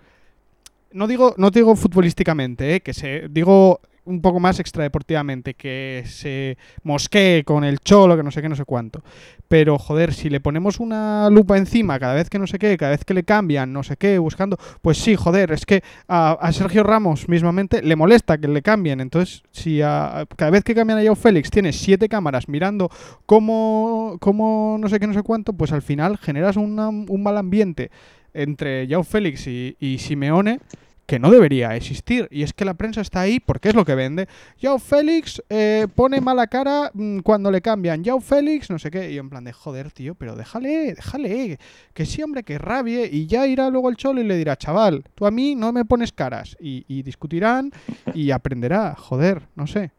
[0.91, 2.81] No digo, no digo futbolísticamente, ¿eh?
[2.81, 8.31] que se, digo un poco más extradeportivamente, que se mosquee con el cholo, que no
[8.31, 9.03] sé qué, no sé cuánto.
[9.49, 12.93] Pero, joder, si le ponemos una lupa encima cada vez que no sé qué, cada
[12.93, 16.83] vez que le cambian, no sé qué, buscando, pues sí, joder, es que a, Sergio
[16.83, 19.01] Ramos mismamente le molesta que le cambien.
[19.01, 22.91] Entonces, si a- cada vez que cambian a Joe Félix tienes siete cámaras mirando
[23.27, 26.75] cómo, cómo no sé qué, no sé cuánto, pues al final generas un
[27.23, 27.91] mal ambiente
[28.35, 30.61] entre Joe Félix y, y Simeone
[31.07, 32.29] que no debería existir.
[32.31, 34.29] Y es que la prensa está ahí porque es lo que vende.
[34.61, 38.05] Joe Félix eh, pone mala cara mm, cuando le cambian.
[38.05, 39.11] Joe Félix, no sé qué.
[39.11, 41.59] Y en plan de, joder, tío, pero déjale, déjale.
[41.93, 43.09] Que sí, hombre, que rabie.
[43.11, 45.85] Y ya irá luego el cholo y le dirá, chaval, tú a mí no me
[45.85, 46.57] pones caras.
[46.61, 47.73] Y, y discutirán
[48.15, 48.95] y aprenderá.
[48.95, 49.91] Joder, no sé.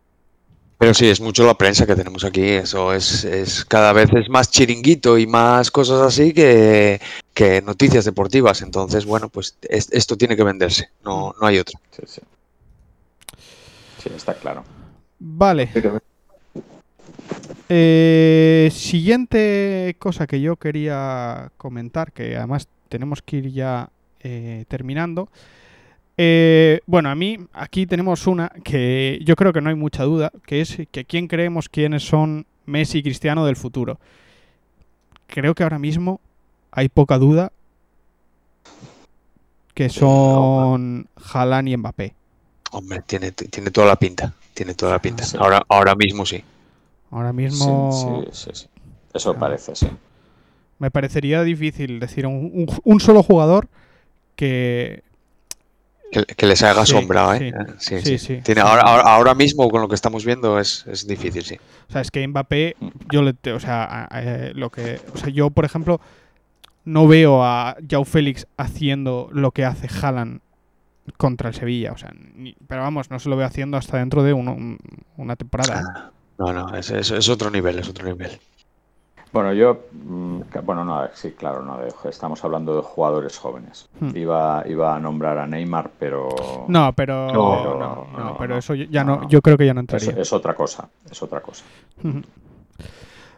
[0.83, 2.43] Pero sí, es mucho la prensa que tenemos aquí.
[2.43, 6.99] Eso es, es cada vez es más chiringuito y más cosas así que,
[7.33, 8.61] que noticias deportivas.
[8.61, 10.89] Entonces, bueno, pues es- esto tiene que venderse.
[11.03, 11.79] No, no hay otra.
[11.91, 12.21] Sí, sí.
[14.03, 14.63] Sí, está claro.
[15.19, 15.69] Vale.
[17.69, 23.89] Eh, siguiente cosa que yo quería comentar, que además tenemos que ir ya
[24.21, 25.29] eh, terminando.
[26.17, 30.31] Eh, bueno, a mí aquí tenemos una que yo creo que no hay mucha duda,
[30.45, 33.99] que es que quién creemos quiénes son Messi y Cristiano del futuro.
[35.27, 36.21] Creo que ahora mismo
[36.75, 37.51] hay poca duda
[39.73, 42.13] que son Haaland y Mbappé.
[42.71, 44.33] Hombre, tiene, tiene toda la pinta.
[44.53, 45.23] Tiene toda la pinta.
[45.23, 45.37] Sí.
[45.39, 46.43] Ahora, ahora mismo sí.
[47.11, 48.67] Ahora mismo sí, sí, sí.
[49.13, 49.87] Eso parece, sí.
[50.79, 53.67] me parecería difícil decir un, un- un solo jugador
[54.35, 55.03] que
[56.11, 57.37] Que, que les haga Sí, sombra.
[57.37, 57.53] ¿eh?
[57.77, 58.17] Sí, Sí, sí.
[58.17, 58.41] sí.
[58.43, 61.59] Tiene, ahora, ahora, mismo, con lo que estamos viendo, es, es difícil, sí.
[61.89, 62.75] O sea, es que Mbappé,
[63.11, 65.99] yo le, o sea, eh, lo que, o sea, yo por ejemplo
[66.85, 70.41] no veo a Joao Félix haciendo lo que hace Haaland
[71.17, 74.23] contra el Sevilla, o sea, ni- pero vamos, no se lo veo haciendo hasta dentro
[74.23, 74.77] de uno- un-
[75.17, 75.83] una temporada.
[75.95, 78.31] Ah, No, no, es, es- es otro nivel, es otro nivel.
[79.31, 81.79] Bueno, yo, mm, bueno, no, sí, claro, no,
[82.09, 83.89] estamos hablando de jugadores jóvenes.
[83.99, 84.15] Hmm.
[84.15, 86.29] Iba, iba a nombrar a Neymar, pero
[86.67, 88.59] No, pero No, no, no, no, no, pero no.
[88.59, 90.21] eso ya No, yo creo que ya no es, entraría.
[90.21, 91.63] es otra cosa, es otra cosa.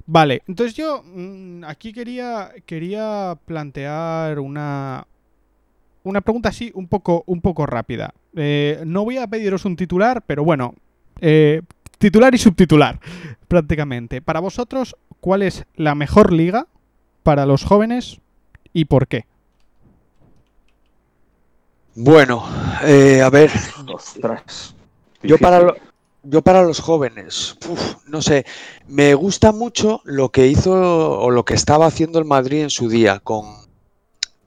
[0.08, 5.08] Vale, entonces yo mm, aquí quería, quería plantear una,
[6.04, 8.14] una pregunta así un poco, un poco rápida.
[8.36, 10.76] Eh, no voy a pediros un titular, pero bueno,
[11.22, 11.62] eh,
[11.98, 13.00] titular y subtitular,
[13.48, 14.22] prácticamente.
[14.22, 16.68] Para vosotros, ¿cuál es la mejor liga
[17.24, 18.20] para los jóvenes
[18.74, 19.26] y por qué?
[21.96, 22.44] Bueno,
[22.84, 23.50] eh, a ver,
[23.88, 24.76] Ostras.
[25.24, 25.76] Yo para, lo-
[26.26, 27.58] yo para los jóvenes,
[28.08, 28.46] no sé,
[28.88, 30.74] me gusta mucho lo que hizo
[31.20, 33.46] o lo que estaba haciendo el Madrid en su día con,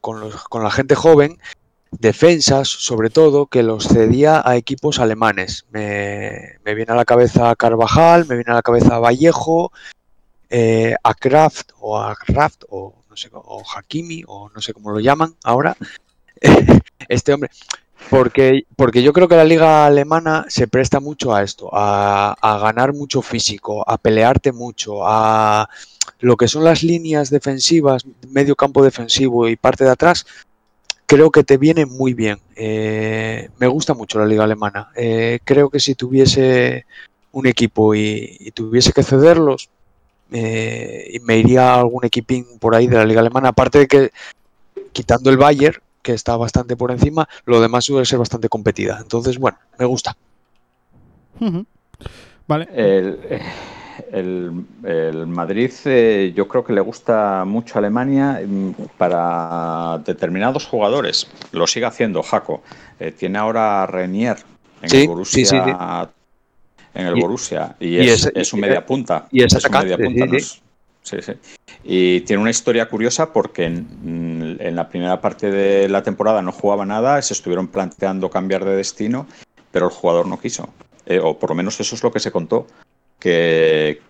[0.01, 1.39] con, los- con la gente joven,
[1.91, 5.65] defensas sobre todo, que los cedía a equipos alemanes.
[5.71, 9.73] Me, me viene a la cabeza Carvajal, me viene a la cabeza Vallejo,
[10.51, 14.91] eh, a Kraft o a Kraft o no sé, o Hakimi o no sé cómo
[14.91, 15.77] lo llaman ahora.
[17.09, 17.51] Este hombre,
[18.10, 22.93] porque, porque yo creo que la liga alemana se presta mucho a esto, a, ganar
[22.93, 25.68] mucho físico, a pelearte mucho, a
[26.20, 30.26] lo que son las líneas defensivas, medio campo defensivo y parte de atrás,
[31.06, 32.39] creo que te viene muy bien.
[32.56, 34.90] Eh, me gusta mucho la liga alemana.
[34.97, 36.86] Eh, creo que si tuviese
[37.32, 39.70] un equipo y, y tuviese que cederlos,
[40.30, 43.89] eh, y me iría a algún equipín por ahí de la liga alemana, aparte de
[43.89, 44.10] que
[44.93, 48.99] quitando el Bayern, que está bastante por encima, lo demás suele ser bastante competida.
[49.01, 50.16] Entonces, bueno, me gusta.
[52.47, 52.69] Vale.
[52.75, 53.19] El,
[54.12, 60.66] el- el Madrid, eh, yo creo que le gusta mucho a Alemania mm, para determinados
[60.66, 61.29] jugadores.
[61.53, 62.62] Lo sigue haciendo Jaco.
[63.01, 64.39] Eh, tiene ahora a Renier
[64.83, 65.45] en Sí, el Borussia.
[65.45, 65.57] sí, sí,
[66.95, 67.77] En el Y- Borussia.
[67.81, 69.27] Y, y es, es- es un y- media punta.
[69.31, 70.68] y es un atacante, media punta, sí, no
[71.09, 71.22] sí.
[71.22, 71.32] sí.
[71.85, 76.85] Y tiene una historia curiosa porque en, la primera parte de la temporada no jugaba
[76.85, 79.26] nada, se estuvieron planteando cambiar de destino,
[79.70, 80.68] pero el jugador no quiso.
[81.06, 82.66] Eh, o por lo menos eso es lo que se contó,
[83.18, 84.02] que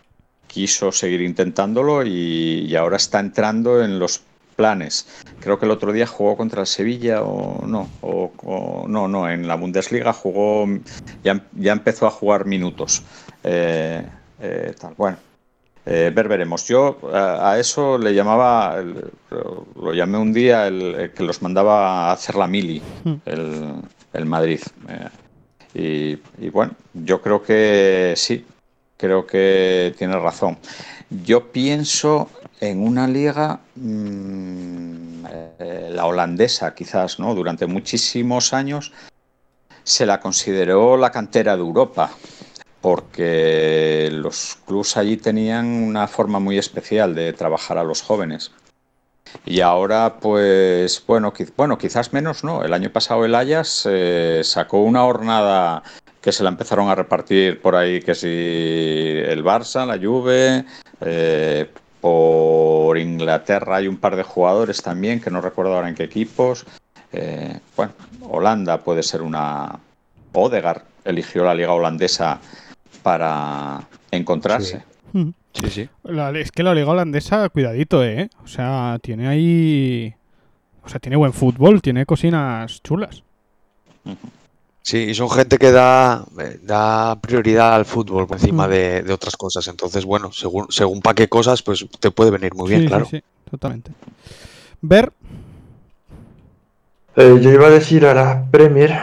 [0.48, 4.22] quiso seguir intentándolo y, ahora está entrando en los
[4.56, 5.06] planes.
[5.38, 9.46] Creo que el otro día jugó contra el Sevilla o no, o, no, no, en
[9.46, 10.66] la Bundesliga jugó,
[11.22, 13.04] ya, ya empezó a jugar minutos.
[13.44, 14.04] Eh,
[14.40, 14.94] eh, tal.
[14.96, 15.18] Bueno,
[15.90, 16.66] eh, ver, veremos.
[16.66, 19.10] Yo a, a eso le llamaba, el-
[19.80, 23.14] lo llamé un día el, el que los mandaba a hacer la mili, Hmm.
[23.24, 23.74] el,
[24.12, 24.60] el Madrid.
[25.74, 28.44] Eh, y, y bueno, yo creo que sí,
[28.96, 30.58] creo que tiene razón.
[31.24, 32.28] Yo pienso
[32.60, 37.34] en una liga, mm, eh, la holandesa quizás, ¿no?
[37.34, 38.92] Durante muchísimos años
[39.84, 42.10] se la consideró la cantera de Europa,
[42.80, 48.52] porque los clubs allí tenían una forma muy especial de trabajar a los jóvenes.
[49.44, 52.64] Y ahora, pues, bueno, bueno quizás menos, ¿no?
[52.64, 55.82] El año pasado el Ayas eh, sacó una hornada
[56.20, 60.64] que se la empezaron a repartir por ahí, que si el Barça, la Juve,
[61.00, 66.04] eh, por Inglaterra hay un par de jugadores también, que no recuerdo ahora en qué
[66.04, 66.64] equipos.
[67.12, 67.92] Eh, bueno,
[68.22, 69.78] Holanda puede ser una...
[70.32, 72.38] Odegaard eligió la liga holandesa
[73.02, 74.82] para encontrarse.
[75.12, 75.88] Sí, sí.
[76.34, 78.30] es que la liga holandesa, cuidadito, ¿eh?
[78.44, 80.14] O sea, tiene ahí...
[80.84, 83.22] O sea, tiene buen fútbol, tiene cocinas chulas.
[84.82, 86.24] Sí, y son gente que da,
[86.62, 88.70] da prioridad al fútbol por encima mm.
[88.70, 89.68] de, otras cosas.
[89.68, 93.04] Entonces, bueno, según, según para qué cosas, pues te puede venir muy bien, claro.
[93.04, 93.90] Sí, sí, totalmente.
[94.80, 95.12] Ver.
[97.16, 98.98] Eh, yo iba a decir a la Premier,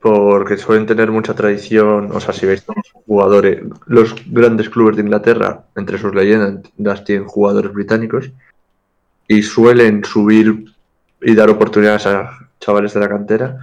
[0.00, 2.10] porque suelen tener mucha tradición.
[2.12, 7.28] O sea, si veis los jugadores, los grandes clubes de Inglaterra, entre sus leyendas, tienen
[7.28, 8.30] jugadores británicos
[9.28, 10.64] y suelen subir
[11.20, 13.58] y dar oportunidades a chavales de la cantera.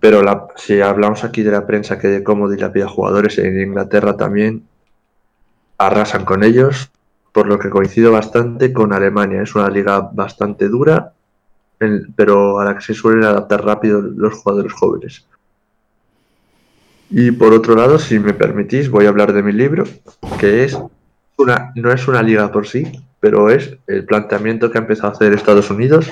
[0.00, 4.18] Pero la, si hablamos aquí de la prensa que de cómo dilapida jugadores en Inglaterra
[4.18, 4.66] también
[5.78, 6.90] arrasan con ellos,
[7.32, 9.42] por lo que coincido bastante con Alemania.
[9.42, 11.14] Es una liga bastante dura,
[12.14, 15.26] pero a la que se suelen adaptar rápido los jugadores jóvenes.
[17.10, 19.84] Y por otro lado, si me permitís, voy a hablar de mi libro,
[20.38, 20.76] que es
[21.36, 22.90] una, no es una liga por sí,
[23.20, 26.10] pero es el planteamiento que ha empezado a hacer Estados Unidos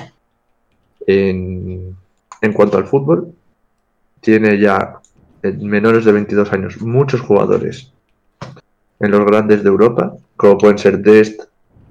[1.05, 1.95] en,
[2.41, 3.33] en cuanto al fútbol
[4.23, 4.99] tiene ya
[5.43, 7.91] en menores de 22 años muchos jugadores
[8.99, 11.41] en los grandes de Europa, como pueden ser Dest,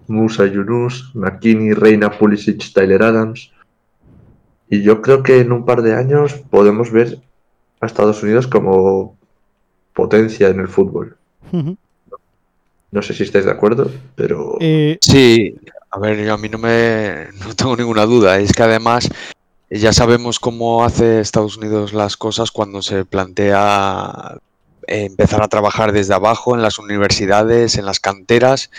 [0.08, 3.52] Musa Yunus, McKinney, Reina, Pulisic, Tyler Adams.
[4.70, 7.18] Y yo creo que en un par de años podemos ver
[7.82, 9.16] a Estados Unidos como
[9.92, 11.16] potencia en el fútbol.
[12.90, 14.56] No sé si estáis de acuerdo, pero...
[14.60, 15.54] Eh, sí,
[15.90, 17.28] a ver, yo a mí no me...
[17.40, 18.38] No tengo ninguna duda.
[18.38, 19.10] Es que además
[19.68, 24.38] ya sabemos cómo hace Estados Unidos las cosas cuando se plantea
[24.86, 28.70] empezar a trabajar desde abajo en las universidades, en las canteras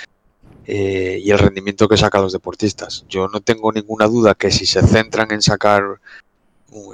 [0.66, 3.06] eh, y el rendimiento que sacan los deportistas.
[3.10, 6.00] Yo no tengo ninguna duda que si se centran en sacar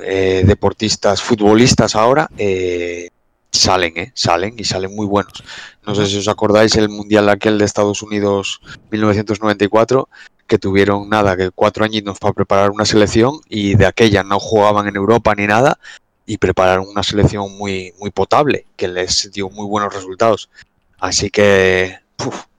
[0.03, 3.10] eh, deportistas, futbolistas ahora, eh,
[3.51, 4.11] salen, ¿eh?
[4.14, 5.43] salen y salen muy buenos.
[5.85, 8.61] No sé si os acordáis el Mundial aquel de Estados Unidos
[8.91, 10.10] 1994
[10.47, 14.88] que tuvieron nada, que cuatro añitos para preparar una selección y de aquella no jugaban
[14.88, 15.80] en Europa ni nada
[16.26, 20.49] y prepararon una selección muy, muy potable que les dio muy buenos resultados.
[20.99, 21.95] Así que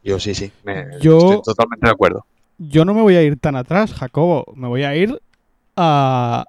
[0.03, 0.53] yo sí, sí,
[1.01, 2.25] yo, estoy totalmente de acuerdo.
[2.59, 5.21] Yo no me voy a ir tan atrás, Jacobo, me voy a ir
[5.77, 6.45] a,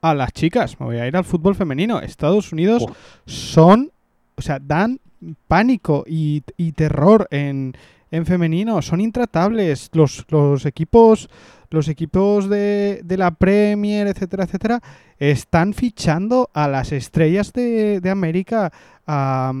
[0.00, 2.00] a las chicas, me voy a ir al fútbol femenino.
[2.00, 2.84] Estados Unidos
[3.26, 3.90] son,
[4.36, 5.00] o sea, dan
[5.46, 7.74] pánico y, y terror en
[8.10, 9.90] en femenino son intratables.
[9.92, 11.28] Los, los equipos,
[11.70, 14.80] los equipos de, de, la Premier, etcétera, etcétera,
[15.18, 18.72] están fichando a las estrellas de, de América
[19.06, 19.52] a,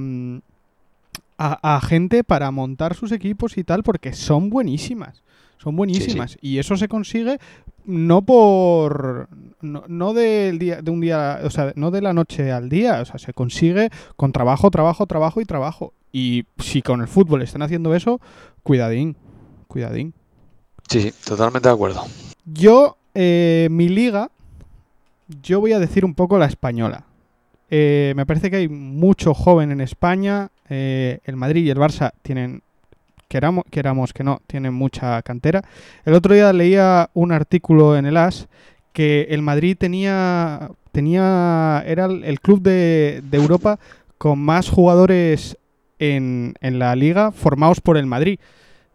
[1.38, 5.22] a, gente para montar sus equipos y tal, porque son buenísimas.
[5.58, 6.36] Son buenísimas.
[6.40, 7.38] Y eso se consigue
[7.88, 9.28] no por.
[9.60, 11.40] No, no del día, de un día.
[11.42, 13.00] O sea, no de la noche al día.
[13.00, 15.94] O sea, se consigue con trabajo, trabajo, trabajo y trabajo.
[16.12, 18.20] Y si con el fútbol están haciendo eso,
[18.62, 19.16] cuidadín,
[19.66, 20.14] cuidadín.
[20.88, 22.04] Sí, sí, totalmente de acuerdo.
[22.44, 24.30] Yo, eh, mi liga,
[25.42, 27.04] yo voy a decir un poco la española.
[27.70, 30.50] Eh, me parece que hay mucho joven en España.
[30.70, 32.62] Eh, el Madrid y el Barça tienen,
[33.28, 33.64] queramos,
[34.12, 35.62] que no, tienen mucha cantera.
[36.04, 38.48] El otro día leía un artículo en el AS
[38.92, 43.78] que el Madrid tenía, tenía era el club de, de Europa
[44.18, 45.56] con más jugadores
[45.98, 48.38] en, en la liga formados por el Madrid.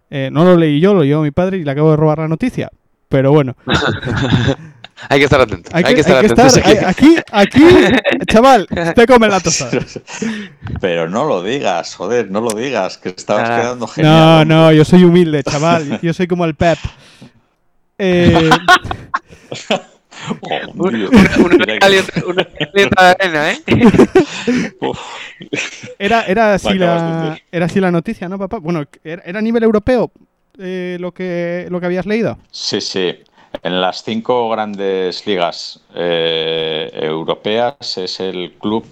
[0.09, 2.27] Eh, no lo leí yo, lo llevó mi padre y le acabo de robar la
[2.27, 2.69] noticia.
[3.09, 3.55] Pero bueno.
[5.09, 5.69] hay que estar atento.
[5.73, 6.41] Hay, que, estar, atento.
[6.85, 7.63] aquí, aquí,
[8.27, 9.79] chaval, te come la tostada.
[10.81, 13.61] Pero no lo digas, joder, no lo digas, que estabas ah.
[13.61, 14.13] quedando genial.
[14.13, 15.99] No, no, yo soy humilde, chaval.
[16.01, 16.77] Yo soy como el Pep.
[17.97, 18.49] Eh,
[25.99, 28.59] era, era, así la, era así la noticia, ¿no, papá?
[28.59, 30.11] Bueno, ¿era, a nivel europeo
[30.57, 32.37] eh, lo, que, lo que habías leído?
[32.51, 33.15] Sí, sí.
[33.61, 38.85] En las cinco grandes ligas eh, europeas es el club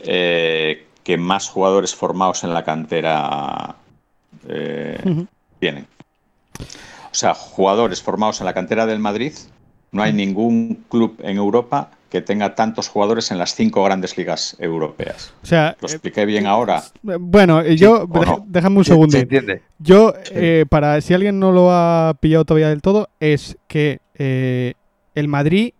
[0.00, 3.76] eh, que más jugadores formados en la cantera
[5.58, 5.86] tienen.
[6.58, 9.32] O sea, jugadores formados en la cantera del Madrid
[9.92, 14.56] no hay ningún club en Europa que tenga tantos jugadores en las cinco grandes ligas
[14.58, 15.32] europeas.
[15.42, 16.82] O sea, ¿Lo expliqué bien ahora?
[17.08, 18.44] eh, bueno, eh, yo, no.
[18.48, 19.12] déjame un Se- segundo.
[19.12, 19.62] se entiende.
[19.78, 24.74] Yo, eh, para si alguien no lo ha pillado todavía del todo, es que eh,
[25.14, 25.72] el Madrid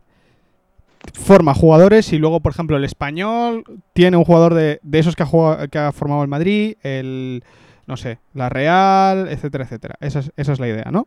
[1.14, 5.22] forma jugadores y luego, por ejemplo, el español tiene un jugador de, de esos que
[5.22, 7.42] ha, jugado- que ha formado el Madrid, el,
[7.86, 9.96] no sé, la Real, etcétera, etcétera.
[10.00, 11.06] Esa es, esa es la idea, ¿no?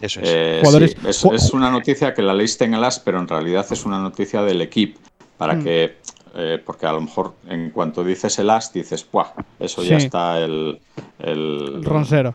[0.00, 0.28] Eso es.
[0.30, 3.66] Eh, Jugadores- sí, es, una noticia que la leíste en el AS, pero en realidad
[3.70, 5.00] es una noticia del equipo.
[5.36, 5.62] Para Mm.
[5.64, 5.96] que,
[6.34, 9.28] eh, porque a lo mejor en cuanto dices el AS, dices, ¡buah!
[9.58, 10.80] Eso ya está el.
[11.18, 12.34] el- El Ronsero.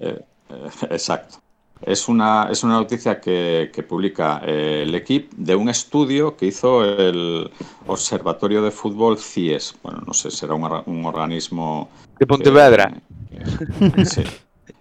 [0.00, 0.20] eh,
[0.50, 0.54] eh,
[0.90, 1.38] exacto.
[1.80, 6.46] Es una, es una noticia que, que publica eh, el equipo de un estudio que
[6.46, 7.48] hizo el
[7.86, 9.76] Observatorio de Fútbol CIES.
[9.84, 11.88] Bueno, no sé, será un, un organismo
[12.18, 12.92] De Pontevedra.
[14.04, 14.24] sí.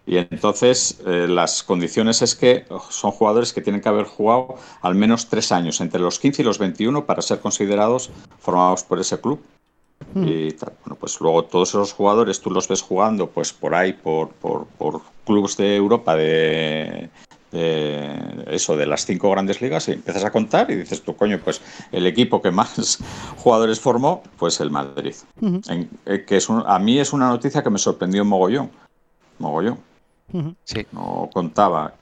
[0.08, 4.96] Y entonces eh, las condiciones es que son jugadores que tienen que haber jugado al
[4.96, 8.10] menos tres años, entre los 15 y los 21, para ser considerados
[8.40, 9.42] formados por ese club.
[10.16, 10.74] Y tal.
[10.86, 14.66] Bueno, pues luego todos esos jugadores tú los ves jugando pues por ahí, por, por,
[14.66, 17.10] por clubes de Europa de,
[17.52, 21.40] de eso, de las cinco grandes ligas, y empiezas a contar y dices tú, coño,
[21.44, 21.62] pues
[21.92, 23.00] el equipo que más
[23.38, 25.16] jugadores formó, pues el Madrid.
[25.42, 28.70] Ujú, En- eh, que es un- a mí es una noticia que me sorprendió mogollón.
[29.40, 29.78] Mogollón.
[30.64, 30.86] Sí.
[30.92, 31.94] No contaba.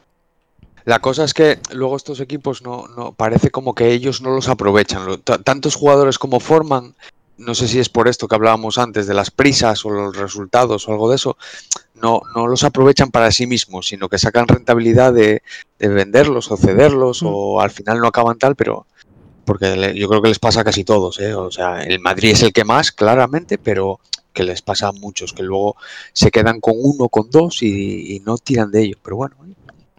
[0.85, 4.49] La cosa es que luego estos equipos no, no parece como que ellos no los
[4.49, 5.21] aprovechan.
[5.43, 6.93] Tantos jugadores como forman,
[7.37, 10.87] no sé si es por esto que hablábamos antes de las prisas o los resultados
[10.87, 11.37] o algo de eso,
[11.95, 15.41] no, no los aprovechan para sí mismos, sino que sacan rentabilidad de,
[15.79, 18.85] de venderlos o cederlos o al final no acaban tal, pero
[19.45, 21.33] porque yo creo que les pasa a casi todos, ¿eh?
[21.35, 23.99] O sea, el Madrid es el que más, claramente, pero
[24.35, 25.75] que les pasa a muchos, que luego
[26.13, 28.97] se quedan con uno, con dos y, no tiran de ello.
[29.01, 29.35] Pero bueno,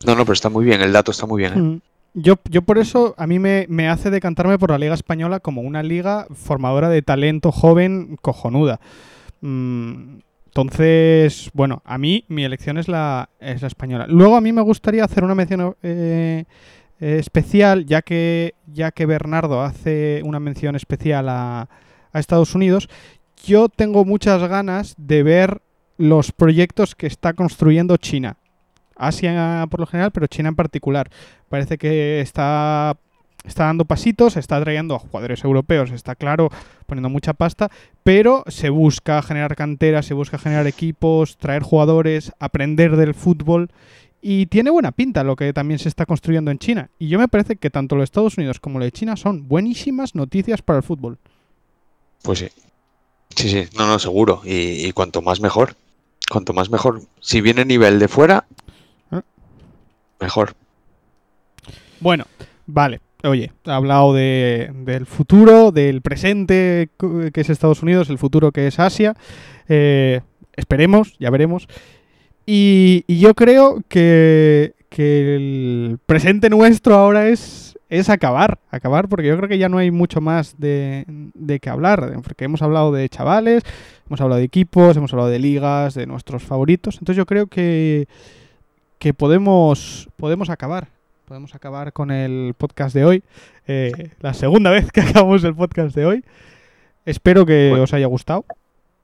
[0.05, 1.53] no, no, pero está muy bien, el dato está muy bien.
[1.55, 1.61] ¿eh?
[1.61, 1.81] Mm.
[2.19, 5.61] Yo, yo por eso a mí me, me hace decantarme por la Liga Española como
[5.61, 8.81] una liga formadora de talento joven cojonuda.
[9.43, 14.07] Mm, entonces, bueno, a mí mi elección es la, es la española.
[14.09, 16.45] Luego a mí me gustaría hacer una mención eh,
[17.01, 21.69] eh, especial, ya que, ya que Bernardo hace una mención especial a,
[22.13, 22.89] a Estados Unidos.
[23.45, 25.63] Yo tengo muchas ganas de ver
[25.99, 28.37] los proyectos que está construyendo China.
[28.97, 31.11] Asia por lo general, pero China en particular.
[31.49, 32.97] Parece que está,
[33.45, 36.51] está dando pasitos, está trayendo a jugadores europeos, está claro,
[36.87, 37.71] poniendo mucha pasta,
[38.03, 43.71] pero se busca generar canteras, se busca generar equipos, traer jugadores, aprender del fútbol.
[44.23, 46.91] Y tiene buena pinta lo que también se está construyendo en China.
[46.99, 50.15] Y yo me parece que tanto los Estados Unidos como lo de China son buenísimas
[50.17, 51.19] noticias para el fútbol.
[52.23, 52.49] Pues sí.
[53.37, 54.43] Sí, sí, no, no, seguro.
[54.45, 55.77] Y, y cuanto más mejor.
[56.31, 57.03] Cuanto más mejor.
[57.21, 58.47] Si viene nivel de fuera,
[59.13, 59.21] ¿Eh?
[60.21, 60.55] mejor.
[62.01, 62.25] Bueno,
[62.67, 63.01] vale.
[63.25, 66.91] Oye, he hablado de, del futuro, del presente
[67.33, 69.17] que es Estados Unidos, el futuro que es Asia.
[69.69, 70.21] Eh,
[70.55, 71.67] esperemos, ya veremos.
[72.45, 79.29] Y, y yo creo que, que el presente nuestro ahora es, es acabar, acabar, porque
[79.29, 82.91] yo creo que ya no hay mucho más de, de qué hablar, porque hemos hablado
[82.93, 83.63] de chavales,
[84.09, 86.95] hemos hablado de equipos, hemos hablado de ligas, de nuestros favoritos.
[86.97, 88.09] Entonces yo creo que,
[88.99, 90.89] que podemos, podemos acabar.
[91.27, 93.25] Podemos acabar con el podcast de hoy.
[93.67, 96.25] Eh, la segunda vez que acabamos el podcast de hoy.
[97.05, 97.85] Espero que Bueno.
[97.85, 98.45] os haya gustado.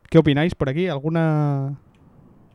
[0.09, 0.89] ¿Qué opináis por aquí?
[0.89, 1.75] ¿Alguna...?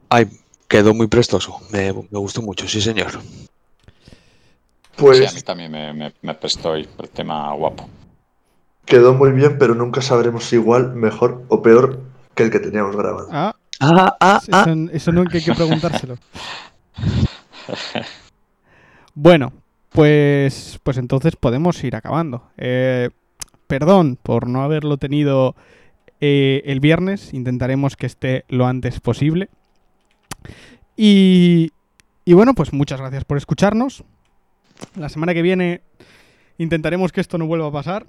[0.09, 0.27] Ay,
[0.67, 1.57] quedó muy prestoso.
[1.71, 3.11] Me, me gustó mucho, sí, señor.
[4.97, 7.87] Pues Sí, a mí también me, me, me prestó el tema guapo.
[8.85, 12.01] quedó muy bien, pero nunca sabremos si igual, mejor o peor
[12.35, 13.27] que el que teníamos grabado.
[13.31, 14.65] Ah, Ah, ah, ah.
[14.67, 16.17] eso, eso no hay que preguntárselo.
[19.13, 19.53] Bueno,
[19.89, 22.43] pues, pues entonces podemos ir acabando.
[22.57, 23.09] Eh,
[23.67, 25.55] perdón por no haberlo tenido
[26.21, 27.33] eh, el viernes.
[27.33, 29.49] Intentaremos que esté lo antes posible.
[30.95, 31.71] Y,
[32.25, 34.03] y bueno, pues muchas gracias por escucharnos.
[34.95, 35.81] La semana que viene
[36.57, 38.05] intentaremos que esto no vuelva a pasar.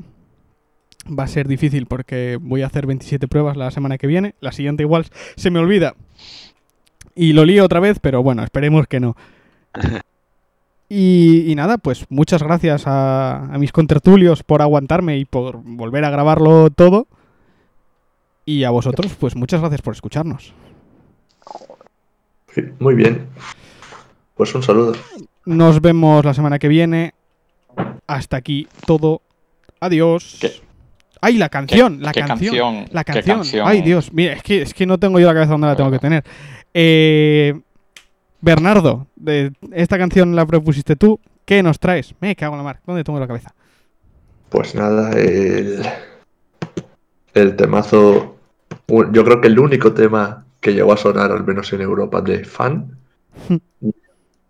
[1.06, 4.34] Va a ser difícil porque voy a hacer 27 pruebas la semana que viene.
[4.40, 5.94] La siguiente igual se me olvida.
[7.14, 9.16] Y lo lío otra vez, pero bueno, esperemos que no.
[10.90, 16.02] Y, y nada, pues muchas gracias a, a mis contertulios por aguantarme y por volver
[16.06, 17.06] a grabarlo todo.
[18.46, 20.54] Y a vosotros, pues muchas gracias por escucharnos.
[22.78, 23.26] Muy bien.
[24.34, 24.94] Pues un saludo.
[25.48, 27.14] Nos vemos la semana que viene.
[28.06, 29.22] Hasta aquí todo.
[29.80, 30.36] Adiós.
[30.42, 30.52] ¿Qué?
[31.22, 32.02] ¡Ay, la canción!
[32.02, 33.42] La canción, La canción.
[33.64, 34.12] ¡Ay, Dios!
[34.12, 36.22] Mira, es que, es que no tengo yo la cabeza donde la tengo que tener.
[36.74, 37.58] Eh,
[38.42, 41.18] Bernardo, de, esta canción la propusiste tú.
[41.46, 42.14] ¿Qué nos traes?
[42.20, 42.80] Me cago en la mar.
[42.86, 43.54] ¿Dónde tengo la cabeza?
[44.50, 45.82] Pues nada, el,
[47.32, 48.36] el temazo.
[48.86, 52.44] Yo creo que el único tema que llegó a sonar, al menos en Europa, de
[52.44, 52.98] fan.
[53.48, 53.56] Hmm.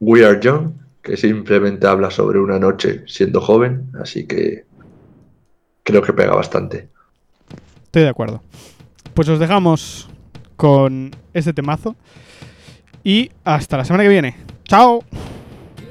[0.00, 4.64] We Are Young que simplemente habla sobre una noche siendo joven, así que
[5.82, 6.88] creo que pega bastante.
[7.84, 8.42] Estoy de acuerdo.
[9.14, 10.08] Pues os dejamos
[10.56, 11.96] con este temazo
[13.02, 14.36] y hasta la semana que viene.
[14.64, 15.02] ¡Chao!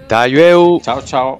[0.07, 0.79] ¡Tayueu!
[0.81, 1.39] ¡Chao, chao!